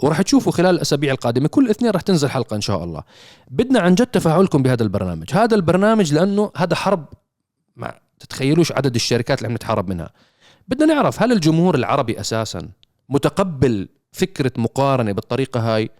وراح 0.00 0.22
تشوفوا 0.22 0.52
خلال 0.52 0.74
الأسابيع 0.74 1.12
القادمة 1.12 1.48
كل 1.48 1.70
اثنين 1.70 1.90
رح 1.90 2.00
تنزل 2.00 2.28
حلقة 2.28 2.56
إن 2.56 2.60
شاء 2.60 2.84
الله. 2.84 3.02
بدنا 3.50 3.80
عن 3.80 3.94
جد 3.94 4.06
تفاعلكم 4.06 4.62
بهذا 4.62 4.82
البرنامج. 4.82 5.32
هذا 5.32 5.54
البرنامج 5.54 6.14
لأنه 6.14 6.52
هذا 6.56 6.74
حرب 6.74 7.04
ما 7.76 7.94
تتخيلوش 8.20 8.72
عدد 8.72 8.94
الشركات 8.94 9.38
اللي 9.38 9.48
عم 9.48 9.54
نتحارب 9.54 9.88
منها. 9.88 10.10
بدنا 10.68 10.94
نعرف 10.94 11.22
هل 11.22 11.32
الجمهور 11.32 11.74
العربي 11.74 12.20
أساسا 12.20 12.68
متقبل 13.08 13.88
فكرة 14.12 14.52
مقارنة 14.56 15.12
بالطريقة 15.12 15.60
هاي؟ 15.60 15.90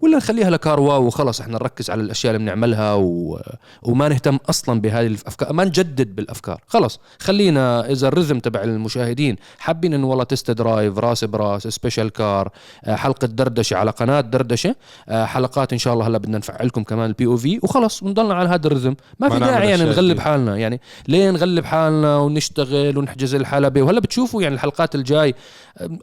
ولا 0.00 0.16
نخليها 0.16 0.50
ل 0.50 0.80
carwow 0.80 1.06
وخلص 1.06 1.40
إحنا 1.40 1.54
نركز 1.54 1.90
على 1.90 2.02
الأشياء 2.02 2.34
اللي 2.34 2.44
بنعملها 2.44 2.94
و... 2.94 3.40
وما 3.82 4.08
نهتم 4.08 4.38
أصلا 4.48 4.80
بهذه 4.80 5.06
الأفكار 5.06 5.52
ما 5.52 5.64
نجدد 5.64 6.16
بالأفكار 6.16 6.60
خلص 6.66 7.00
خلينا 7.18 7.90
إذا 7.90 8.08
الرزم 8.08 8.38
تبع 8.38 8.62
المشاهدين 8.62 9.36
حابين 9.58 9.94
انه 9.94 10.06
والله 10.06 10.24
test 10.24 10.50
drive 10.50 10.98
راس 10.98 11.24
براس 11.24 11.68
special 11.68 12.10
car 12.10 12.50
آه، 12.84 12.94
حلقة 12.96 13.26
دردشة 13.26 13.76
على 13.76 13.90
قناة 13.90 14.20
دردشة 14.20 14.74
آه، 15.08 15.24
حلقات 15.24 15.72
إن 15.72 15.78
شاء 15.78 15.94
الله 15.94 16.06
هلا 16.06 16.18
بدنا 16.18 16.38
نفعلكم 16.38 16.82
كمان 16.82 17.06
ال 17.06 17.26
POV 17.26 17.60
وخلص 17.62 18.02
ونضلنا 18.02 18.34
على 18.34 18.48
هذا 18.48 18.66
ال 18.66 18.70
rhythm 18.70 18.94
ما 19.20 19.28
في 19.28 19.38
داعي 19.38 19.70
يعني 19.70 19.82
نغلب 19.82 20.04
جديدة. 20.04 20.22
حالنا 20.22 20.56
يعني 20.56 20.80
ليه 21.08 21.30
نغلب 21.30 21.64
حالنا 21.64 22.16
ونشتغل 22.16 22.98
ونحجز 22.98 23.34
الحلبة 23.34 23.82
وهلا 23.82 24.00
بتشوفوا 24.00 24.42
يعني 24.42 24.54
الحلقات 24.54 24.94
الجاي 24.94 25.34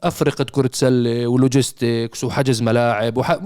أفرقة 0.03 0.43
كرة 0.43 0.69
سلة 0.73 1.27
و 1.27 1.37
logistics 1.37 2.23
وحجز 2.23 2.61
ملاعب 2.61 3.17
وح... 3.17 3.39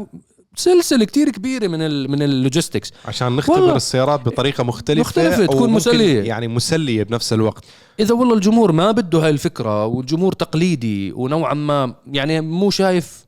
سلسلة 0.56 1.06
كتير 1.06 1.30
كبيرة 1.30 1.68
من 1.68 1.82
ال... 1.82 2.12
من 2.12 2.22
ال 2.22 2.29
logistics 2.29 2.94
عشان 3.06 3.36
نختبر. 3.36 3.76
السيارات 3.76 4.26
بطريقة 4.26 4.64
مختلفة 4.64 5.02
مختلفة، 5.02 5.46
تكون 5.46 5.70
مسلية. 5.70 6.22
يعني 6.22 6.48
مسلية 6.48 7.04
بنفس 7.04 7.34
الوقت 7.34 7.64
إذا 8.00 8.14
والله 8.14 8.34
الجمهور 8.34 8.72
ما 8.72 8.92
بده 8.92 9.20
هاي 9.20 9.30
الفكرة 9.30 9.86
والجمهور 9.86 10.34
تقليدي 10.34 11.12
ونوعا 11.12 11.54
ما 11.54 11.96
يعني 12.08 12.42
مو 12.42 12.70
شايف 12.70 13.26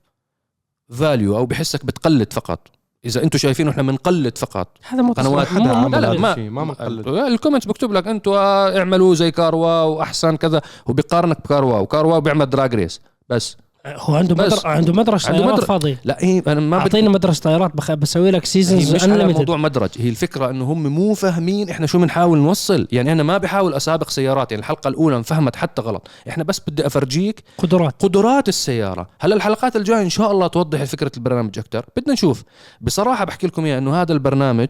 value 0.89 1.37
أو 1.37 1.45
بحسك 1.45 1.85
بتقلد 1.85 2.33
فقط 2.33 2.67
إذا 3.05 3.23
أنتم 3.23 3.37
شايفين 3.37 3.67
إحنا 3.67 3.83
بنقلد 3.83 4.37
فقط. 4.37 4.67
هذا 4.89 5.01
مو 5.01 5.13
قنوات 5.13 5.53
مو 5.53 5.73
عمل 5.73 6.01
لا 6.01 6.13
ما 6.13 6.35
ما 6.35 6.63
بنقلد. 6.63 7.07
ال 7.07 7.13
comments 7.13 7.65
بكتب 7.65 7.93
لك 7.93 8.07
أنتوا 8.07 8.37
آه، 8.37 8.77
اعملوا 8.77 9.15
زي 9.15 9.31
كاروا 9.31 9.81
واحسن 9.81 10.35
كذا. 10.35 10.61
وبيقارنك 10.85 11.37
بكاروا 11.39 11.79
وكاروا 11.79 12.19
بيعمل 12.19 12.49
drag 12.49 12.75
race 12.75 13.01
بس. 13.29 13.57
هو 13.95 14.15
عنده. 14.15 14.35
مدر... 14.35 14.59
عنده 14.65 14.93
مدرسة 14.93 15.29
عنده 15.29 15.39
طيارات 15.41 15.57
مدر- 15.57 15.65
فاضية. 15.65 15.99
لا 16.03 16.17
هي 16.19 16.43
أنا 16.47 16.59
ما 16.59 16.77
اعطيني 16.77 17.09
مدرسة 17.09 17.41
طيارات 17.41 17.75
بخ... 17.75 17.91
بسوي 17.91 18.31
لك 18.31 18.45
seasons 18.45 18.95
مش 18.95 19.03
على 19.03 19.27
موضوع 19.33 19.57
مدرج 19.57 19.89
هي 19.97 20.09
الفكرة 20.09 20.49
إنه 20.49 20.65
هم 20.65 20.83
مو 20.87 21.13
فاهمين 21.13 21.69
إحنا 21.69 21.87
شو 21.87 21.99
بنحاول 21.99 22.37
نوصل. 22.37 22.87
يعني 22.91 23.11
أنا 23.11 23.23
ما 23.23 23.37
بحاول 23.37 23.73
أسابق 23.73 24.09
سيارات 24.09 24.51
يعني 24.51 24.59
الحلقة 24.61 24.87
الأولى 24.87 25.17
انفهمت 25.17 25.55
حتى 25.55 25.81
غلط. 25.81 26.07
إحنا 26.29 26.43
بس 26.43 26.61
بدي 26.67 26.87
أفرجيك 26.87 27.43
قدرات. 27.57 27.95
قدرات 27.99 28.49
السيارة. 28.49 29.07
هلا 29.19 29.35
الحلقات 29.35 29.75
الجاية 29.75 30.01
إن 30.01 30.09
شاء 30.09 30.31
الله 30.31 30.47
توضح 30.47 30.83
فكرة 30.83 31.11
البرنامج 31.17 31.59
أكثر 31.59 31.85
بدنا 31.97 32.13
نشوف. 32.13 32.43
بصراحة 32.81 33.25
بحكي 33.25 33.47
لكم 33.47 33.65
اياه 33.65 33.77
إنه 33.77 34.01
هذا 34.01 34.13
البرنامج 34.13 34.67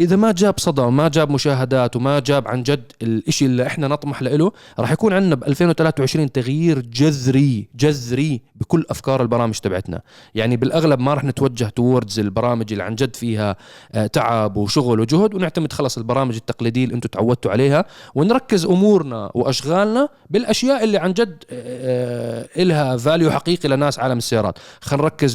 إذا 0.00 0.16
ما 0.16 0.32
جاب 0.32 0.54
صدى 0.58 0.82
وما 0.82 1.08
جاب 1.08 1.30
مشاهدات 1.30 1.96
وما 1.96 2.18
جاب 2.18 2.48
عن 2.48 2.62
جد 2.62 2.92
الإشي 3.02 3.46
اللي 3.46 3.66
إحنا 3.66 3.88
نطمح 3.88 4.22
له 4.22 4.52
راح 4.78 4.92
يكون 4.92 5.12
عندنا 5.12 5.34
ب 5.34 5.44
2023 5.44 6.32
تغيير 6.32 6.80
جذري 6.80 7.68
جذري 7.76 8.40
بكل 8.54 8.86
أفكار 8.90 9.22
البرامج 9.22 9.58
تبعتنا. 9.58 10.00
يعني 10.34 10.56
بالأغلب 10.56 11.00
ما 11.00 11.14
راح 11.14 11.24
نتوجه 11.24 11.64
towards 11.64 12.20
البرامج 12.20 12.72
اللي 12.72 12.84
عن 12.84 12.94
جد 12.94 13.16
فيها 13.16 13.56
آه، 13.92 14.06
تعب 14.06 14.56
وشغل 14.56 15.00
وجهد 15.00 15.34
ونعتمد 15.34 15.72
خلص 15.72 15.98
البرامج 15.98 16.34
التقليدية 16.34 16.84
اللي 16.84 16.94
أنتم 16.94 17.08
تعودتوا 17.08 17.50
عليها 17.50 17.84
ونركز 18.14 18.64
أمورنا 18.64 19.30
وأشغالنا 19.34 20.08
بالأشياء 20.30 20.84
اللي 20.84 20.98
عن 20.98 21.12
جد 21.12 21.44
آه، 21.50 22.48
إلها 22.56 22.96
value 22.96 23.30
حقيقي 23.30 23.68
لناس 23.68 23.98
عالم 23.98 24.18
السيارات. 24.18 24.58
خلينا 24.80 25.02
نركز 25.02 25.34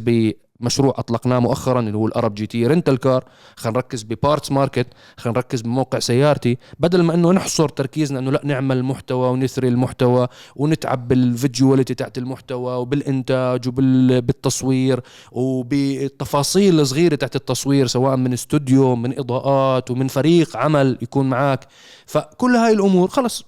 بمشروع 0.59 0.93
أطلقناه 0.97 1.39
مؤخرا 1.39 1.79
اللي 1.79 1.97
هو 1.97 2.07
ال 2.07 2.35
ArabGT 2.35 2.67
Rental 2.67 2.97
Car. 2.97 3.23
خلينا 3.55 3.77
نركز 3.77 4.03
ب 4.03 4.11
Parts 4.11 4.51
Market 4.51 4.87
خلينا 5.17 5.37
نركز 5.37 5.61
بموقع 5.61 5.99
سيارتي. 5.99 6.57
بدل 6.79 7.01
ما 7.03 7.13
إنه 7.13 7.31
نحصر 7.31 7.69
تركيزنا 7.69 8.19
إنه 8.19 8.31
لا 8.31 8.41
نعمل 8.43 8.83
محتوى 8.83 9.29
ونثري 9.29 9.67
المحتوى 9.67 10.27
ونتعب 10.55 11.07
بال 11.07 11.23
visuality 11.23 11.93
تاعت 11.93 12.17
المحتوى 12.17 12.75
وبالإنتاج 12.75 13.67
وبالتصوير 13.67 14.99
وبالتفاصيل 15.31 16.79
الصغيرة 16.79 17.15
تاعت 17.15 17.35
التصوير 17.35 17.87
سواء 17.87 18.15
من 18.15 18.33
استوديو 18.33 18.95
من 18.95 19.19
إضاءات 19.19 19.91
ومن 19.91 20.07
فريق 20.07 20.57
عمل 20.57 20.97
يكون 21.01 21.29
معك 21.29 21.67
فكل 22.05 22.55
هاي 22.55 22.73
الأمور 22.73 23.07
خلص 23.07 23.45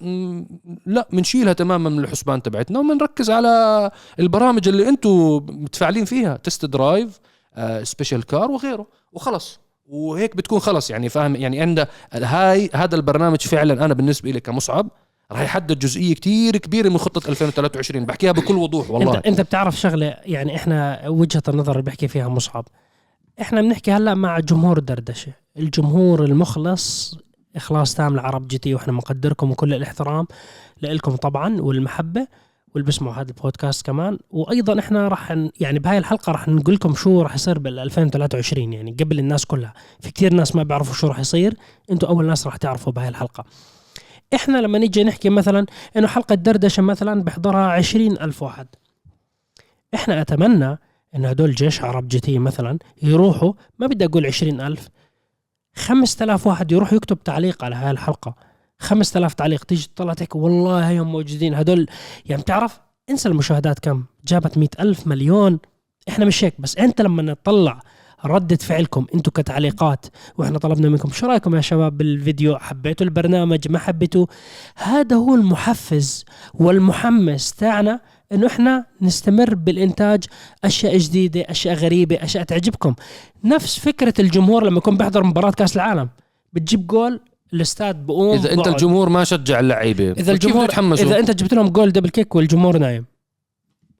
لا 0.85 1.07
بنشيلها 1.13 1.53
تماما 1.53 1.89
من 1.89 1.99
الحسبان 1.99 2.41
تبعتنا 2.41 2.79
وبنركز 2.79 3.29
على 3.29 3.91
البرامج 4.19 4.67
اللي 4.67 4.89
أنتم 4.89 5.41
متفاعلين 5.49 6.05
فيها. 6.05 6.37
test 6.37 6.65
drive 6.65 7.00
آه، 7.55 7.83
special 7.83 8.23
car 8.25 8.51
وغيره. 8.51 8.87
وخلص. 9.13 9.59
وهيك 9.85 10.35
بتكون 10.35 10.59
خلص. 10.59 10.89
يعني 10.89 11.09
فاهم؟ 11.09 11.35
يعني 11.35 11.61
عند 11.61 11.87
هاي 12.13 12.69
هذا 12.75 12.95
البرنامج 12.95 13.41
فعلا 13.41 13.85
أنا 13.85 13.93
بالنسبة 13.93 14.31
لي 14.31 14.39
كمصعب 14.39 14.87
راح 15.31 15.41
يحدد 15.41 15.79
جزئية 15.79 16.13
كتير 16.13 16.57
كبيرة 16.57 16.89
من 16.89 16.97
خطة 16.97 17.29
2023 17.29 18.05
بحكيها 18.05 18.31
بكل 18.31 18.55
وضوح 18.57 18.91
والله. 18.91 19.15
أنت 19.17 19.25
انت 19.25 19.41
بتعرف 19.41 19.79
شغلة 19.79 20.05
يعني 20.25 20.55
إحنا 20.55 21.07
وجهة 21.07 21.43
النظر 21.47 21.71
اللي 21.71 21.83
بيحكي 21.83 22.07
فيها 22.07 22.27
مصعب. 22.27 22.67
إحنا 23.41 23.61
بنحكي 23.61 23.91
هلأ 23.91 24.13
مع 24.13 24.39
جمهور 24.39 24.79
دردشة. 24.79 25.31
الجمهور 25.57 26.23
المخلص 26.23 27.17
إخلاص 27.55 27.95
تام 27.95 28.15
لعرب 28.15 28.47
GT 28.47 28.75
وإحنا 28.75 28.93
مقدركم 28.93 29.51
وكل 29.51 29.73
الاحترام 29.73 30.27
لكم 30.81 31.15
طبعا 31.15 31.61
والمحبة. 31.61 32.27
واللي 32.73 32.85
بيسمعوا 32.85 33.13
هذا 33.13 33.29
البودكاست 33.29 33.85
كمان. 33.85 34.17
وأيضا 34.29 34.79
إحنا 34.79 35.07
راح 35.07 35.31
يعني 35.59 35.79
بهاي 35.79 35.97
الحلقة 35.97 36.31
راح 36.31 36.47
نقول 36.47 36.75
لكم 36.75 36.95
شو 36.95 37.21
راح 37.21 37.35
يصير 37.35 37.59
بال 37.59 37.79
2023 37.79 38.73
يعني 38.73 38.95
قبل 38.99 39.19
الناس 39.19 39.45
كلها. 39.45 39.73
في 39.99 40.11
كثير 40.11 40.33
ناس 40.33 40.55
ما 40.55 40.63
بيعرفوا 40.63 40.93
شو 40.93 41.07
راح 41.07 41.19
يصير 41.19 41.57
أنتم 41.91 42.07
أول 42.07 42.25
ناس 42.25 42.47
راح 42.47 42.57
تعرفوا 42.57 42.93
بهاي 42.93 43.07
الحلقة. 43.07 43.45
إحنا 44.33 44.57
لما 44.57 44.77
نيجي 44.79 45.03
نحكي 45.03 45.29
مثلا 45.29 45.65
إنه 45.97 46.07
حلقة 46.07 46.35
دردشة 46.35 46.81
مثلا 46.81 47.23
بحضرها 47.23 47.71
20 47.71 48.11
ألف 48.11 48.43
واحد. 48.43 48.67
إحنا 49.93 50.21
أتمنى 50.21 50.77
انه 51.15 51.29
هدول 51.29 51.55
جيش 51.55 51.81
عرب 51.81 52.07
جتي 52.07 52.39
مثلا 52.39 52.79
يروحوا 53.03 53.53
ما 53.79 53.87
بدي 53.87 54.05
أقول 54.05 54.25
20 54.25 54.61
ألف 54.61 54.89
5000 55.75 56.47
واحد 56.47 56.71
يروح 56.71 56.93
يكتب 56.93 57.23
تعليق 57.23 57.63
على 57.63 57.75
هاي 57.75 57.91
الحلقة. 57.91 58.35
5000 58.81 59.33
تعليق 59.33 59.63
تيجي 59.63 59.87
تطلع 59.95 60.13
تحكي 60.13 60.37
والله 60.37 61.01
هم 61.01 61.11
موجودين. 61.11 61.53
هدول 61.53 61.87
يعني 62.25 62.41
بتعرف 62.41 62.79
انسى 63.09 63.29
المشاهدات 63.29 63.79
كم؟ 63.79 64.03
جابت 64.27 64.57
مئة 64.57 64.69
ألف 64.79 65.07
مليون. 65.07 65.59
إحنا 66.09 66.25
مش 66.25 66.43
هيك 66.43 66.53
بس 66.59 66.77
أنت 66.77 67.01
لما 67.01 67.21
نطلع 67.21 67.79
ردة 68.25 68.55
فعلكم 68.55 69.05
أنتم 69.15 69.31
كتعليقات 69.31 70.05
وإحنا 70.37 70.59
طلبنا 70.59 70.89
منكم 70.89 71.09
شو 71.09 71.25
رأيكم 71.27 71.55
يا 71.55 71.61
شباب 71.61 71.97
بالفيديو؟ 71.97 72.57
حبيتوا 72.57 73.05
البرنامج؟ 73.05 73.71
ما 73.71 73.79
حبيتوا 73.79 74.25
هذا 74.75 75.15
هو 75.15 75.35
المحفز 75.35 76.25
والمحمس 76.53 77.53
تاعنا 77.53 78.01
إنه 78.31 78.47
إحنا 78.47 78.85
نستمر 79.01 79.55
بالإنتاج 79.55 80.23
أشياء 80.63 80.97
جديدة 80.97 81.41
أشياء 81.41 81.75
غريبة 81.75 82.15
أشياء 82.15 82.43
تعجبكم. 82.43 82.95
نفس 83.43 83.79
فكرة 83.79 84.13
الجمهور 84.19 84.63
لما 84.63 84.77
يكون 84.77 84.97
بيحضر 84.97 85.23
مباراة 85.23 85.51
كأس 85.51 85.75
العالم. 85.75 86.09
بتجيب 86.53 86.87
جول 86.87 87.19
الاستاد 87.53 88.05
بقوم 88.05 88.37
إذا 88.37 88.51
أنت 88.51 88.59
بقعد. 88.59 88.73
الجمهور 88.73 89.09
ما 89.09 89.23
شجع 89.23 89.59
اللعيبة 89.59 90.11
إذا 90.11 90.31
الجمهور 90.31 90.65
يتحمسوا 90.65 91.05
إذا 91.05 91.19
أنت 91.19 91.31
جبت 91.31 91.53
لهم 91.53 91.69
جول 91.69 91.91
double 91.91 92.09
kick 92.09 92.35
والجمهور 92.35 92.77
نايم. 92.77 93.05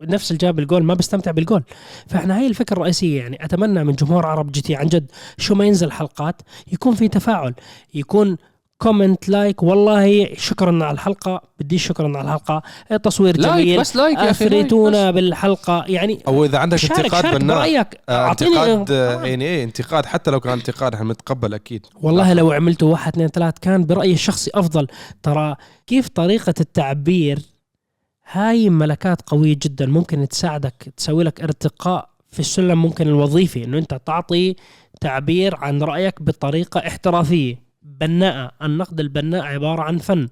نفس 0.02 0.32
اللي 0.32 0.38
جاب 0.38 0.60
الجول 0.60 0.84
ما 0.84 0.94
بيستمتع 0.94 1.32
بالجول. 1.32 1.64
فإحنا 2.08 2.40
هاي 2.40 2.48
الفكرة 2.48 2.74
الرئيسية 2.74 3.22
يعني 3.22 3.46
أتمنى 3.46 3.84
من 3.84 3.94
جمهور 3.94 4.26
عرب 4.26 4.52
GT 4.52 4.76
عن 4.76 4.88
جد 4.88 5.12
شو 5.38 5.56
ما 5.56 5.66
ينزل 5.66 5.92
حلقات 5.92 6.42
يكون 6.72 6.96
في 6.96 7.08
تفاعل 7.08 7.54
يكون 7.94 8.38
comment 8.82 9.30
like 9.30 9.64
والله 9.64 10.34
شكرا 10.38 10.86
على 10.86 10.92
الحلقة. 10.92 11.42
بدي 11.60 11.78
شكرا 11.78 12.18
على 12.18 12.22
الحلقة. 12.22 12.62
تصوير 13.04 13.38
like 13.38 13.54
جميل. 13.56 13.80
بس 13.80 13.96
like 13.96 14.18
يا 14.18 14.32
أخي 14.32 14.46
like 14.46 14.54
أفريتونا 14.54 15.12
بس. 15.12 15.16
بالحلقة. 15.16 15.86
يعني 15.88 16.20
أو 16.28 16.46
إذا 16.46 16.58
عندك 16.58 16.78
شارك 16.78 17.00
انتقاد 17.00 17.24
شارك 17.24 17.42
بناء 17.42 17.58
برأيك. 17.58 17.88
آه، 18.10 18.26
أعطيني 18.26 18.50
انتقاد 18.50 18.92
آه، 18.92 19.22
آه. 19.22 19.26
يعني 19.26 19.46
إيه 19.46 19.64
انتقاد. 19.64 20.06
حتى 20.06 20.32
لو 20.32 20.40
كان 20.40 20.54
انتقاد 20.54 20.94
إحنا 20.94 21.08
بنتقبل 21.08 21.54
أكيد. 21.54 21.86
والله 22.02 22.34
لو 22.34 22.52
عملتوا 22.52 22.92
واحد 22.92 23.12
اثنين 23.12 23.28
ثلاث 23.28 23.54
كان 23.62 23.86
برأيي 23.86 24.14
الشخصي 24.14 24.52
أفضل. 24.56 24.88
ترى 25.24 25.56
كيف 25.88 26.08
طريقة 26.08 26.54
التعبير؟ 26.60 27.40
هاي 28.32 28.70
ملكات 28.70 29.22
قوية 29.22 29.58
جدا. 29.62 29.86
ممكن 29.86 30.28
تساعدك 30.28 30.94
تسوي 30.98 31.24
لك 31.24 31.42
ارتقاء 31.42 32.10
في 32.32 32.40
السلم 32.40 32.82
ممكن 32.82 33.08
الوظيفي 33.08 33.64
إنه 33.64 33.78
أنت 33.78 34.02
تعطي 34.06 34.56
تعبير 35.02 35.56
عن 35.56 35.84
رأيك 35.84 36.22
بطريقة 36.22 36.80
احترافية. 36.88 37.71
بناءة 37.84 38.52
النقد 38.62 39.00
البناء 39.00 39.42
عبارة 39.42 39.82
عن 39.82 39.98
فن. 39.98 40.28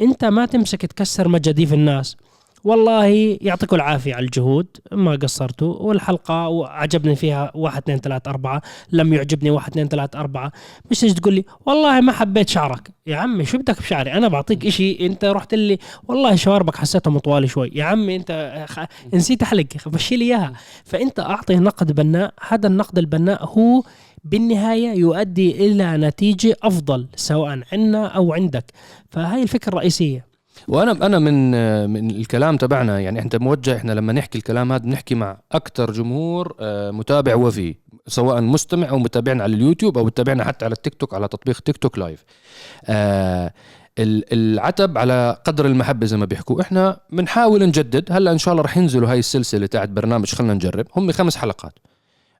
انت 0.00 0.24
ما 0.24 0.46
تمسك 0.46 0.86
تكسر 0.86 1.28
مجاديف 1.28 1.72
الناس. 1.72 2.16
والله 2.64 3.38
يعطيكم 3.40 3.76
العافية 3.76 4.14
على 4.14 4.24
الجهود 4.24 4.66
ما 4.92 5.12
قصرتوا. 5.16 5.74
والحلقة 5.74 6.48
وعجبني 6.48 7.16
فيها 7.16 7.52
واحد 7.54 7.82
اثنين 7.82 7.98
ثلاثة 7.98 8.30
أربعة. 8.30 8.62
لم 8.92 9.12
يعجبني 9.12 9.50
واحد 9.50 9.70
اثنين 9.70 9.88
ثلاثة 9.88 10.20
أربعة. 10.20 10.52
مش 10.90 11.00
تيجي 11.00 11.14
تقول 11.14 11.34
لي؟ 11.34 11.44
والله 11.66 12.00
ما 12.00 12.12
حبيت 12.12 12.48
شعرك. 12.48 12.90
يا 13.06 13.16
عمي 13.16 13.44
شو 13.44 13.58
بدك 13.58 13.78
بشعري؟ 13.78 14.12
أنا 14.12 14.28
بعطيك 14.28 14.66
إشي 14.66 15.06
أنت 15.06 15.24
رحت 15.24 15.54
لي 15.54 15.78
والله 16.08 16.34
شواربك 16.36 16.76
حسيتهم 16.76 17.18
طوال 17.18 17.50
شوي. 17.50 17.70
يا 17.74 17.84
عمي 17.84 18.16
أنت 18.16 18.64
خ... 18.68 18.80
نسيت 19.14 19.42
احلق 19.42 19.66
مشي 19.86 20.16
لي 20.16 20.24
اياها 20.24 20.52
فأنت 20.84 21.20
أعطي 21.20 21.56
نقد 21.56 21.92
بناء. 21.92 22.34
هذا 22.48 22.66
النقد 22.66 22.98
البناء 22.98 23.44
هو 23.44 23.82
بالنهاية 24.24 24.92
يؤدي 24.98 25.66
إلى 25.66 25.96
نتيجة 25.96 26.56
أفضل 26.62 27.06
سواء 27.16 27.60
عندنا 27.72 28.06
أو 28.06 28.32
عندك. 28.32 28.64
فهاي 29.10 29.42
الفكرة 29.42 29.68
الرئيسية. 29.68 30.32
وأنا 30.68 31.06
أنا 31.06 31.18
من 31.18 31.50
من 31.90 32.10
الكلام 32.10 32.56
تبعنا 32.56 33.00
يعني 33.00 33.20
أنت 33.20 33.36
موجه 33.36 33.76
إحنا 33.76 33.92
لما 33.92 34.12
نحكي 34.12 34.38
الكلام 34.38 34.72
هذا 34.72 34.82
بنحكي 34.82 35.14
مع 35.14 35.40
أكثر 35.52 35.92
جمهور 35.92 36.56
آه، 36.60 36.90
متابع 36.90 37.34
وفي 37.34 37.74
سواء 38.06 38.40
مستمع 38.40 38.88
أو 38.90 38.98
متابعنا 38.98 39.42
على 39.42 39.54
اليوتيوب 39.54 39.98
أو 39.98 40.04
متابعنا 40.04 40.44
حتى 40.44 40.64
على 40.64 40.72
التيك 40.72 40.94
توك 40.94 41.14
على 41.14 41.28
تطبيق 41.28 41.60
تيك 41.60 41.76
توك 41.76 41.98
live. 41.98 42.24
آه، 42.86 43.52
ال- 43.98 44.32
العتب 44.32 44.98
على 44.98 45.36
قدر 45.44 45.66
المحبة 45.66 46.06
زي 46.06 46.16
ما 46.16 46.24
بيحكوا. 46.24 46.60
إحنا 46.60 47.00
بنحاول 47.10 47.62
نجدد. 47.66 48.12
هلأ 48.12 48.32
إن 48.32 48.38
شاء 48.38 48.52
الله 48.52 48.64
رح 48.64 48.76
ينزلوا 48.76 49.10
هاي 49.10 49.18
السلسلة 49.18 49.66
تاعت 49.66 49.88
برنامج 49.88 50.34
خلينا 50.34 50.54
نجرب. 50.54 50.86
هم 50.96 51.12
خمس 51.12 51.36
حلقات. 51.36 51.72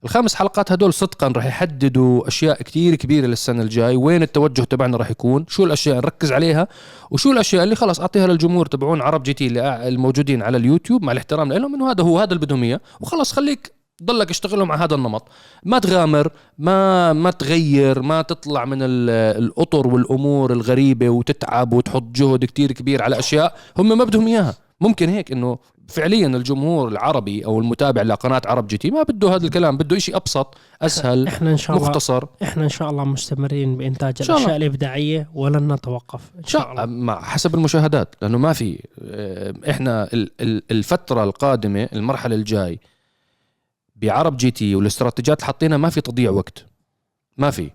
الخمس 0.05 0.35
حلقات 0.35 0.73
هدول 0.73 0.93
صدقا 0.93 1.29
رح 1.29 1.45
يحددوا 1.47 2.29
أشياء 2.29 2.63
كتير 2.63 2.95
كبيرة 2.95 3.27
للسنة 3.27 3.63
الجاي. 3.63 3.97
وين 3.97 4.23
التوجه 4.23 4.63
تبعنا 4.63 4.97
رح 4.97 5.11
يكون؟ 5.11 5.45
شو 5.49 5.65
الأشياء 5.65 5.97
نركز 5.97 6.33
عليها؟ 6.33 6.69
وشو 7.11 7.33
الأشياء 7.33 7.65
اللي 7.65 7.75
خلاص 7.75 8.01
أعطيها 8.01 8.27
للجمهور 8.27 8.67
تبعون 8.67 9.01
عرب 9.01 9.23
GT 9.23 9.47
اللي 9.47 9.89
الموجودين 9.89 10.43
على 10.43 10.57
اليوتيوب 10.57 11.03
مع 11.03 11.13
الاحترام 11.13 11.53
لهم 11.53 11.75
انه 11.75 11.91
هذا 11.91 12.05
هو؟ 12.05 12.19
هذا 12.19 12.29
اللي 12.33 12.47
بدهم 12.47 12.63
إياه. 12.63 12.81
وخلاص 13.01 13.33
خليك 13.33 13.73
ضلك 14.03 14.31
اشتغلوا 14.31 14.67
مع 14.67 14.75
هذا 14.85 14.95
النمط. 14.95 15.29
ما 15.65 15.79
تغامر 15.79 16.29
ما 16.59 17.13
ما 17.13 17.31
تغير 17.31 18.03
ما 18.03 18.23
تطلع 18.23 18.65
من 18.65 18.83
ال- 18.83 19.11
الأطر 19.43 19.87
والأمور 19.87 20.53
الغريبة 20.53 21.09
وتتعب 21.09 21.73
وتحط 21.73 22.03
جهد 22.03 22.45
كتير 22.45 22.73
كبير 22.73 23.03
على 23.03 23.19
أشياء 23.19 23.57
هم 23.79 23.99
ما 23.99 24.05
بدهم 24.05 24.27
إياها. 24.27 24.55
ممكن 24.83 25.09
هيك 25.09 25.33
إنه 25.33 25.59
فعليا 25.89 26.27
الجمهور 26.27 26.89
العربي 26.89 27.45
أو 27.45 27.59
المتابع 27.61 28.03
لقناة 28.03 28.43
عرب 28.47 28.67
جي 28.67 28.79
تي 28.79 28.91
ما 28.91 29.03
بده 29.03 29.35
هذا 29.35 29.45
الكلام 29.47 29.77
بده 29.77 29.97
إشي 29.97 30.17
أبسط 30.17 30.55
أسهل 30.83 31.27
إحنا 31.29 31.51
إن 31.51 31.57
شاء 31.57 31.77
الله 31.77 31.89
مختصر. 31.89 32.25
إحنا 32.43 32.65
إن 32.65 32.69
شاء 32.69 32.91
الله 32.91 33.05
مستمرين 33.05 33.77
بإنتاج. 33.77 34.15
الأشياء 34.23 34.57
الإبداعية 34.57 35.29
ولن 35.35 35.73
نتوقف 35.73 36.31
إن 36.39 36.45
شاء 36.45 36.71
الله. 36.71 36.87
مع 36.87 37.23
حسب 37.23 37.55
المشاهدات 37.55 38.15
لأنه 38.23 38.39
ما 38.39 38.53
في 38.53 38.79
آه، 39.03 39.55
إحنا 39.71 40.09
ال- 40.13 40.31
ال- 40.41 40.63
الفترة 40.71 41.25
القادمة 41.25 41.89
المرحلة 41.93 42.35
الجاي 42.35 42.79
بعرب 43.97 44.37
GT 44.37 44.75
والإستراتيجيات 44.75 45.39
اللي 45.39 45.47
حاطينها 45.47 45.77
ما 45.79 45.91
في 45.91 46.01
تضييع 46.01 46.31
وقت. 46.31 46.65
ما 47.37 47.51
في. 47.51 47.71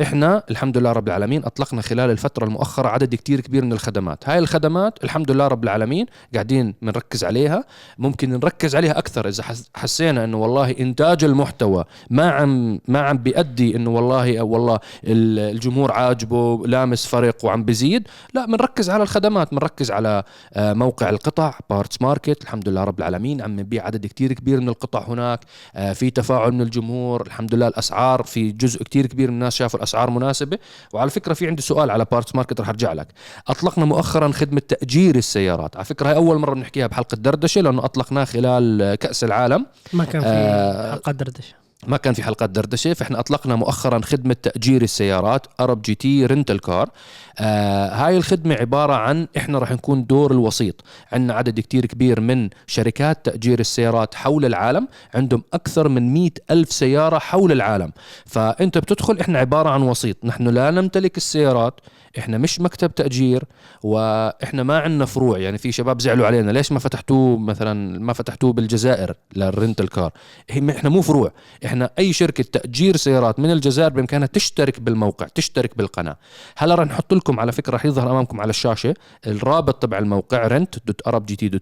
إحنا 0.00 0.42
الحمد 0.50 0.78
لله 0.78 0.92
رب 0.92 1.08
العالمين 1.08 1.44
أطلقنا 1.44 1.82
خلال 1.82 2.10
الفترة 2.10 2.44
المؤخرة 2.44 2.88
عدد 2.88 3.14
كتير 3.14 3.40
كبير 3.40 3.64
من 3.64 3.72
الخدمات. 3.72 4.28
هاي 4.28 4.38
الخدمات 4.38 5.04
الحمد 5.04 5.30
لله 5.30 5.46
رب 5.48 5.64
العالمين 5.64 6.06
قاعدين 6.34 6.74
بنركز 6.82 7.24
عليها. 7.24 7.64
ممكن 7.98 8.30
نركز 8.30 8.76
عليها 8.76 8.98
أكثر 8.98 9.28
إذا 9.28 9.42
حس- 9.42 9.70
حسينا 9.76 10.24
إنه 10.24 10.36
والله 10.36 10.70
إنتاج 10.70 11.24
المحتوى 11.24 11.84
ما 12.10 12.30
عم 12.30 12.80
ما 12.88 13.00
عم 13.00 13.18
بيأدي 13.18 13.76
إنه 13.76 13.90
والله 13.90 14.42
والله 14.42 14.78
ال- 15.04 15.38
الجمهور 15.54 15.92
عاجبه 15.92 16.62
لامس 16.66 17.06
فرق 17.06 17.44
وعم 17.44 17.64
بزيد. 17.64 18.08
لا 18.34 18.46
بنركز 18.46 18.90
على 18.90 19.02
الخدمات 19.02 19.50
بنركز 19.50 19.90
على 19.90 20.22
آه، 20.54 20.72
موقع 20.72 21.08
القطع 21.10 21.54
Parts 21.70 22.02
Market 22.02 22.42
الحمد 22.42 22.68
لله 22.68 22.84
رب 22.84 22.98
العالمين 22.98 23.42
عم 23.42 23.60
نبيع 23.60 23.86
عدد 23.86 24.06
كتير 24.06 24.32
كبير 24.32 24.60
من 24.60 24.68
القطع 24.68 25.04
هناك. 25.08 25.40
آه، 25.74 25.92
في 25.92 26.10
تفاعل 26.10 26.52
من 26.52 26.60
الجمهور. 26.60 27.26
الحمد 27.26 27.54
لله 27.54 27.68
الأسعار 27.68 28.22
في 28.22 28.52
جزء 28.52 28.82
كتير 28.82 29.06
كبير 29.06 29.28
من 29.30 29.34
الناس 29.34 29.54
شافوا 29.54 29.80
الاسعار 29.90 30.10
مناسبة. 30.10 30.58
وعلى 30.92 31.10
فكرة 31.10 31.34
في 31.34 31.46
عندي 31.46 31.62
سؤال 31.62 31.90
على 31.90 32.06
Parts 32.12 32.34
Market 32.34 32.60
رح 32.60 32.68
أرجع 32.68 32.92
لك. 32.92 33.08
أطلقنا 33.48 33.84
مؤخرا 33.84 34.32
خدمة 34.32 34.62
تأجير 34.68 35.16
السيارات. 35.16 35.76
على 35.76 35.84
فكرة 35.84 36.08
هاي 36.08 36.16
أول 36.16 36.38
مرة 36.38 36.54
بنحكيها 36.54 36.86
بحلقة 36.86 37.14
دردشة 37.14 37.60
لأنه 37.60 37.84
أطلقناه 37.84 38.24
خلال 38.24 38.94
كأس 38.94 39.24
العالم. 39.24 39.66
ما 39.92 40.04
كان 40.04 40.22
في 40.22 40.28
آه، 40.28 40.92
حلقه 40.92 41.12
دردشة. 41.12 41.59
ما 41.86 41.96
كان 41.96 42.14
في 42.14 42.22
حلقات 42.22 42.50
دردشة 42.50 42.92
فإحنا 42.92 43.20
أطلقنا 43.20 43.56
مؤخرا 43.56 44.00
خدمة 44.04 44.36
تأجير 44.42 44.82
السيارات 44.82 45.46
ArabGT 45.60 46.26
Rental 46.26 46.60
Car. 46.60 46.90
آه 47.38 47.88
هاي 47.88 48.16
الخدمة 48.16 48.54
عبارة 48.54 48.92
عن 48.92 49.28
إحنا 49.36 49.58
راح 49.58 49.72
نكون 49.72 50.06
دور 50.06 50.32
الوسيط. 50.32 50.84
عندنا 51.12 51.34
عدد 51.34 51.60
كتير 51.60 51.86
كبير 51.86 52.20
من 52.20 52.48
شركات 52.66 53.24
تأجير 53.24 53.60
السيارات 53.60 54.14
حول 54.14 54.44
العالم 54.44 54.88
عندهم 55.14 55.42
أكثر 55.52 55.88
من 55.88 56.12
مئة 56.12 56.32
ألف 56.50 56.72
سيارة 56.72 57.18
حول 57.18 57.52
العالم. 57.52 57.92
فأنت 58.26 58.78
بتدخل 58.78 59.18
إحنا 59.20 59.38
عبارة 59.38 59.68
عن 59.68 59.82
وسيط. 59.82 60.16
نحن 60.24 60.48
لا 60.48 60.70
نمتلك 60.70 61.16
السيارات 61.16 61.80
إحنا 62.18 62.38
مش 62.38 62.60
مكتب 62.60 62.94
تأجير 62.94 63.44
وإحنا 63.82 64.62
ما 64.62 64.78
عندنا 64.78 65.04
فروع. 65.04 65.38
يعني 65.38 65.58
في 65.58 65.72
شباب 65.72 66.00
زعلوا 66.00 66.26
علينا 66.26 66.50
ليش 66.50 66.72
ما 66.72 66.78
فتحتوه 66.78 67.38
مثلا 67.38 67.98
ما 67.98 68.12
فتحتوه 68.12 68.52
بالجزائر 68.52 69.14
للرنتال 69.36 69.88
كار؟ 69.88 70.12
هي- 70.50 70.70
إحنا 70.70 70.90
مو 70.90 71.02
فروع. 71.02 71.32
إحنا 71.64 71.90
أي 71.98 72.12
شركة 72.12 72.44
تأجير 72.44 72.96
سيارات 72.96 73.38
من 73.40 73.50
الجزائر 73.50 73.88
بإمكانها 73.90 74.26
تشترك 74.26 74.80
بالموقع 74.80 75.26
تشترك 75.34 75.76
بالقناة. 75.78 76.16
هلا 76.56 76.74
رح 76.74 76.86
نحط 76.86 77.14
لكم 77.14 77.40
على 77.40 77.52
فكرة 77.52 77.74
رح 77.74 77.84
يظهر 77.84 78.10
أمامكم 78.10 78.40
على 78.40 78.50
الشاشة 78.50 78.94
الرابط 79.26 79.82
تبع 79.82 79.98
الموقع 79.98 80.46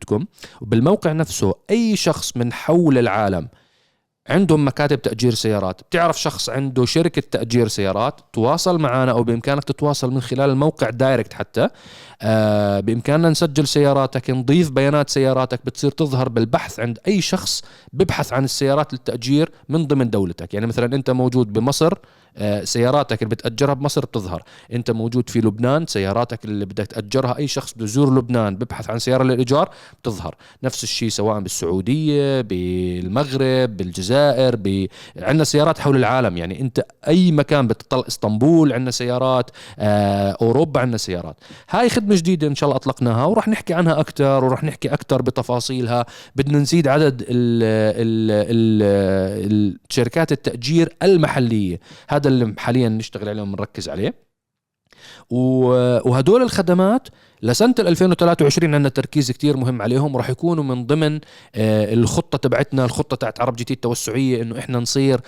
com 0.04 0.26
وبالموقع 0.60 1.12
نفسه 1.12 1.54
أي 1.70 1.96
شخص 1.96 2.36
من 2.36 2.52
حول 2.52 2.98
العالم 2.98 3.48
عندهم 4.28 4.66
مكاتب 4.66 5.02
تأجير 5.02 5.34
سيارات. 5.34 5.80
بتعرف 5.82 6.20
شخص 6.20 6.48
عنده 6.48 6.84
شركة 6.84 7.22
تأجير 7.30 7.68
سيارات 7.68 8.20
تواصل 8.32 8.78
معنا 8.78 9.10
أو 9.10 9.22
بإمكانك 9.22 9.64
تتواصل 9.64 10.10
من 10.10 10.20
خلال 10.20 10.50
الموقع 10.50 10.90
direct 10.90 11.32
حتى. 11.32 11.68
آه 12.22 12.80
بإمكاننا 12.80 13.30
نسجل 13.30 13.66
سياراتك 13.66 14.30
نضيف 14.30 14.70
بيانات 14.70 15.10
سياراتك 15.10 15.60
بتصير 15.64 15.90
تظهر 15.90 16.28
بالبحث 16.28 16.80
عند 16.80 16.98
أي 17.06 17.20
شخص 17.20 17.62
ببحث 17.92 18.32
عن 18.32 18.44
السيارات 18.44 18.92
للتأجير 18.92 19.50
من 19.68 19.86
ضمن 19.86 20.10
دولتك. 20.10 20.54
يعني 20.54 20.66
مثلا 20.66 20.94
أنت 20.94 21.10
موجود 21.10 21.52
بمصر 21.52 21.94
سياراتك 22.64 23.22
اللي 23.22 23.34
بتأجرها 23.34 23.74
بمصر 23.74 24.04
بتظهر. 24.04 24.42
انت 24.72 24.90
موجود 24.90 25.30
في 25.30 25.40
لبنان 25.40 25.86
سياراتك 25.86 26.44
اللي 26.44 26.64
بدك 26.64 26.86
تأجرها 26.86 27.38
أي 27.38 27.48
شخص 27.48 27.74
بده 27.74 27.84
يزور 27.84 28.18
لبنان 28.18 28.56
ببحث 28.56 28.90
عن 28.90 28.98
سيارة 28.98 29.22
للإيجار 29.22 29.70
بتظهر. 30.02 30.34
نفس 30.62 30.84
الشيء 30.84 31.08
سواء 31.08 31.40
بالسعودية 31.40 32.40
بالمغرب 32.40 33.76
بالجزائر 33.76 34.56
ب... 34.56 34.86
عندنا 35.18 35.44
سيارات 35.44 35.78
حول 35.78 35.96
العالم. 35.96 36.36
يعني 36.36 36.60
انت 36.60 36.84
أي 37.08 37.32
مكان 37.32 37.66
بتطلع 37.66 38.04
اسطنبول 38.08 38.72
عندنا 38.72 38.90
سيارات 38.90 39.50
آه، 39.78 40.36
أوروبا 40.42 40.80
عندنا 40.80 40.96
سيارات. 40.96 41.36
هاي 41.70 41.88
خدمة 41.88 42.16
جديدة 42.16 42.46
إن 42.46 42.54
شاء 42.54 42.68
الله 42.68 42.76
أطلقناها 42.76 43.24
وراح 43.24 43.48
نحكي 43.48 43.74
عنها 43.74 44.00
أكثر 44.00 44.44
وراح 44.44 44.64
نحكي 44.64 44.88
أكثر 44.88 45.22
بتفاصيلها. 45.22 46.06
بدنا 46.36 46.58
نزيد 46.58 46.88
عدد 46.88 47.20
ال 47.22 47.28
ال 47.28 48.30
ال 48.30 48.82
ال 49.52 49.78
شركات 49.88 50.32
التأجير 50.32 50.96
المحلية. 51.02 51.80
هذا 52.08 52.27
اللي 52.28 52.54
حاليا 52.58 52.88
نشتغل 52.88 53.28
عليه 53.28 53.42
ونركز 53.42 53.88
عليه. 53.88 54.28
وهدول 55.30 56.42
الخدمات 56.42 57.08
لسنة 57.42 57.74
ال 57.78 57.88
2023 57.88 58.74
عندنا 58.74 58.88
تركيز 58.88 59.30
كتير 59.30 59.56
مهم 59.56 59.82
عليهم 59.82 60.14
وراح 60.14 60.30
يكونوا 60.30 60.64
من 60.64 60.86
ضمن 60.86 61.20
آه، 61.54 61.94
الخطة 61.94 62.38
تبعتنا 62.38 62.84
الخطة 62.84 63.16
تاعت 63.16 63.40
عرب 63.40 63.56
تي 63.56 63.74
التوسعية 63.74 64.42
إنه 64.42 64.58
إحنا 64.58 64.78
نصير 64.78 65.20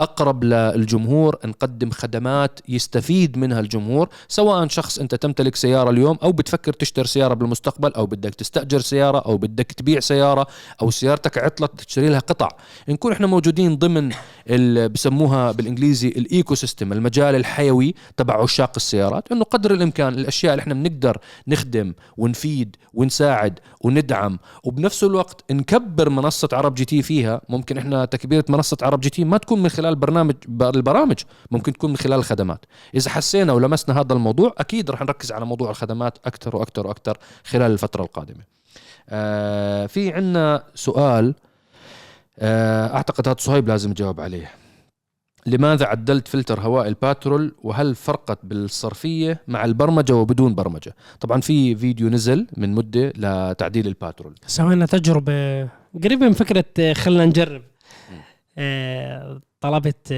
أقرب 0.00 0.44
للجمهور 0.44 1.36
نقدم 1.44 1.90
خدمات 1.90 2.60
يستفيد 2.68 3.38
منها 3.38 3.60
الجمهور 3.60 4.08
سواء 4.28 4.68
شخص 4.68 4.98
أنت 4.98 5.14
تمتلك 5.14 5.56
سيارة 5.56 5.90
اليوم 5.90 6.18
أو 6.22 6.32
بتفكر 6.32 6.72
تشتري 6.72 7.06
سيارة 7.06 7.34
بالمستقبل 7.34 7.92
أو 7.92 8.06
بدك 8.06 8.34
تستأجر 8.34 8.80
سيارة 8.80 9.18
أو 9.18 9.36
بدك 9.36 9.72
تبيع 9.72 10.00
سيارة 10.00 10.46
أو 10.82 10.90
سيارتك 10.90 11.38
عطلت 11.38 11.80
تشتري 11.80 12.08
لها 12.08 12.18
قطع. 12.18 12.48
نكون 12.88 13.12
إحنا 13.12 13.26
موجودين 13.26 13.76
ضمن 13.76 14.12
ال- 14.50 14.88
بسموها 14.88 15.52
بالإنجليزي 15.52 16.08
ال 16.08 16.54
ecosystem 16.54 16.92
المجال 16.92 17.34
الحيوي 17.34 17.94
تبع 18.16 18.42
عشاق 18.42 18.72
السيارات 18.76 19.32
انه 19.32 19.44
قدر 19.44 19.74
الإمكان 19.74 20.14
الأشياء 20.14 20.52
اللي 20.52 20.62
إحنا 20.62 20.74
بنقدر 20.74 21.18
نخدم 21.48 21.94
ونفيد 22.16 22.76
ونساعد 22.94 23.58
وندعم 23.80 24.38
وبنفس 24.64 25.04
الوقت 25.04 25.52
نكبر 25.52 26.08
منصة 26.10 26.48
عرب 26.52 26.74
GT 26.74 27.02
فيها. 27.02 27.40
ممكن 27.48 27.78
إحنا 27.78 28.04
تكبيرة 28.04 28.44
منصة 28.48 28.76
عرب 28.82 29.00
GT 29.00 29.24
ما 29.24 29.38
تكون 29.38 29.62
من 29.62 29.68
خلال 29.68 29.89
برنامج 29.96 30.34
ب- 30.48 30.62
البرامج 30.62 31.18
ممكن 31.50 31.72
تكون 31.72 31.90
من 31.90 31.96
خلال 31.96 32.18
الخدمات. 32.18 32.64
إذا 32.94 33.10
حسينا 33.10 33.52
ولمسنا 33.52 34.00
هذا 34.00 34.12
الموضوع 34.12 34.54
أكيد 34.58 34.90
رح 34.90 35.02
نركز 35.02 35.32
على 35.32 35.44
موضوع 35.46 35.70
الخدمات 35.70 36.18
أكثر 36.24 36.56
وأكثر 36.56 36.86
وأكثر 36.86 37.18
خلال 37.44 37.72
الفترة 37.72 38.02
القادمة. 38.02 38.42
آه 39.08 39.86
في 39.86 40.12
عنا 40.12 40.64
سؤال 40.74 41.34
آه 42.38 42.94
أعتقد 42.94 43.28
هذا 43.28 43.36
صهيب 43.38 43.68
لازم 43.68 43.90
يجاوب 43.90 44.20
عليه. 44.20 44.50
لماذا 45.46 45.86
عدلت 45.86 46.28
فلتر 46.28 46.60
هواء 46.60 46.88
الباترول؟ 46.88 47.54
وهل 47.62 47.94
فرقت 47.94 48.38
بالصرفية 48.42 49.40
مع 49.48 49.64
البرمجة 49.64 50.14
وبدون 50.14 50.54
برمجة؟ 50.54 50.94
طبعا 51.20 51.40
في 51.40 51.76
فيديو 51.76 52.08
نزل 52.08 52.46
من 52.56 52.74
مدة 52.74 53.12
لتعديل 53.16 53.86
الباترول. 53.86 54.34
سوينا 54.46 54.86
تجربة 54.86 55.62
قريبة 56.04 56.26
من 56.26 56.32
فكرة 56.32 56.64
آه، 56.80 56.92
خلنا 56.92 57.26
نجرب. 57.26 57.62
آه، 59.64 59.68
طلبت 59.70 60.08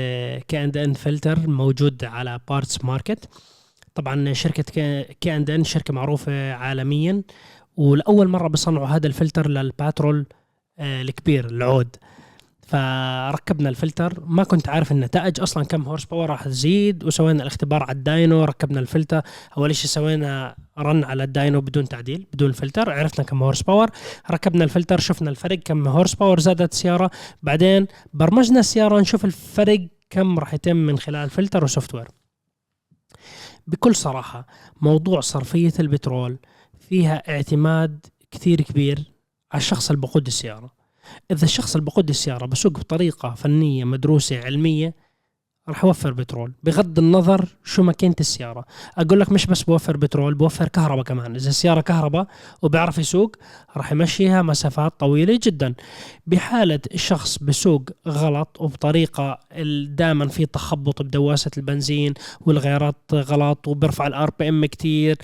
K&N 0.49 0.95
فلتر 0.95 1.47
موجود 1.49 2.05
على 2.05 2.41
parts 2.49 2.85
market. 2.85 3.29
طبعا 3.95 4.33
شركة 4.33 5.03
K&N 5.21 5.65
شركة 5.65 5.95
معروفة 5.95 6.53
عالميا 6.53 7.23
ولأول 7.77 8.29
مرة 8.29 8.49
بصنعوا 8.49 8.87
هذا 8.87 9.07
الفلتر 9.07 9.49
للباترول 9.49 10.27
آه، 10.79 11.03
الكبير 11.03 11.47
العود. 11.47 11.97
فركبنا 12.73 13.69
الفلتر. 13.69 14.23
ما 14.27 14.45
كنت 14.45 14.69
عارف 14.69 14.93
النتائج 14.93 15.41
أصلا 15.41 15.65
كم 15.65 15.83
horsepower 15.83 16.31
راح 16.31 16.45
تزيد 16.45 17.05
وسوينا 17.05 17.43
الاختبار 17.43 17.83
على 17.83 17.93
ال 17.93 18.03
dyno 18.03 18.45
ركبنا 18.45 18.81
الفلتر. 18.81 19.23
أول 19.57 19.77
شيء 19.77 19.91
سوينا 19.91 20.57
run 20.79 21.05
على 21.05 21.25
ال 21.25 21.32
dyno 21.32 21.61
بدون 21.61 21.89
تعديل 21.89 22.27
بدون 22.33 22.53
فلتر 22.53 22.91
عرفنا 22.91 23.25
كم 23.25 23.43
horsepower 23.43 23.91
ركبنا 24.31 24.65
الفلتر 24.65 25.01
شفنا 25.01 25.31
الفرق 25.31 25.59
كم 25.59 25.89
horsepower 25.89 26.41
زادت 26.41 26.73
السياره 26.73 27.11
بعدين 27.43 27.87
برمجنا 28.13 28.61
السيارة 28.61 29.01
نشوف 29.01 29.25
الفرق 29.25 29.89
كم 30.11 30.39
راح 30.39 30.55
يتم 30.55 30.77
من 30.77 30.99
خلال 30.99 31.31
فلتر 31.31 31.65
و 31.65 31.95
software 31.95 32.09
بكل 33.67 33.95
صراحة 33.95 34.47
موضوع 34.81 35.21
صرفية 35.21 35.73
البترول 35.81 36.39
فيها 36.89 37.23
اعتماد 37.29 38.07
كثير 38.31 38.61
كبير 38.61 38.99
على 39.53 39.61
الشخص 39.61 39.91
اللي 39.91 40.01
بقود 40.01 40.27
السيارة. 40.27 40.82
إذا 41.31 41.45
الشخص 41.45 41.75
اللي 41.77 41.85
بقود 41.85 42.09
السياره 42.09 42.47
بسوق 42.47 42.73
بطريقة 42.73 43.35
فنية 43.35 43.85
مدروسة 43.85 44.45
علمية 44.45 45.03
راح 45.69 45.85
يوفر 45.85 46.13
بترول. 46.13 46.53
بغض 46.63 46.99
النظر 46.99 47.49
شو 47.65 47.83
ماكينة 47.83 48.15
السيارة. 48.21 48.65
أقول 48.99 49.21
لك 49.21 49.33
مش 49.33 49.47
بس 49.47 49.63
بوفر 49.63 49.97
بترول 49.97 50.35
بوفر 50.35 50.69
كهرباء 50.69 51.05
كمان. 51.05 51.35
إذا 51.35 51.49
السيارة 51.49 51.81
كهرباء 51.81 52.27
وبيعرف 52.63 52.99
يسوق 52.99 53.37
راح 53.77 53.93
يمشيها 53.93 54.43
مسافات 54.43 55.01
طويلة 55.01 55.41
جدا. 55.43 55.75
بحالة 56.27 56.81
الشخص 56.95 57.39
بسوق 57.39 57.83
غلط 58.09 58.57
وبطريقة 58.61 59.39
دائما 59.87 60.29
في 60.29 60.47
تخبط 60.47 61.03
بدواسة 61.03 61.51
البنزين 61.59 62.15
والغيارات 62.41 62.97
غلط 63.15 63.69
وبرفع 63.69 64.07
ال 64.07 64.31
RPM 64.39 64.67
كثير 64.67 65.17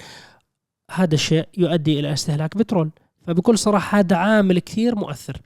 هذا 0.91 1.15
الشيء 1.15 1.49
يؤدي 1.57 2.01
إلى 2.01 2.13
استهلاك 2.13 2.57
بترول. 2.57 2.91
فبكل 3.27 3.59
صراحة 3.59 3.99
هذا 3.99 4.17
عامل 4.17 4.59
كثير 4.59 4.95
مؤثر. 4.95 5.41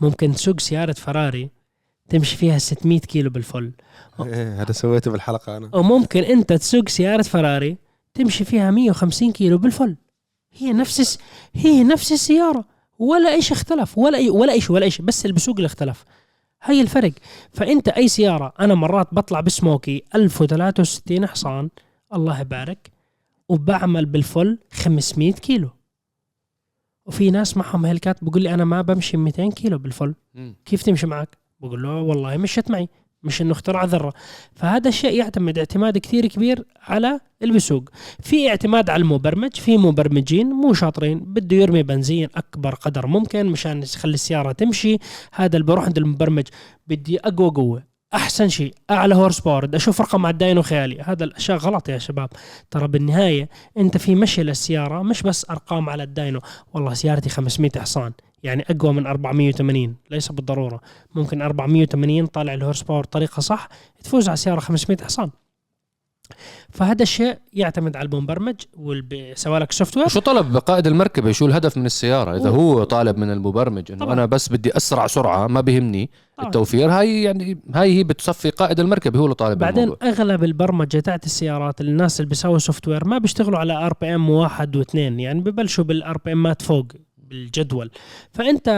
ممكن 0.00 0.32
تسوق 0.32 0.60
سيارة 0.60 0.92
فراري 0.92 1.50
تمشي 2.08 2.36
فيها 2.36 2.58
600 2.58 2.98
كيلو 3.00 3.30
بال 3.30 3.42
full. 3.42 3.72
إيه 4.20 4.62
هذا 4.62 4.72
سويته 4.72 5.10
بالحلقة 5.10 5.56
أنا. 5.56 5.70
وممكن 5.76 6.22
أنت 6.22 6.52
تسوق 6.52 6.88
سيارة 6.88 7.22
فراري 7.22 7.76
تمشي 8.14 8.44
فيها 8.44 8.70
150 8.70 9.32
كيلو 9.32 9.58
بال 9.58 9.69
full. 9.69 9.96
هي 10.52 10.72
نفس 10.72 11.00
الس... 11.00 11.18
هي 11.54 11.84
نفس 11.84 12.12
السيارة. 12.12 12.64
ولا 12.98 13.32
إيش 13.32 13.52
اختلف. 13.52 13.98
ولا 13.98 14.18
أي... 14.18 14.30
ولا 14.30 14.52
إيش 14.52 14.70
ولا 14.70 14.84
إيش. 14.84 15.00
بس 15.00 15.26
البسوق 15.26 15.56
اللي 15.56 15.66
اختلف 15.66 16.04
هي 16.62 16.80
الفرق. 16.80 17.12
فأنت 17.52 17.88
أي 17.88 18.08
سيارة 18.08 18.52
أنا 18.60 18.74
مرات 18.74 19.14
بطلع 19.14 19.40
بسموكي 19.40 20.02
1063 20.14 21.26
حصان. 21.26 21.70
الله 22.14 22.40
يبارك. 22.40 22.90
وبعمل 23.48 24.06
بالفل 24.06 24.58
500 24.72 25.32
كيلو. 25.32 25.70
وفي 27.10 27.30
ناس 27.30 27.56
معهم 27.56 27.86
هلكات 27.86 28.24
بقول 28.24 28.42
لي 28.42 28.54
أنا 28.54 28.64
ما 28.64 28.82
بمشي 28.82 29.16
200 29.16 29.50
كيلو 29.50 29.78
بالفل. 29.78 30.14
كيف 30.64 30.82
تمشي 30.82 31.06
معك؟ 31.06 31.38
بقول 31.60 31.82
له 31.82 32.00
والله 32.00 32.36
مشت 32.36 32.70
معي. 32.70 32.88
مش 33.22 33.42
إنه 33.42 33.52
اخترع 33.52 33.84
ذرة. 33.84 34.12
فهذا 34.54 34.88
الشيء 34.88 35.14
يعتمد 35.14 35.58
اعتماد 35.58 35.98
كثير 35.98 36.26
كبير 36.26 36.64
على 36.82 37.20
اللي 37.42 37.52
بيسوق 37.52 37.90
في 38.22 38.48
اعتماد 38.48 38.90
على 38.90 39.02
المبرمج 39.02 39.54
في 39.54 39.78
مبرمجين 39.78 40.46
مو 40.46 40.72
شاطرين. 40.72 41.18
بده 41.18 41.56
يرمي 41.56 41.82
بنزين 41.82 42.28
أكبر 42.34 42.74
قدر 42.74 43.06
ممكن 43.06 43.46
مشان 43.46 43.82
يخلي 43.82 44.14
السيارة 44.14 44.52
تمشي. 44.52 44.96
هذا 45.32 45.56
اللي 45.56 45.66
بروح 45.66 45.84
عند 45.84 45.98
المبرمج. 45.98 46.46
بدي 46.86 47.18
أقوى 47.18 47.50
قوة. 47.50 47.89
أحسن 48.14 48.48
شيء. 48.48 48.74
أعلى 48.90 49.14
horsepower 49.14 49.66
بدي 49.66 49.76
أشوف 49.76 50.00
رقم 50.00 50.26
على 50.26 50.32
ال 50.32 50.38
dyno 50.38 50.62
خيالي. 50.62 51.00
هذا 51.02 51.24
الأشياء 51.24 51.58
غلط 51.58 51.88
يا 51.88 51.98
شباب. 51.98 52.28
ترى 52.70 52.88
بالنهاية 52.88 53.48
أنت 53.78 53.96
في 53.96 54.14
مشي 54.14 54.42
للسيارة 54.42 55.02
مش 55.02 55.22
بس 55.22 55.50
أرقام 55.50 55.90
على 55.90 56.02
ال 56.02 56.10
dyno 56.10 56.40
والله 56.74 56.94
سيارتي 56.94 57.28
500 57.28 57.70
حصان. 57.76 58.12
يعني 58.42 58.64
أقوى 58.70 58.92
من 58.92 59.06
480 59.06 59.96
ليس 60.10 60.32
بالضرورة. 60.32 60.80
ممكن 61.14 61.42
480 61.42 62.26
طالع 62.26 62.54
ال 62.54 62.82
horsepower 62.82 63.04
طريقة 63.04 63.40
صح 63.40 63.68
تفوز 64.04 64.28
على 64.28 64.36
سيارة 64.36 64.60
500 64.60 64.98
حصان. 65.04 65.30
فهذا 66.70 67.02
الشيء 67.02 67.38
يعتمد 67.52 67.96
على 67.96 68.08
المبرمج 68.08 68.54
سواء 69.34 69.60
لك 69.60 69.72
software 69.72 70.08
شو 70.08 70.20
طلب 70.20 70.56
قائد 70.56 70.86
المركبة 70.86 71.32
شو 71.32 71.46
الهدف 71.46 71.76
من 71.76 71.86
السيارة 71.86 72.36
إذا 72.36 72.50
هو 72.50 72.84
طالب 72.84 73.16
من 73.16 73.30
المبرمج 73.30 73.92
إنه 73.92 74.00
طبعاً. 74.00 74.12
أنا 74.12 74.26
بس 74.26 74.48
بدي 74.48 74.76
أسرع 74.76 75.06
سرعة 75.06 75.46
ما 75.46 75.60
بهمني 75.60 76.10
طبعاً. 76.36 76.46
التوفير 76.46 76.90
هاي 76.90 77.22
يعني 77.22 77.58
هاي 77.74 77.98
هي 77.98 78.04
بتصفي 78.04 78.50
قائد 78.50 78.80
المركبة 78.80 79.18
هو 79.18 79.24
اللي 79.24 79.34
طالب 79.34 79.58
بعدين 79.58 79.84
الموضوع. 79.84 80.08
أغلب 80.08 80.44
البرمجة 80.44 81.00
تاعت 81.00 81.24
السيارات 81.24 81.80
الناس 81.80 82.20
اللي 82.20 82.28
بيسووا 82.28 82.58
software 82.58 83.04
ما 83.04 83.18
بيشتغلوا 83.18 83.58
على 83.58 83.72
RPM 83.72 84.30
واحد 84.30 84.76
واثنين 84.76 85.20
يعني 85.20 85.40
ببلشوا 85.40 85.84
بال 85.84 86.18
RPM 86.24 86.32
ات 86.32 86.62
فوق 86.62 86.86
بالجدول 87.18 87.90
فأنت 88.32 88.68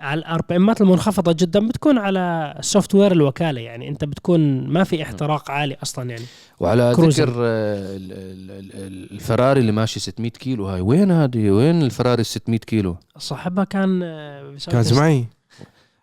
على 0.00 0.18
ال 0.18 0.42
RPM 0.48 0.56
ات 0.56 0.80
المنخفضة 0.80 1.32
جدا 1.32 1.68
بتكون 1.68 1.98
على 1.98 2.54
software 2.60 3.12
الوكالة 3.12 3.60
يعني 3.60 3.88
أنت 3.88 4.04
بتكون 4.04 4.66
ما 4.68 4.84
في 4.84 5.02
احتراق 5.02 5.50
عالي 5.50 5.76
أصلا 5.82 6.10
يعني. 6.10 6.24
وعلى 6.60 6.92
كروزر. 6.96 7.24
ذكر 7.28 7.32
آه، 7.40 7.96
ال- 7.96 8.12
ال- 8.12 8.70
ال- 8.86 9.12
الفراري 9.12 9.60
اللي 9.60 9.72
ماشي 9.72 10.00
600 10.00 10.30
كيلو 10.30 10.66
هاي 10.68 10.80
وين 10.80 11.10
هذه 11.10 11.50
وين 11.50 11.82
الفراري 11.82 12.20
ال 12.20 12.26
600 12.26 12.58
كيلو؟ 12.58 12.96
صاحبها 13.18 13.64
كان 13.64 14.00
آه، 14.02 14.54
كان. 14.70 14.84
معي 14.92 15.24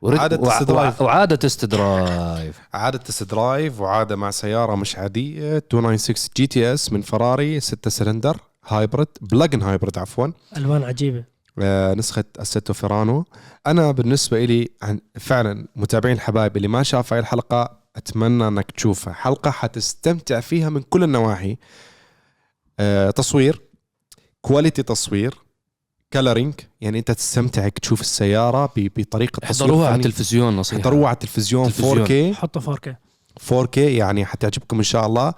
ورد- 0.01 0.17
عادة 0.19 0.39
وع- 0.39 0.59
تست 0.59 0.67
درايف. 0.67 1.01
وع- 1.01 1.07
وعادة 1.07 1.35
تست 1.35 1.65
درايف 1.65 2.59
عادة 2.73 2.97
test 2.97 3.23
drive 3.23 3.81
وعادة 3.81 4.15
مع 4.15 4.31
سيارة 4.31 4.75
مش 4.75 4.95
عادية 4.97 5.53
296 5.53 6.29
GTS 6.37 6.93
من 6.93 7.01
فراري 7.01 7.59
6 7.59 7.89
سلندر 7.89 8.37
hybrid 8.67 9.07
plug-in 9.21 9.61
hybrid 9.61 9.97
عفوا. 9.97 10.27
ألوان 10.57 10.83
عجيبة. 10.83 11.23
آه، 11.61 11.93
نسخة 11.93 12.23
اسيتو 12.37 12.73
فيرانو 12.73 13.25
أنا 13.67 13.91
بالنسبة 13.91 14.45
لي 14.45 14.69
عن 14.81 14.99
فعلا 15.19 15.67
متابعين 15.75 16.15
الحبايب 16.15 16.57
اللي 16.57 16.67
ما 16.67 16.83
شاف 16.83 17.13
هاي 17.13 17.19
الحلقة 17.19 17.77
أتمنى 17.95 18.47
إنك 18.47 18.71
تشوفها. 18.71 19.13
حلقة 19.13 19.51
حتستمتع 19.51 20.39
فيها 20.39 20.69
من 20.69 20.81
كل 20.81 21.03
النواحي. 21.03 21.57
آه، 22.79 23.09
تصوير 23.11 23.61
quality 24.41 24.83
تصوير 24.83 25.35
coloring 26.13 26.53
يعني 26.81 26.99
أنت 26.99 27.11
تستمتع 27.11 27.67
تشوف 27.69 28.01
السيارة 28.01 28.65
ب- 28.65 28.89
بطريقة 28.99 29.39
تصوير 29.39 29.69
احضروها 29.71 29.87
على. 29.87 29.95
التلفزيون 29.95 30.55
نصيحة. 30.57 30.79
احضروها 30.81 31.07
على 31.07 31.13
التلفزيون 31.13 31.65
تلفزيون. 31.65 32.05
4K 32.33 32.35
حطه 32.37 32.59
4K 32.75 32.95
4K 33.49 33.77
يعني 33.77 34.25
حتعجبكم 34.25 34.77
إن 34.77 34.83
شاء 34.83 35.05
الله. 35.05 35.33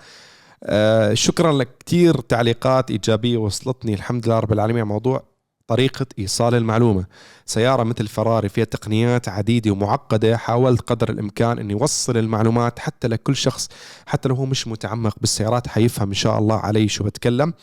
آه 0.63 1.13
شكرا 1.13 1.53
لك. 1.53 1.69
كثير 1.85 2.19
تعليقات 2.21 2.91
إيجابية 2.91 3.37
وصلتني. 3.37 3.93
الحمد 3.93 4.25
لله 4.25 4.39
رب 4.39 4.53
العالمين 4.53 4.77
على 4.81 4.89
موضوع 4.89 5.23
طريقة 5.67 6.05
إيصال 6.19 6.55
المعلومة. 6.55 7.05
سيارة 7.45 7.83
مثل 7.83 8.07
فراري 8.07 8.49
فيها 8.49 8.63
تقنيات 8.65 9.29
عديدة 9.29 9.71
ومعقدة. 9.71 10.37
حاولت 10.37 10.81
قدر 10.81 11.09
الإمكان 11.09 11.59
أن 11.59 11.71
يوصل 11.71 12.17
المعلومات 12.17 12.79
حتى 12.79 13.07
لكل 13.07 13.35
شخص 13.35 13.69
حتى 14.05 14.29
لو 14.29 14.35
هو 14.35 14.45
مش 14.45 14.67
متعمق 14.67 15.15
بالسيارات 15.21 15.67
حيفهم 15.67 16.07
إن 16.07 16.13
شاء 16.13 16.39
الله 16.39 16.55
علي 16.55 16.87
شو 16.87 17.03
بتكلم. 17.03 17.53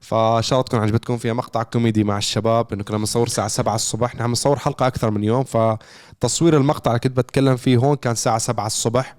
فإن 0.00 0.42
شاء 0.42 0.58
الله 0.58 0.68
تكون 0.68 0.80
عجبتكم 0.80 1.16
فيها 1.16 1.32
مقطع 1.32 1.62
كوميدي 1.62 2.04
مع 2.04 2.18
الشباب 2.18 2.72
إنه 2.72 2.82
كنا 2.84 2.98
بنصور 2.98 3.26
الساعة 3.26 3.48
7 3.48 3.74
الصبح. 3.74 4.14
نحن 4.14 4.26
بنصور 4.26 4.58
حلقة 4.58 4.86
أكثر 4.86 5.10
من 5.10 5.24
يوم 5.24 5.44
فتصوير 5.44 6.56
المقطع 6.56 6.90
اللي 6.90 7.00
كنت 7.00 7.16
بتكلم 7.16 7.56
فيه 7.56 7.76
هون 7.76 7.96
كان 7.96 8.12
الساعة 8.12 8.38
7 8.38 8.66
الصبح. 8.66 9.16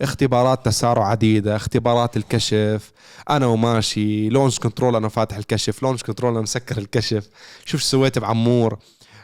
اختبارات 0.00 0.64
تسارع 0.66 1.06
عديدة 1.08 1.56
اختبارات 1.56 2.16
الكشف 2.16 2.92
أنا 3.30 3.46
وماشي 3.46 4.28
launch 4.28 4.58
control 4.58 4.96
أنا 4.96 5.08
فاتح 5.08 5.36
الكشف 5.36 5.82
launch 5.82 6.02
control 6.02 6.32
أنا 6.32 6.40
مسكر 6.40 6.78
الكشف 6.78 7.28
شوف 7.64 7.80
شو 7.80 7.86
سويت 7.86 8.18
بعمور. 8.18 8.78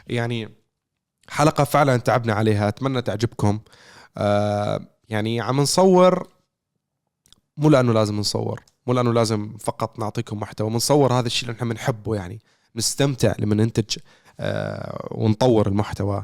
يعني 0.07 0.49
حلقة 1.29 1.63
فعلا 1.63 1.97
تعبنا 1.97 2.33
عليها 2.33 2.67
أتمنى 2.67 3.01
تعجبكم. 3.01 3.59
آه 4.17 4.87
يعني 5.09 5.41
عم 5.41 5.59
نصور 5.61 6.27
مو 7.57 7.69
لأنه 7.69 7.93
لازم 7.93 8.19
نصور 8.19 8.63
مو 8.87 8.93
لأنه 8.93 9.13
لازم 9.13 9.57
فقط 9.57 9.99
نعطيكم 9.99 10.39
محتوى 10.39 10.69
بنصور 10.69 11.13
هذا 11.13 11.27
الشيء 11.27 11.49
اللي 11.49 11.57
نحن 11.57 11.69
بنحبه 11.69 12.15
يعني 12.15 12.41
نستمتع 12.75 13.33
لما 13.39 13.55
ننتج 13.55 13.97
آه 14.39 15.07
ونطور 15.11 15.67
المحتوى. 15.67 16.23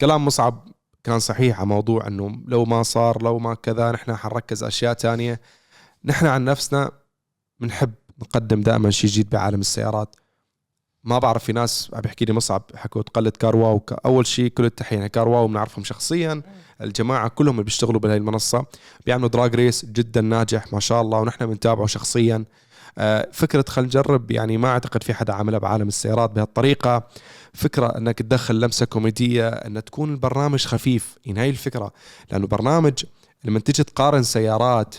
كلام 0.00 0.24
مصعب. 0.24 0.68
كان 1.04 1.18
صحيح 1.18 1.58
على 1.58 1.66
موضوع 1.68 2.06
إنه 2.06 2.40
لو 2.46 2.64
ما 2.64 2.82
صار 2.82 3.22
لو 3.22 3.38
ما 3.38 3.54
كذا 3.54 3.92
نحن 3.92 4.16
حنركز 4.16 4.64
أشياء 4.64 4.92
تانية. 4.92 5.40
نحن 6.04 6.26
عن 6.26 6.44
نفسنا 6.44 6.90
بنحب 7.60 7.92
نقدم 8.22 8.60
دائما 8.60 8.90
شيء 8.90 9.10
جديد 9.10 9.30
بعالم 9.30 9.60
السيارات. 9.60 10.16
ما 11.04 11.18
بعرف 11.18 11.44
في 11.44 11.52
ناس 11.52 11.90
عم 11.94 12.00
بيحكي 12.00 12.24
لي 12.24 12.32
مصعب 12.32 12.62
حكوا 12.74 13.02
تقلد 13.02 13.36
كار 13.36 13.56
واو. 13.56 13.80
ك- 13.80 13.92
أول 13.92 14.26
شيء 14.26 14.48
كل 14.48 14.64
التحية 14.64 14.96
يعني 14.96 15.08
كار 15.08 15.28
واو 15.28 15.48
بنعرفهم 15.48 15.84
شخصيا. 15.84 16.42
الجماعة 16.80 17.28
كلهم 17.28 17.54
اللي 17.54 17.64
بيشتغلوا 17.64 18.00
بهي 18.00 18.16
المنصة 18.16 18.66
بيعملوا 19.06 19.28
drag 19.28 19.54
race 19.54 19.84
جدا 19.84 20.20
ناجح 20.20 20.72
ما 20.72 20.80
شاء 20.80 21.00
الله 21.00 21.18
ونحن 21.20 21.46
بنتابعه 21.46 21.86
شخصيا. 21.86 22.44
فكرة 23.32 23.64
خلينا 23.68 23.88
نجرب 23.88 24.30
يعني 24.30 24.56
ما 24.56 24.68
أعتقد 24.68 25.02
في 25.02 25.14
حدا 25.14 25.32
عملها 25.32 25.58
بعالم 25.58 25.88
السيارات 25.88 26.30
بهالطريقة. 26.30 27.08
فكرة 27.54 27.86
إنك 27.86 28.18
تدخل 28.18 28.60
لمسة 28.60 28.86
كوميدية 28.86 29.48
إن 29.48 29.84
تكون 29.84 30.10
البرنامج 30.10 30.66
خفيف. 30.66 31.18
يعني 31.26 31.40
هاي 31.40 31.50
الفكرة. 31.50 31.92
لأنه 32.30 32.46
برنامج 32.46 33.04
لما 33.44 33.58
تيجي 33.58 33.84
تقارن 33.84 34.22
سيارات 34.22 34.94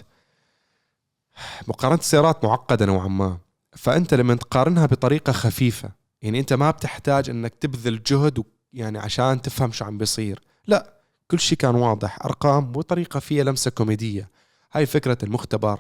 مقارنة 1.68 2.00
السيارات 2.00 2.44
معقدة 2.44 2.86
نوعا 2.86 3.08
ما. 3.08 3.38
فأنت 3.72 4.14
لما 4.14 4.36
تقارنها 4.36 4.86
بطريقة 4.86 5.34
خفيفة 5.34 5.90
يعني 6.22 6.40
أنت 6.40 6.54
ما 6.54 6.72
بتحتاج 6.72 7.30
إنك 7.30 7.54
تبذل 7.56 8.04
جهد 8.04 8.44
يعني 8.74 9.00
عشان 9.00 9.42
تفهم 9.42 9.72
شو 9.72 9.86
عم 9.86 9.98
بيصير. 9.98 10.40
لا 10.68 10.94
كل 11.32 11.40
شيء 11.40 11.58
كان 11.58 11.76
واضح. 11.76 12.26
أرقام 12.26 12.74
وطريقة 12.76 13.20
فيها 13.20 13.44
لمسة 13.44 13.72
كوميدية. 13.72 14.30
هاي 14.74 14.86
فكرة 14.86 15.18
المختبر. 15.24 15.80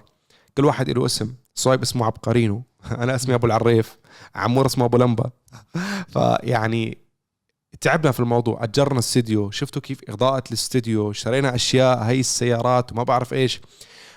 كل 0.58 0.66
واحد 0.66 0.90
له 0.90 1.06
اسم. 1.06 1.34
صايب 1.56 1.82
اسمه 1.82 2.06
عبقرينو. 2.06 2.64
أنا 3.04 3.16
اسمي 3.16 3.36
أبو 3.36 3.48
العريف. 3.48 3.98
عمور 4.36 4.66
اسمه 4.66 4.86
أبو 4.86 4.98
لمبة. 4.98 5.32
فيعني 6.14 6.98
تعبنا 7.82 8.12
في 8.12 8.20
الموضوع. 8.20 8.64
أجرنا 8.64 9.00
استديو. 9.00 9.52
شفتوا 9.52 9.82
كيف 9.82 10.10
اضاءه 10.10 10.44
الاستديو. 10.48 11.12
اشترينا 11.12 11.56
أشياء. 11.56 12.04
هي 12.04 12.20
السيارات 12.20 12.92
وما 12.92 13.04
بعرف 13.04 13.34
إيش. 13.34 13.62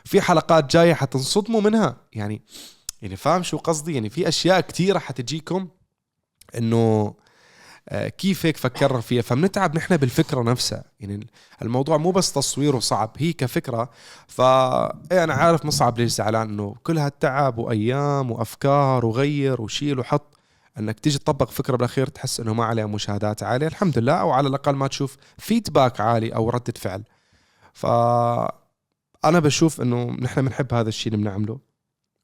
في 0.04 0.20
حلقات 0.20 0.70
جاية 0.70 0.94
حتنصدموا 0.94 1.60
منها. 1.60 1.96
يعني 2.12 2.42
يعني 3.02 3.16
فاهم 3.16 3.42
شو 3.42 3.56
قصدي؟ 3.56 3.94
يعني 3.94 4.10
في 4.10 4.28
أشياء 4.28 4.60
كثيره 4.60 4.98
حتجيكم 4.98 5.68
إنه 6.54 7.14
كيف 7.90 8.46
هيك 8.46 8.56
فكرنا 8.56 9.00
فيها؟ 9.00 9.22
فبنتعب 9.22 9.76
نحن 9.76 9.96
بالفكرة 9.96 10.42
نفسها. 10.42 10.84
يعني 11.00 11.26
الموضوع 11.62 11.96
مو 11.96 12.10
بس 12.10 12.32
تصويره 12.32 12.78
صعب 12.78 13.12
هي 13.18 13.32
كفكرة. 13.32 13.90
ف 14.26 14.40
إيه 14.40 15.24
أنا 15.24 15.34
عارف 15.34 15.64
مصعب 15.64 15.98
ليش 15.98 16.12
زعلان 16.12 16.48
إنه 16.48 16.74
كل 16.82 16.98
هالتعب 16.98 17.58
وأيام 17.58 18.30
وأفكار 18.30 19.06
وغير 19.06 19.60
وشيل 19.62 19.98
وحط. 19.98 20.36
إنك 20.78 21.00
تيجي 21.00 21.18
تطبق 21.18 21.50
فكرة 21.50 21.76
بالأخير 21.76 22.06
تحس 22.06 22.40
إنه 22.40 22.54
ما 22.54 22.64
عليها 22.64 22.86
مشاهدات 22.86 23.42
عالية. 23.42 23.66
الحمد 23.66 23.98
لله. 23.98 24.12
أو 24.12 24.30
على 24.30 24.48
الأقل 24.48 24.74
ما 24.74 24.86
تشوف 24.86 25.16
feedback 25.38 26.00
عالي 26.00 26.34
أو 26.34 26.50
ردة 26.50 26.74
فعل. 26.76 27.02
ف 27.72 27.86
أنا 29.24 29.38
بشوف 29.40 29.80
إنه 29.80 30.04
نحن 30.20 30.42
بنحب 30.42 30.74
هذا 30.74 30.88
الشيء 30.88 31.12
اللي 31.14 31.24
بنعمله. 31.24 31.58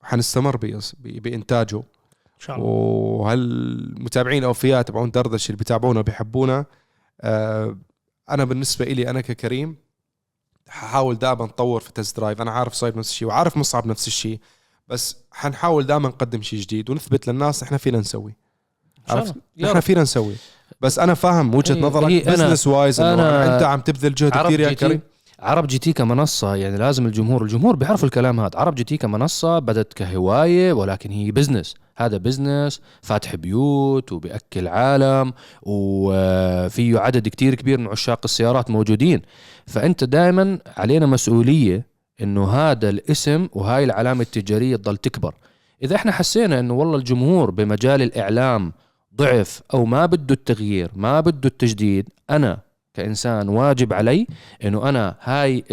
وحنستمر 0.03 0.57
بإص- 0.57 0.95
ب- 0.99 1.23
بإنتاجه. 1.23 1.77
ان 1.77 1.83
شاء 2.43 2.57
الله. 2.57 2.67
وهالمتابعين 2.69 4.39
الاوفياء 4.39 4.83
تبعون 4.83 5.11
دردش 5.11 5.47
اللي 5.47 5.57
بيتابعونا 5.59 6.01
وبيحبونا 6.01 6.65
آه، 7.21 7.77
أنا 8.31 8.45
بالنسبة 8.45 8.85
لي 8.85 9.11
أنا 9.11 9.21
ككريم 9.21 9.77
ححاول 10.69 11.19
دائما 11.19 11.45
نطور 11.45 11.81
في 11.81 11.93
test 11.93 12.17
drive 12.17 12.43
أنا 12.43 12.51
عارف 12.51 12.73
صايب 12.75 12.99
نفس 12.99 13.11
الشيء 13.11 13.29
وعارف 13.29 13.57
مصعب 13.57 13.87
نفس 13.87 14.07
الشيء 14.07 14.39
بس 14.89 15.17
حنحاول 15.31 15.87
دائما 15.87 16.09
نقدم 16.09 16.43
شيء 16.43 16.61
جديد 16.61 16.91
ونثبت 16.91 17.29
للناس 17.29 17.63
إحنا 17.63 17.79
فينا 17.79 17.99
نسوي. 17.99 18.35
عرفت؟ 19.09 19.35
رب. 19.61 19.81
فينا 19.81 20.03
نسوي. 20.03 20.35
بس 20.81 20.99
أنا 20.99 21.15
فاهم 21.15 21.55
وجهة 21.55 21.75
هي- 21.75 21.81
نظرك 21.81 22.11
هي 22.11 22.25
أنا- 22.25 22.29
business 22.29 22.67
wise 22.67 23.01
انه 23.01 23.23
أنت 23.55 23.63
عم 23.63 23.81
تبذل 23.81 24.15
جهد 24.15 24.33
كثير 24.45 24.61
يا 24.61 24.73
كريم. 24.73 25.01
عرب 25.41 25.67
جي 25.67 25.79
تي 25.79 25.93
كمنصة 25.93 26.55
يعني 26.57 26.77
لازم 26.79 27.07
الجمهور 27.07 27.43
الجمهور 27.43 27.77
بيعرف 27.77 28.05
الكلام 28.05 28.41
هذا. 28.41 28.59
عرب 28.59 28.75
جي 28.75 28.85
تي 28.85 28.97
كمنصة 28.97 29.59
بدت 29.59 29.93
كهواية 29.93 30.73
ولكن 30.73 31.11
هي 31.11 31.31
business 31.31 31.75
هذا 31.97 32.17
business 32.17 32.81
فاتح 33.03 33.35
بيوت 33.35 34.13
وبيأكل 34.13 34.69
عالم 34.69 35.33
وفيه 35.63 36.99
عدد 36.99 37.29
كتير 37.29 37.55
كبير 37.55 37.79
من 37.79 37.87
عشاق 37.87 38.21
السيارات 38.25 38.71
موجودين. 38.71 39.23
فأنت 39.67 40.05
دائما 40.05 40.59
علينا 40.77 41.07
مسؤولية 41.07 41.87
إنه 42.23 42.51
هذا 42.51 42.89
الاسم 42.89 43.49
وهاي 43.53 43.85
العلامة 43.85 44.23
التجارية 44.23 44.77
تضل 44.77 44.97
تكبر. 44.97 45.35
إذا 45.83 45.97
إحنا 45.97 46.13
حسينا 46.13 46.61
إنه 46.61 46.75
والله 46.75 46.97
الجمهور 46.97 47.51
بمجال 47.51 48.03
الإعلام 48.03 48.73
ضعف 49.17 49.63
أو 49.75 49.85
ما 49.85 50.07
بده 50.07 50.35
التغيير 50.35 50.91
ما 50.97 51.21
بده 51.21 51.49
التجديد 51.49 52.09
أنا 52.31 52.59
كإنسان 52.95 53.49
واجب 53.49 53.93
علي 53.93 54.27
إنه 54.65 54.89
أنا 54.89 55.15
هاي 55.23 55.65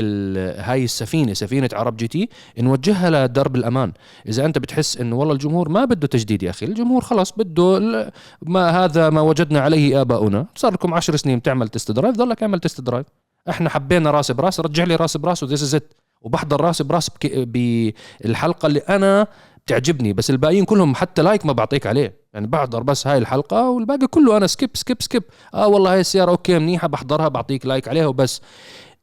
هاي 0.58 0.84
السفينة 0.84 1.34
سفينة 1.34 1.70
عرب 1.74 1.98
جي 1.98 2.08
تي 2.08 2.30
نوجهها 2.60 3.10
لدرب 3.10 3.56
الأمان. 3.56 3.92
إذا 4.28 4.46
أنت 4.46 4.58
بتحس 4.58 4.98
إنه 4.98 5.16
والله 5.16 5.34
الجمهور 5.34 5.70
ما 5.70 5.86
بده 5.86 6.08
تجديد 6.08 6.44
يا 6.44 6.50
أخي 6.50 6.66
الجمهور 6.66 7.02
خلص 7.02 7.34
بده 7.38 8.12
ما 8.42 8.70
هذا 8.70 9.10
ما 9.10 9.22
وجدنا 9.22 9.60
عليه 9.60 10.02
آباؤنا. 10.02 10.46
صار 10.56 10.74
لكم 10.74 10.94
عشر 10.94 11.16
سنين 11.16 11.40
بتعمل 11.40 11.70
test 11.70 11.92
drive 11.92 12.16
ضلك 12.16 12.42
اعمل 12.42 12.60
test 12.60 12.82
drive 12.82 13.06
إحنا 13.50 13.70
حبينا 13.70 14.12
راس 14.12 14.32
براس 14.32 14.60
رجع 14.60 14.84
لي 14.84 14.96
راس 14.96 15.18
براس 15.18 15.44
و 15.44 15.48
this 15.48 15.64
is 15.64 15.80
وبحضر 16.22 16.62
راس 16.62 16.82
براس 16.82 17.12
بالحلقة 17.26 18.66
اللي 18.66 18.80
أنا 18.80 19.28
بتعجبني 19.70 20.14
بس 20.14 20.30
الباقيين 20.30 20.66
كلهم 20.66 20.96
حتى 20.96 21.22
like 21.22 21.46
ما 21.46 21.54
بعطيك 21.54 21.88
عليه. 21.88 22.20
يعني 22.34 22.48
بحضر 22.48 22.84
بس 22.84 23.08
هاي 23.08 23.18
الحلقة 23.18 23.70
والباقي 23.70 24.08
كله 24.08 24.38
أنا 24.38 24.48
skip 24.48 24.70
skip 24.74 25.02
skip 25.02 25.24
آه 25.54 25.68
والله 25.68 25.94
هاي 25.94 26.00
السيارة 26.00 26.32
okay 26.32 26.60
منيحة 26.60 26.88
بحضرها 26.88 27.28
بعطيك 27.28 27.66
like 27.66 27.88
عليها 27.88 28.08
وبس. 28.08 28.42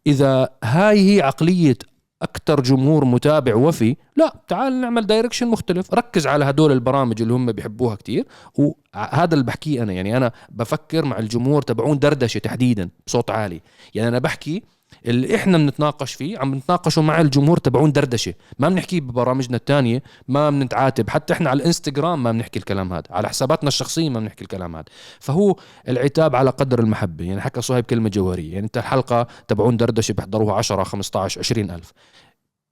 إذا 0.07 0.49
هاي 0.65 1.17
هي 1.17 1.23
عقلية 1.23 1.79
أكثر 2.23 2.61
جمهور 2.61 3.05
متابع 3.05 3.55
وفي 3.55 3.97
لا 4.17 4.35
تعال 4.49 4.81
نعمل 4.81 5.07
direction 5.07 5.47
مختلف. 5.49 5.95
ركز 5.95 6.27
على 6.27 6.45
هدول 6.45 6.73
البرامج 6.73 7.23
اللي 7.23 7.35
هم 7.35 7.53
بيحبوها 7.53 7.95
كتير. 7.95 8.27
وهذا 8.55 9.35
اللي 9.35 9.45
بحكيه 9.45 9.83
أنا. 9.83 9.93
يعني 9.93 10.17
أنا 10.17 10.33
بفكر 10.49 11.05
مع 11.05 11.19
الجمهور 11.19 11.63
تبعون 11.63 11.99
دردشة 11.99 12.39
تحديدا 12.39 12.91
بصوت 13.07 13.31
عالي. 13.31 13.61
يعني 13.95 14.09
أنا 14.09 14.19
بحكي 14.19 14.63
اللي 15.07 15.37
إحنا 15.37 15.59
بنتناقش 15.59 16.15
فيه 16.15 16.39
عم 16.39 16.51
بنتناقشوا 16.51 17.03
مع 17.03 17.21
الجمهور 17.21 17.59
تبعون 17.59 17.93
دردشة. 17.93 18.35
ما 18.59 18.69
بنحكيه 18.69 19.01
ببرامجنا 19.01 19.57
الثانية 19.57 20.03
ما 20.29 20.51
بنتعاتب. 20.51 21.11
حتى 21.11 21.33
إحنا 21.33 21.51
على 21.51 21.61
الإنستغرام 21.61 22.23
ما 22.23 22.33
بنحكي 22.33 22.59
الكلام 22.59 22.93
هذا. 22.93 23.05
على 23.11 23.29
حساباتنا 23.29 23.69
الشخصية 23.69 24.09
ما 24.09 24.21
بنحكي 24.21 24.43
الكلام 24.43 24.77
هذا. 24.77 24.85
فهو 25.21 25.57
العتاب 25.89 26.37
على 26.37 26.51
قدر 26.51 26.79
المحبة. 26.79 27.25
يعني 27.25 27.41
حكى 27.41 27.61
صهيب 27.61 27.85
كلمة 27.85 28.09
جوهرية. 28.09 28.53
يعني 28.53 28.67
أنت 28.67 28.79
الحلقة 28.79 29.27
تبعون 29.49 29.77
دردشة 29.77 30.13
بيحضروها 30.13 30.55
10 30.55 30.85
15 30.85 31.41
20 31.41 31.71
ألف. 31.71 31.93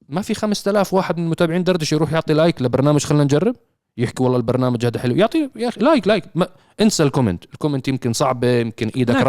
ما 0.09 0.23
في 0.23 0.35
5000 0.35 0.95
واحد 0.95 1.19
من 1.19 1.29
متابعين 1.29 1.65
دردشة 1.65 1.95
يروح 1.95 2.13
يعطي 2.13 2.35
like 2.35 2.63
لبرنامج 2.63 3.05
خلينا 3.05 3.25
نجرب؟ 3.25 3.57
يحكي 3.97 4.23
والله 4.23 4.37
البرنامج 4.37 4.87
هذا 4.87 5.01
حلو. 5.01 5.15
يعطي 5.15 5.51
يا 5.57 5.69
أخي 5.69 5.81
like 5.81 6.09
like. 6.09 6.25
ما 6.35 6.49
انسى 6.81 7.03
ال 7.03 7.08
comment 7.08 7.45
ال 7.53 7.57
comment 7.57 7.89
يمكن 7.89 8.13
صعبة 8.13 8.49
يمكن 8.49 8.91
إيدك 8.97 9.29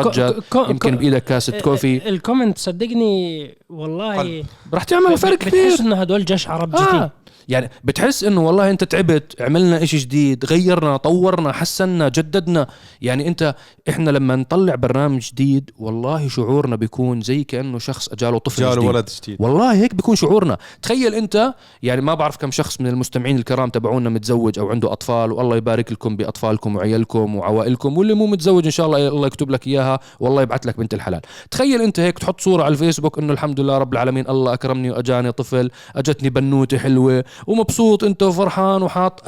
كو- 0.50 0.66
يمكن 0.70 0.96
بإيدك 0.96 1.24
كاسة 1.24 1.60
coffee 1.60 2.10
ال 2.10 2.16
comment 2.16 2.58
صدقني 2.58 3.56
والله. 3.70 4.43
رح 4.74 4.84
تعمل 4.84 5.18
فرق 5.18 5.38
كبير 5.38 5.66
بتحس 5.68 5.80
إنه 5.82 5.96
هدول 5.96 6.26
جيش 6.26 6.48
عرب 6.48 6.76
آه. 6.76 7.12
يعني 7.48 7.70
بتحس 7.84 8.24
إنه 8.24 8.41
والله 8.48 8.70
أنت 8.70 8.84
تعبت 8.84 9.41
عملنا 9.41 9.84
إشي 9.84 9.98
جديد 9.98 10.46
غيرنا 10.46 10.98
طورنا 10.98 11.52
حسنا 11.52 12.10
جددنا 12.10 12.68
يعني 13.02 13.28
أنت 13.28 13.56
إحنا 13.89 14.10
لما 14.10 14.36
نطلع 14.36 14.76
برنامج 14.76 15.30
جديد 15.32 15.72
والله 15.80 16.28
شعورنا 16.28 16.76
بيكون 16.76 17.22
زي 17.22 17.43
كأنه 17.43 17.80
شخص 17.80 18.10
أجاله 18.10 18.38
طفل 18.38 18.62
جاله 18.62 18.76
جديد. 18.76 18.88
ولد 18.88 19.10
جديد 19.24 19.38
والله 19.39 19.74
هيك 19.74 19.96
بيكون 19.96 20.16
شعورنا 20.16 20.58
تخيل 20.82 21.14
أنت 21.16 21.54
يعني 21.84 22.02
ما 22.02 22.14
بعرف 22.14 22.38
كم 22.38 22.52
شخص 22.52 22.82
من 22.82 22.88
المستمعين 22.88 23.38
الكرام 23.38 23.70
تبعونا 23.70 24.10
متزوج 24.10 24.60
أو 24.60 24.70
عنده 24.70 24.91
أطفال 24.91 25.32
والله 25.32 25.58
يبارك 25.58 25.91
لكم 25.91 26.16
بأطفالكم 26.18 26.76
وعيالكم 26.76 27.35
وعوائلكم 27.38 27.98
واللي 27.98 28.14
مو 28.14 28.26
متزوج 28.26 28.66
إن 28.66 28.72
شاء 28.72 28.86
الله 28.86 29.08
الله 29.08 29.28
يكتب 29.28 29.50
لك 29.50 29.68
إياها 29.68 30.00
والله 30.20 30.42
يبعث 30.42 30.66
لك 30.68 30.78
بنت 30.78 30.94
الحلال. 30.94 31.22
تخيل 31.52 31.82
أنت 31.82 32.00
هيك 32.00 32.20
تحط 32.20 32.42
صورة 32.42 32.64
على 32.64 32.72
الفيسبوك 32.72 33.20
إنه 33.20 33.34
الحمد 33.34 33.60
لله 33.60 33.78
رب 33.78 33.94
العالمين 33.94 34.30
الله 34.30 34.54
أكرمني 34.54 34.92
وأجاني 34.92 35.32
طفل 35.32 35.72
أجتني 35.96 36.30
بنوتة 36.30 36.78
حلوة 36.78 37.24
ومبسوط 37.48 38.04
أنت 38.04 38.24
وفرحان 38.24 38.84
وحاط 38.84 39.24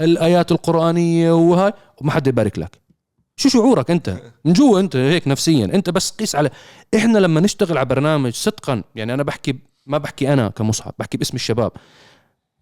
الآيات 0.00 0.52
القرآنية 0.52 1.32
وهاي 1.32 1.72
وما 2.00 2.10
حد 2.10 2.26
يبارك 2.26 2.58
لك. 2.58 2.78
شو 3.36 3.48
شعورك 3.48 3.90
أنت؟ 3.90 4.16
من 4.44 4.52
جوا 4.52 4.80
أنت 4.80 4.96
هيك 4.96 5.28
نفسيا 5.28 5.64
أنت 5.64 5.90
بس 5.90 6.10
قيس 6.10 6.36
على 6.36 6.50
إحنا 6.96 7.18
لما 7.18 7.40
نشتغل 7.40 7.78
على 7.78 7.86
برنامج 7.86 8.32
صدقا 8.32 8.82
يعني 8.94 9.14
أنا 9.14 9.22
بحكي 9.22 9.56
ما 9.86 9.98
بحكي 9.98 10.32
أنا 10.32 10.48
كمصعب 10.48 10.92
بحكي 10.98 11.16
باسم 11.16 11.34
الشباب. 11.34 11.72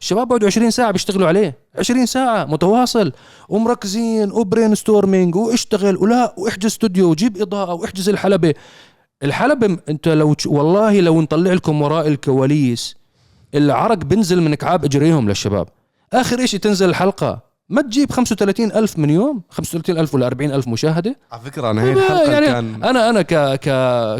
الشباب 0.00 0.28
بقعدوا 0.28 0.46
20 0.48 0.70
ساعة 0.70 0.90
بيشتغلوا 0.90 1.28
عليه. 1.28 1.58
20 1.78 2.06
ساعة 2.06 2.44
متواصل. 2.44 3.12
ومركزين 3.48 4.32
و 4.32 4.74
brainstorming 4.74 5.36
واشتغل. 5.36 5.96
ولا 5.96 6.34
واحجز 6.38 6.66
استوديو 6.66 7.10
وجيب 7.10 7.42
إضاءة 7.42 7.74
واحجز 7.74 8.08
الحلبة. 8.08 8.54
الحلبة 9.22 9.78
انت 9.88 10.08
لو. 10.08 10.36
والله 10.46 11.00
لو 11.00 11.20
نطلع 11.20 11.52
لكم 11.52 11.82
وراء 11.82 12.08
الكواليس 12.08 12.96
العرق 13.54 13.96
بنزل 13.96 14.40
من 14.42 14.54
كعاب 14.54 14.84
إجريهم 14.84 15.28
للشباب. 15.28 15.68
آخر 16.12 16.44
إشي 16.44 16.58
تنزل 16.58 16.88
الحلقة. 16.88 17.54
ما 17.68 17.82
تجيب 17.82 18.12
35 18.12 18.72
ألف 18.72 18.98
من 18.98 19.10
يوم. 19.10 19.42
35 19.50 19.98
ألف 19.98 20.14
ولا 20.14 20.26
40 20.26 20.52
ألف 20.52 20.68
مشاهدة. 20.68 21.16
على 21.32 21.40
فكرة 21.40 21.70
أنا 21.70 21.82
هي 21.82 21.92
الحلقة 21.92 22.32
يعني 22.32 22.46
كان 22.46 22.84
أنا 22.84 23.10
أنا 23.10 23.22
ك 23.22 23.34
ك 23.34 23.68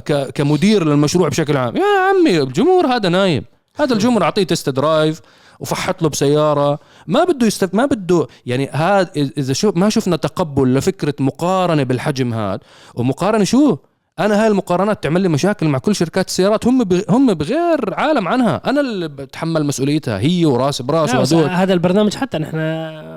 ك 0.05 0.31
كمدير 0.35 0.85
للمشروع 0.85 1.29
بشكل 1.29 1.57
عام. 1.57 1.77
يا 1.77 1.83
عمي 2.09 2.43
الجمهور 2.43 2.87
هذا 2.87 3.09
نايم. 3.09 3.45
هذا 3.77 3.93
الجمهور 3.95 4.22
أعطيه 4.22 4.43
test 4.42 4.68
drive 4.68 5.20
وفحط 5.61 6.02
له 6.02 6.09
بسيارة. 6.09 6.78
ما 7.07 7.24
بده 7.24 7.46
يستف 7.46 7.74
ما 7.74 7.86
بده 7.86 8.26
يعني 8.46 8.68
هذا 8.72 9.11
إذا 9.16 9.52
شو 9.52 9.72
ما 9.76 9.88
شفنا 9.88 10.16
تقبل 10.16 10.74
لفكرة 10.74 11.14
مقارنة 11.20 11.82
بالحجم 11.82 12.34
هذا 12.34 12.61
ومقارنة 12.94 13.44
شو؟ 13.44 13.76
أنا 14.18 14.42
هاي 14.42 14.46
المقارنات 14.46 15.02
تعمل 15.02 15.20
لي 15.20 15.28
مشاكل 15.28 15.66
مع 15.68 15.78
كل 15.78 15.94
شركات 15.94 16.28
السيارات 16.28 16.66
هم 16.66 16.84
بغ... 16.84 17.00
هم 17.09 17.34
بغير 17.34 17.94
عالم 17.94 18.28
عنها. 18.28 18.61
أنا 18.66 18.80
اللي 18.80 19.09
بتحمل 19.09 19.66
مسؤوليتها 19.66 20.18
هي 20.18 20.46
وراس 20.46 20.82
براس 20.82 21.14
وهدول. 21.14 21.50
هذا 21.50 21.72
البرنامج 21.72 22.14
حتى 22.14 22.38
نحن 22.38 22.59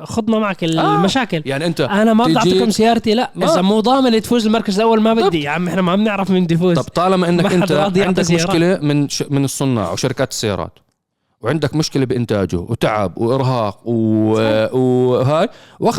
خضنا 0.06 0.40
معك 0.40 0.64
المشاكل. 0.64 1.42
يعني 1.46 1.66
أنت 1.66 1.82
أنا 1.82 2.14
ما 2.14 2.24
بدي 2.24 2.38
اعطيكم 2.38 2.70
سيارتي 2.70 3.14
لا. 3.14 3.32
ما- 3.36 3.46
إذا 3.54 3.62
مو 3.62 3.80
ضامن 3.80 4.22
تفوز 4.22 4.46
المركز 4.46 4.76
الأول 4.76 5.02
ما 5.02 5.14
بدي. 5.14 5.44
يا 5.44 5.50
عم 5.50 5.68
إحنا 5.68 5.82
ما 5.82 5.96
بنعرف 5.96 6.32
مين 6.32 6.44
بده 6.44 6.56
يفوز 6.56 6.80
طب 6.80 6.84
طالما 6.84 7.30
إنك 7.30 7.54
أنت 7.54 7.72
عندك 7.72 8.22
سيارات. 8.22 8.50
مشكلة 8.50 8.80
من 8.82 9.10
ش... 9.10 9.24
من 9.30 9.44
الصناع 9.46 9.92
وشركات 9.92 10.32
السيارات. 10.32 10.80
وعندك 11.42 11.76
مشكلة 11.76 12.06
بإنتاجه 12.06 12.58
وتعب 12.58 13.18
وإرهاق 13.18 13.82
و... 13.86 13.94
وهاي. 14.78 15.50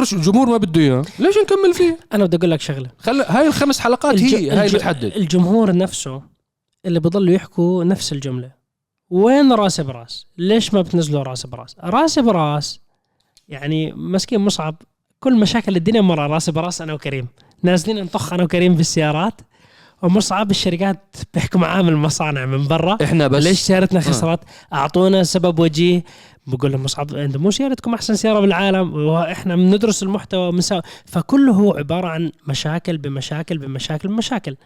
شيء 0.03 0.19
الجمهور 0.19 0.47
ما 0.49 0.57
بده 0.57 0.81
إياه. 0.81 1.03
ليش 1.19 1.35
نكمل 1.39 1.75
فيه؟ 1.75 1.99
أنا 2.13 2.25
بدي 2.25 2.37
أقول 2.37 2.51
لك 2.51 2.61
شغلة. 2.61 2.91
خلي 2.99 3.25
هاي 3.29 3.47
الخمس 3.47 3.79
حلقات 3.81 4.15
الج- 4.15 4.35
هي 4.35 4.51
هاي 4.51 4.67
الج- 4.67 4.77
بتحدد. 4.77 5.05
الجمهور 5.05 5.77
نفسه 5.77 6.23
اللي 6.87 7.01
بضلوا 7.01 7.35
يحكوا 7.35 7.85
نفس 7.85 8.13
الجملة. 8.13 8.51
وين 9.11 9.53
رأس 9.53 9.81
براس؟ 9.81 10.27
ليش 10.39 10.75
ما 10.75 10.83
بتنزلوا 10.83 11.23
رأس 11.23 11.47
براس؟ 11.47 11.77
رأس 11.85 12.19
براس 12.19 12.81
يعني 13.49 13.93
مسكين 13.93 14.41
مصعب 14.41 14.83
كل 15.21 15.39
مشاكل 15.41 15.77
الدنيا 15.77 16.01
مرة. 16.01 16.27
رأس 16.27 16.51
براس 16.51 16.83
أنا 16.83 16.93
وكريم. 16.93 17.29
نازلين 17.63 18.05
نطخ 18.05 18.33
أنا 18.33 18.43
وكريم 18.45 18.75
بالسيارات 18.75 19.35
ومصعب 20.03 20.51
الشركات 20.51 21.17
بيحكوا 21.35 21.61
معاه 21.61 21.83
من 21.83 21.89
المصانع 21.89 22.47
من 22.47 22.67
برا. 22.69 22.99
إحنا 23.03 23.29
بس 23.29 23.43
ليش 23.43 23.59
سيارتنا 23.59 24.01
خسرت؟ 24.01 24.41
أعطونا 24.73 25.23
سبب 25.23 25.59
وجيه. 25.59 26.05
بقول 26.47 26.73
لهم 26.73 26.83
مصعب 26.83 27.15
أنتم 27.15 27.43
مو 27.43 27.51
سيارتكم 27.51 27.95
أحسن 27.95 28.17
سيارة 28.17 28.41
بالعالم؟ 28.41 28.95
وإحنا 28.95 29.57
بندرس 29.57 30.03
المحتوى 30.03 30.49
ومسا... 30.49 30.83
فكله 31.05 31.53
هو 31.53 31.75
عبارة 31.75 32.09
عن 32.09 32.33
مشاكل 32.47 32.99
بمشاكل 32.99 33.59
بمشاكل 33.59 34.09
بمشاكل. 34.09 34.57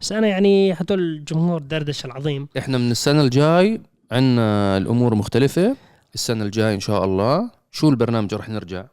بس 0.00 0.12
أنا 0.12 0.26
يعني 0.26 0.72
هدول 0.72 0.98
الجمهور 0.98 1.60
دردش 1.60 2.04
العظيم. 2.04 2.48
إحنا 2.58 2.78
من 2.78 2.90
السنة 2.90 3.22
الجاي 3.22 3.80
عندنا 4.12 4.76
الأمور 4.76 5.14
مختلفة. 5.14 5.76
السنة 6.14 6.44
الجاي 6.44 6.74
إن 6.74 6.80
شاء 6.80 7.04
الله 7.04 7.50
شو 7.72 7.88
البرنامج 7.88 8.34
رح 8.34 8.48
نرجع؟ 8.48 8.84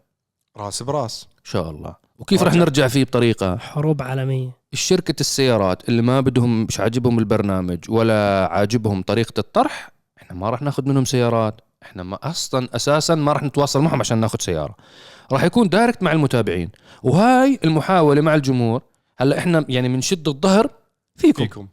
راس 0.58 0.84
براس. 0.84 1.28
إن 1.38 1.44
شاء 1.52 1.70
الله. 1.70 1.96
وكيف 2.20 2.44
رح 2.44 2.54
نرجع 2.54 2.88
فيه 2.88 3.04
بطريقة؟ 3.04 3.58
حروب 3.58 4.02
عالمية. 4.02 4.57
الشركة 4.74 5.16
السيارات 5.20 5.90
اللي 5.90 6.02
ما 6.02 6.22
بدهم 6.22 6.64
مش 6.64 6.80
عاجبهم 6.80 7.20
البرنامج 7.20 7.80
ولا 7.90 8.48
عاجبهم 8.52 9.02
طريقة 9.02 9.34
الطرح 9.40 9.90
إحنا 10.22 10.38
ما 10.38 10.50
راح 10.50 10.62
ناخذ 10.62 10.90
منهم 10.90 11.06
سيارات. 11.06 11.62
إحنا 11.84 12.04
ما 12.04 12.20
أصلا 12.24 12.68
أساسا 12.76 13.16
ما 13.16 13.34
راح 13.34 13.44
نتواصل 13.44 13.82
معهم 13.82 14.00
عشان 14.00 14.18
ناخذ 14.18 14.40
سيارة. 14.42 14.76
راح 15.32 15.44
يكون 15.44 15.70
دايركت 15.70 16.04
مع 16.04 16.12
المتابعين. 16.12 16.70
وهاي 17.04 17.60
المحاولة 17.66 18.22
مع 18.22 18.36
الجمهور 18.36 18.82
هلأ 19.18 19.38
إحنا 19.38 19.66
يعني 19.70 19.90
بنشد 19.90 20.28
الظهر 20.28 20.70
فيكم, 21.16 21.44
فيكم. 21.44 21.68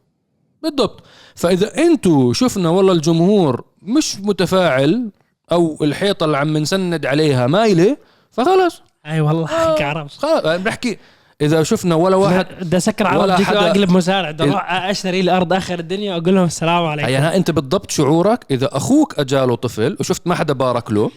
بالضبط. 0.63 1.03
فإذا 1.35 1.77
أنتوا 1.77 2.33
شفنا 2.33 2.69
والله 2.69 2.93
الجمهور 2.93 3.63
مش 3.81 4.17
متفاعل 4.19 5.11
أو 5.51 5.77
الحيطة 5.81 6.23
اللي 6.23 6.37
عم 6.37 6.57
نسند 6.57 7.05
عليها 7.05 7.47
مايلة 7.47 7.97
فخلص 8.31 8.81
أي 9.05 9.21
والله 9.21 9.45
آه. 9.45 9.75
حق 9.75 9.81
عرب 9.81 10.07
خلص 10.07 10.45
بنحكي 10.45 10.97
إذا 11.41 11.63
شفنا 11.63 11.95
ولا 11.95 12.15
واحد 12.15 12.45
بدي 12.61 12.77
أسكر 12.77 13.07
عرب 13.07 13.21
ولا 13.21 13.37
حدا- 13.37 13.67
أقلب 13.71 13.89
مسارع 13.91 14.31
بدي 14.31 14.43
أروح 14.43 14.73
أشتري 14.73 15.21
لي 15.21 15.31
أرض 15.37 15.53
آخر 15.53 15.79
الدنيا 15.79 16.15
واقول 16.15 16.35
لهم 16.35 16.45
السلام 16.45 16.85
عليكم. 16.85 17.09
يعني 17.09 17.35
أنت 17.35 17.51
بالضبط 17.51 17.91
شعورك 17.91 18.45
إذا 18.51 18.69
أخوك 18.77 19.19
أجاله 19.19 19.55
طفل 19.55 19.97
وشفت 19.99 20.21
ما 20.27 20.35
حدا 20.35 20.53
بارك 20.53 20.91
له 20.91 21.11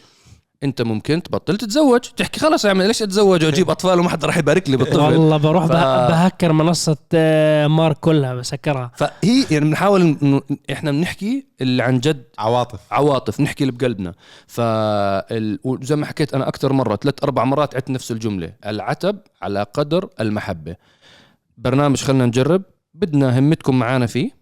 انت 0.63 0.83
ممكن 0.83 1.23
تبطل 1.23 1.57
تتزوج. 1.57 2.01
تحكي 2.01 2.41
خلص 2.41 2.65
يا 2.65 2.71
عمي 2.71 2.87
ليش 2.87 3.03
أتزوج 3.03 3.45
وأجيب 3.45 3.71
أطفال 3.71 4.01
وما 4.01 4.09
حدا 4.09 4.27
راح 4.27 4.37
يبارك 4.37 4.71
لي 4.71 4.77
بالطفل؟ 4.77 5.01
والله 5.01 5.37
بروح 5.37 5.67
ف- 5.67 5.73
به- 5.73 6.09
بهكر 6.09 6.53
منصة 6.53 6.97
آه، 7.15 7.67
مارك 7.67 7.97
كلها 7.99 8.35
بسكرها. 8.35 8.91
فهي 8.97 9.45
يعني 9.51 9.65
بنحاول 9.65 10.01
إنه 10.23 10.43
إحنا 10.73 10.91
بنحكي 10.91 11.47
اللي 11.61 11.83
عن 11.83 12.01
جد 12.01 12.25
عواطف. 12.39 12.81
عواطف 12.91 13.41
نحكي 13.41 13.65
اللي 13.65 13.73
بقلبنا. 13.79 14.13
فال... 14.47 15.59
وزي 15.65 15.97
ما 15.97 16.07
حكيت 16.07 16.35
أنا 16.35 16.49
أكثر 16.49 16.73
مرة 16.73 16.97
ثلاث 16.97 17.15
أربع 17.23 17.45
مرات 17.45 17.75
عدت 17.77 17.91
نفس 17.91 18.11
الجملة 18.13 18.53
العتب 18.67 19.19
على 19.43 19.63
قدر 19.75 20.09
المحبة. 20.21 20.77
برنامج 21.59 21.97
خلينا 22.03 22.27
نجرب 22.27 22.63
بدنا 22.95 23.39
همتكم 23.39 23.79
معانا 23.79 24.07
فيه. 24.07 24.38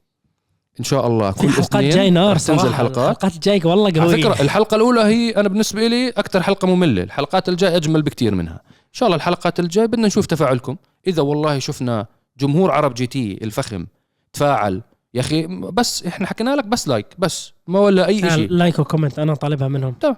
إن 0.81 0.85
شاء 0.85 1.07
الله 1.07 1.31
في 1.31 1.39
كل 1.43 1.49
حلقات 1.49 1.75
اثنين 1.75 1.91
جاي 1.91 2.11
نار 2.11 2.37
تنزل 2.39 2.75
حلقات. 2.75 2.99
الحلقات 2.99 3.35
الجاي 3.35 3.61
والله 3.65 3.85
على 3.97 4.01
قويه 4.01 4.17
فكرة 4.23 4.43
الحلقة 4.43 4.75
الأولى 4.75 5.01
هي 5.01 5.31
أنا 5.31 5.49
بالنسبة 5.49 5.87
لي 5.87 6.09
أكثر 6.09 6.43
حلقة 6.43 6.67
مملة 6.69 7.03
الحلقات 7.03 7.49
الجاي 7.49 7.77
أجمل 7.77 8.03
بكتير 8.03 8.35
منها. 8.35 8.61
إن 8.71 8.93
شاء 8.93 9.07
الله 9.07 9.17
الحلقات 9.17 9.61
الجاي 9.61 9.87
بدنا 9.87 10.07
نشوف 10.07 10.27
تفاعلكم. 10.27 10.77
إذا 11.07 11.23
والله 11.23 11.59
شفنا 11.59 12.07
جمهور 12.39 12.71
عرب 12.71 12.95
GT 12.95 13.39
الفخم 13.43 13.87
تفاعل 14.33 14.83
يا 15.15 15.21
أخي 15.21 15.47
بس 15.47 16.07
إحنا 16.07 16.27
حكينا 16.27 16.57
لك 16.57 16.65
بس 16.67 16.89
like 16.89 17.07
بس 17.19 17.53
ما 17.67 17.79
ولا 17.81 18.07
أي 18.07 18.31
شيء 18.31 18.51
like 18.51 18.79
و 18.79 18.84
comment 18.84 19.19
أنا 19.19 19.35
طالبها 19.35 19.69
منهم. 19.69 19.95
أنت 20.05 20.17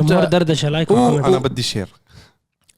جمهور 0.00 0.24
دردشة 0.24 0.68
like 0.68 0.90
و- 0.90 0.94
و 0.94 0.97
comment. 0.97 1.24
أنا 1.26 1.38
بدي 1.38 1.62
share 1.62 1.88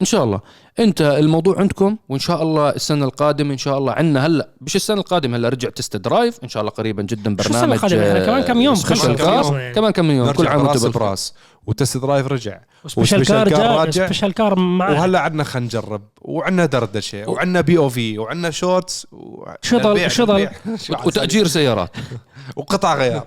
إن 0.01 0.05
شاء 0.05 0.23
الله 0.23 0.41
أنت 0.79 1.01
الموضوع 1.01 1.59
عندكم 1.59 1.97
وإن 2.09 2.19
شاء 2.19 2.43
الله 2.43 2.69
السنة 2.69 3.05
القادمة 3.05 3.53
إن 3.53 3.57
شاء 3.57 3.77
الله 3.77 3.93
عندنا 3.93 4.25
هلأ 4.25 4.49
مش 4.61 4.75
السنة 4.75 4.97
القادمة 4.97 5.37
هلأ 5.37 5.49
رجع 5.49 5.69
test 5.69 5.97
drive 5.97 6.39
إن 6.43 6.49
شاء 6.49 6.61
الله 6.61 6.71
قريبا 6.71 7.03
جدا 7.03 7.35
شو 7.35 7.49
السنة 7.49 7.59
برنامج 7.59 7.73
القادمة؟ 7.73 8.07
إحنا 8.07 8.25
كمان 8.25 8.43
كم 8.43 8.61
يوم 8.61 8.75
خلص 8.75 9.05
كار 9.05 9.17
خلصنا 9.17 9.61
يعني. 9.61 9.73
كمان 9.75 9.91
كم 9.91 10.11
يوم 10.11 10.31
كل 10.31 10.47
عام 10.47 10.67
وأنتم. 10.67 10.91
براس 10.91 11.33
و 11.67 11.73
test 11.73 11.97
drive 11.97 12.27
رجع 12.27 12.59
و 12.85 12.90
special 12.90 13.25
car 13.25 13.51
راجع. 13.51 14.05
special 14.05 14.33
car 14.33 14.59
معه 14.59 14.91
وهلأ 14.91 15.19
عندنا 15.19 15.43
خلينا 15.43 15.65
نجرب 15.65 16.01
وعندنا 16.21 16.65
دردشة 16.65 17.29
وعندنا 17.29 17.61
POV 17.61 18.19
وعندنا 18.19 18.51
shorts. 18.51 19.07
شو 19.61 19.79
شو. 20.07 20.07
شو 20.07 20.31
عسل. 20.31 20.95
وتأجير 21.05 21.47
سيارات 21.47 21.91
وقطع 22.57 22.95
غيار 22.95 23.25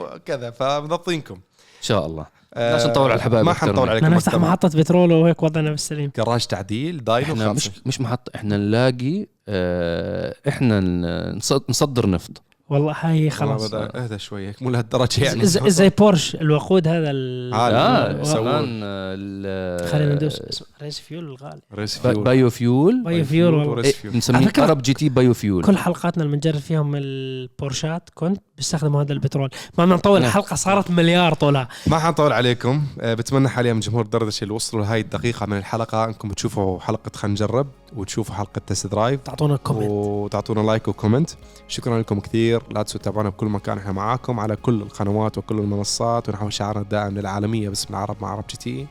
وكذا 0.00 0.50
فمضبطينكم 0.50 1.34
إن 1.34 1.82
شاء 1.82 2.06
الله 2.06 2.41
لاش 2.56 2.86
نطول 2.86 3.04
على 3.10 3.14
الحبايب 3.14 3.46
ما 3.46 3.52
حنطول 3.52 3.88
عليكم 3.88 4.06
بدنا 4.06 4.16
نفتح. 4.16 4.34
محطة 4.34 4.68
بترول 4.68 5.12
وهيك 5.12 5.42
وضعنا 5.42 5.70
بالسليم. 5.70 6.10
جراج 6.16 6.46
تعديل 6.46 7.04
dyno 7.04 7.32
إحنا 7.32 7.52
مش 7.52 7.70
مش 7.86 8.00
محط 8.00 8.28
إحنا 8.34 8.56
نلاقي 8.56 9.26
آه 9.48 10.34
إحنا 10.48 10.80
ن- 10.80 11.36
نص- 11.38 11.62
نصدر 11.70 12.10
نفط. 12.10 12.42
والله 12.72 12.96
هاي 13.00 13.30
خلاص. 13.30 13.70
خلاص 13.70 13.90
أهدى 13.94 14.18
شوي 14.18 14.52
مو 14.60 14.70
لهالدرجة 14.70 15.24
يعني. 15.24 15.46
زي, 15.46 15.70
زي 15.70 15.88
بورش 15.88 16.34
الوقود 16.34 16.88
هذا 16.88 17.10
ال... 17.10 17.54
آه. 17.54 18.12
كمان 18.12 18.64
ال- 18.82 19.88
خلينا 19.88 20.14
ندوس. 20.14 20.40
اسمه 20.40 20.66
race 20.82 20.98
fuel 20.98 21.24
الغالي. 21.24 21.60
race 21.74 21.98
fuel. 21.98 22.24
biofuel 22.24 23.02
biofuel 23.04 23.54
والله 23.54 23.84
إيه، 23.84 24.20
فكرة 24.20 24.62
عرب 24.62 24.82
GT 24.82 25.08
biofuel 25.08 25.64
كل 25.64 25.76
حلقاتنا 25.76 26.24
اللي 26.24 26.34
بنجرب 26.36 26.60
فيهم 26.60 26.92
البورشات 26.96 28.10
كنت 28.14 28.40
بيستخدموا 28.56 29.02
هذا 29.02 29.12
البترول. 29.12 29.50
ما 29.78 29.84
بدنا 29.84 29.96
نطول 29.96 30.20
نعم. 30.20 30.28
الحلقة 30.28 30.56
صارت 30.56 30.90
مليار 30.90 31.34
طولها. 31.34 31.68
ما 31.86 31.98
حنطول 31.98 32.32
عليكم. 32.32 32.82
آه، 33.00 33.14
بتمنى 33.14 33.48
حاليا 33.48 33.72
من 33.72 33.80
جمهور 33.80 34.06
دردشه 34.06 34.42
اللي 34.42 34.54
وصلوا 34.54 34.84
لهي 34.84 35.00
الدقيقة 35.00 35.46
من 35.46 35.58
الحلقة 35.58 36.04
إنكم 36.04 36.28
تشوفوا 36.30 36.80
حلقة 36.80 37.10
خلينا 37.14 37.32
نجرب 37.32 37.66
وتشوفوا 37.96 38.34
حلقة 38.34 38.60
test 38.66 38.86
drive. 38.86 39.20
تعطونا 39.20 39.56
comment 39.56 39.90
وتعطونا 39.90 40.60
like 40.60 40.88
و 40.88 40.93
comment. 40.93 41.30
شكرا 41.68 42.00
لكم 42.00 42.20
كثير. 42.20 42.61
لا 42.70 42.82
تنسوا 42.82 43.00
تتابعونا 43.00 43.28
بكل 43.28 43.46
مكان 43.46 43.78
إحنا 43.78 43.92
معاكم 43.92 44.40
على 44.40 44.56
كل 44.56 44.82
القنوات 44.82 45.38
وكل 45.38 45.58
المنصات 45.58 46.28
ونحو 46.28 46.50
شعارنا 46.50 46.82
الدائم 46.82 47.18
للعالمية 47.18 47.68
باسم 47.68 47.94
العرب 47.94 48.16
مع 48.20 48.30
عرب 48.30 48.44
GT. 48.50 48.86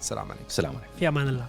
السلام 0.00 0.30
عليكم. 0.30 0.44
سلام 0.48 0.76
عليكم. 0.76 0.92
في 0.98 1.08
أمان 1.08 1.28
الله. 1.28 1.46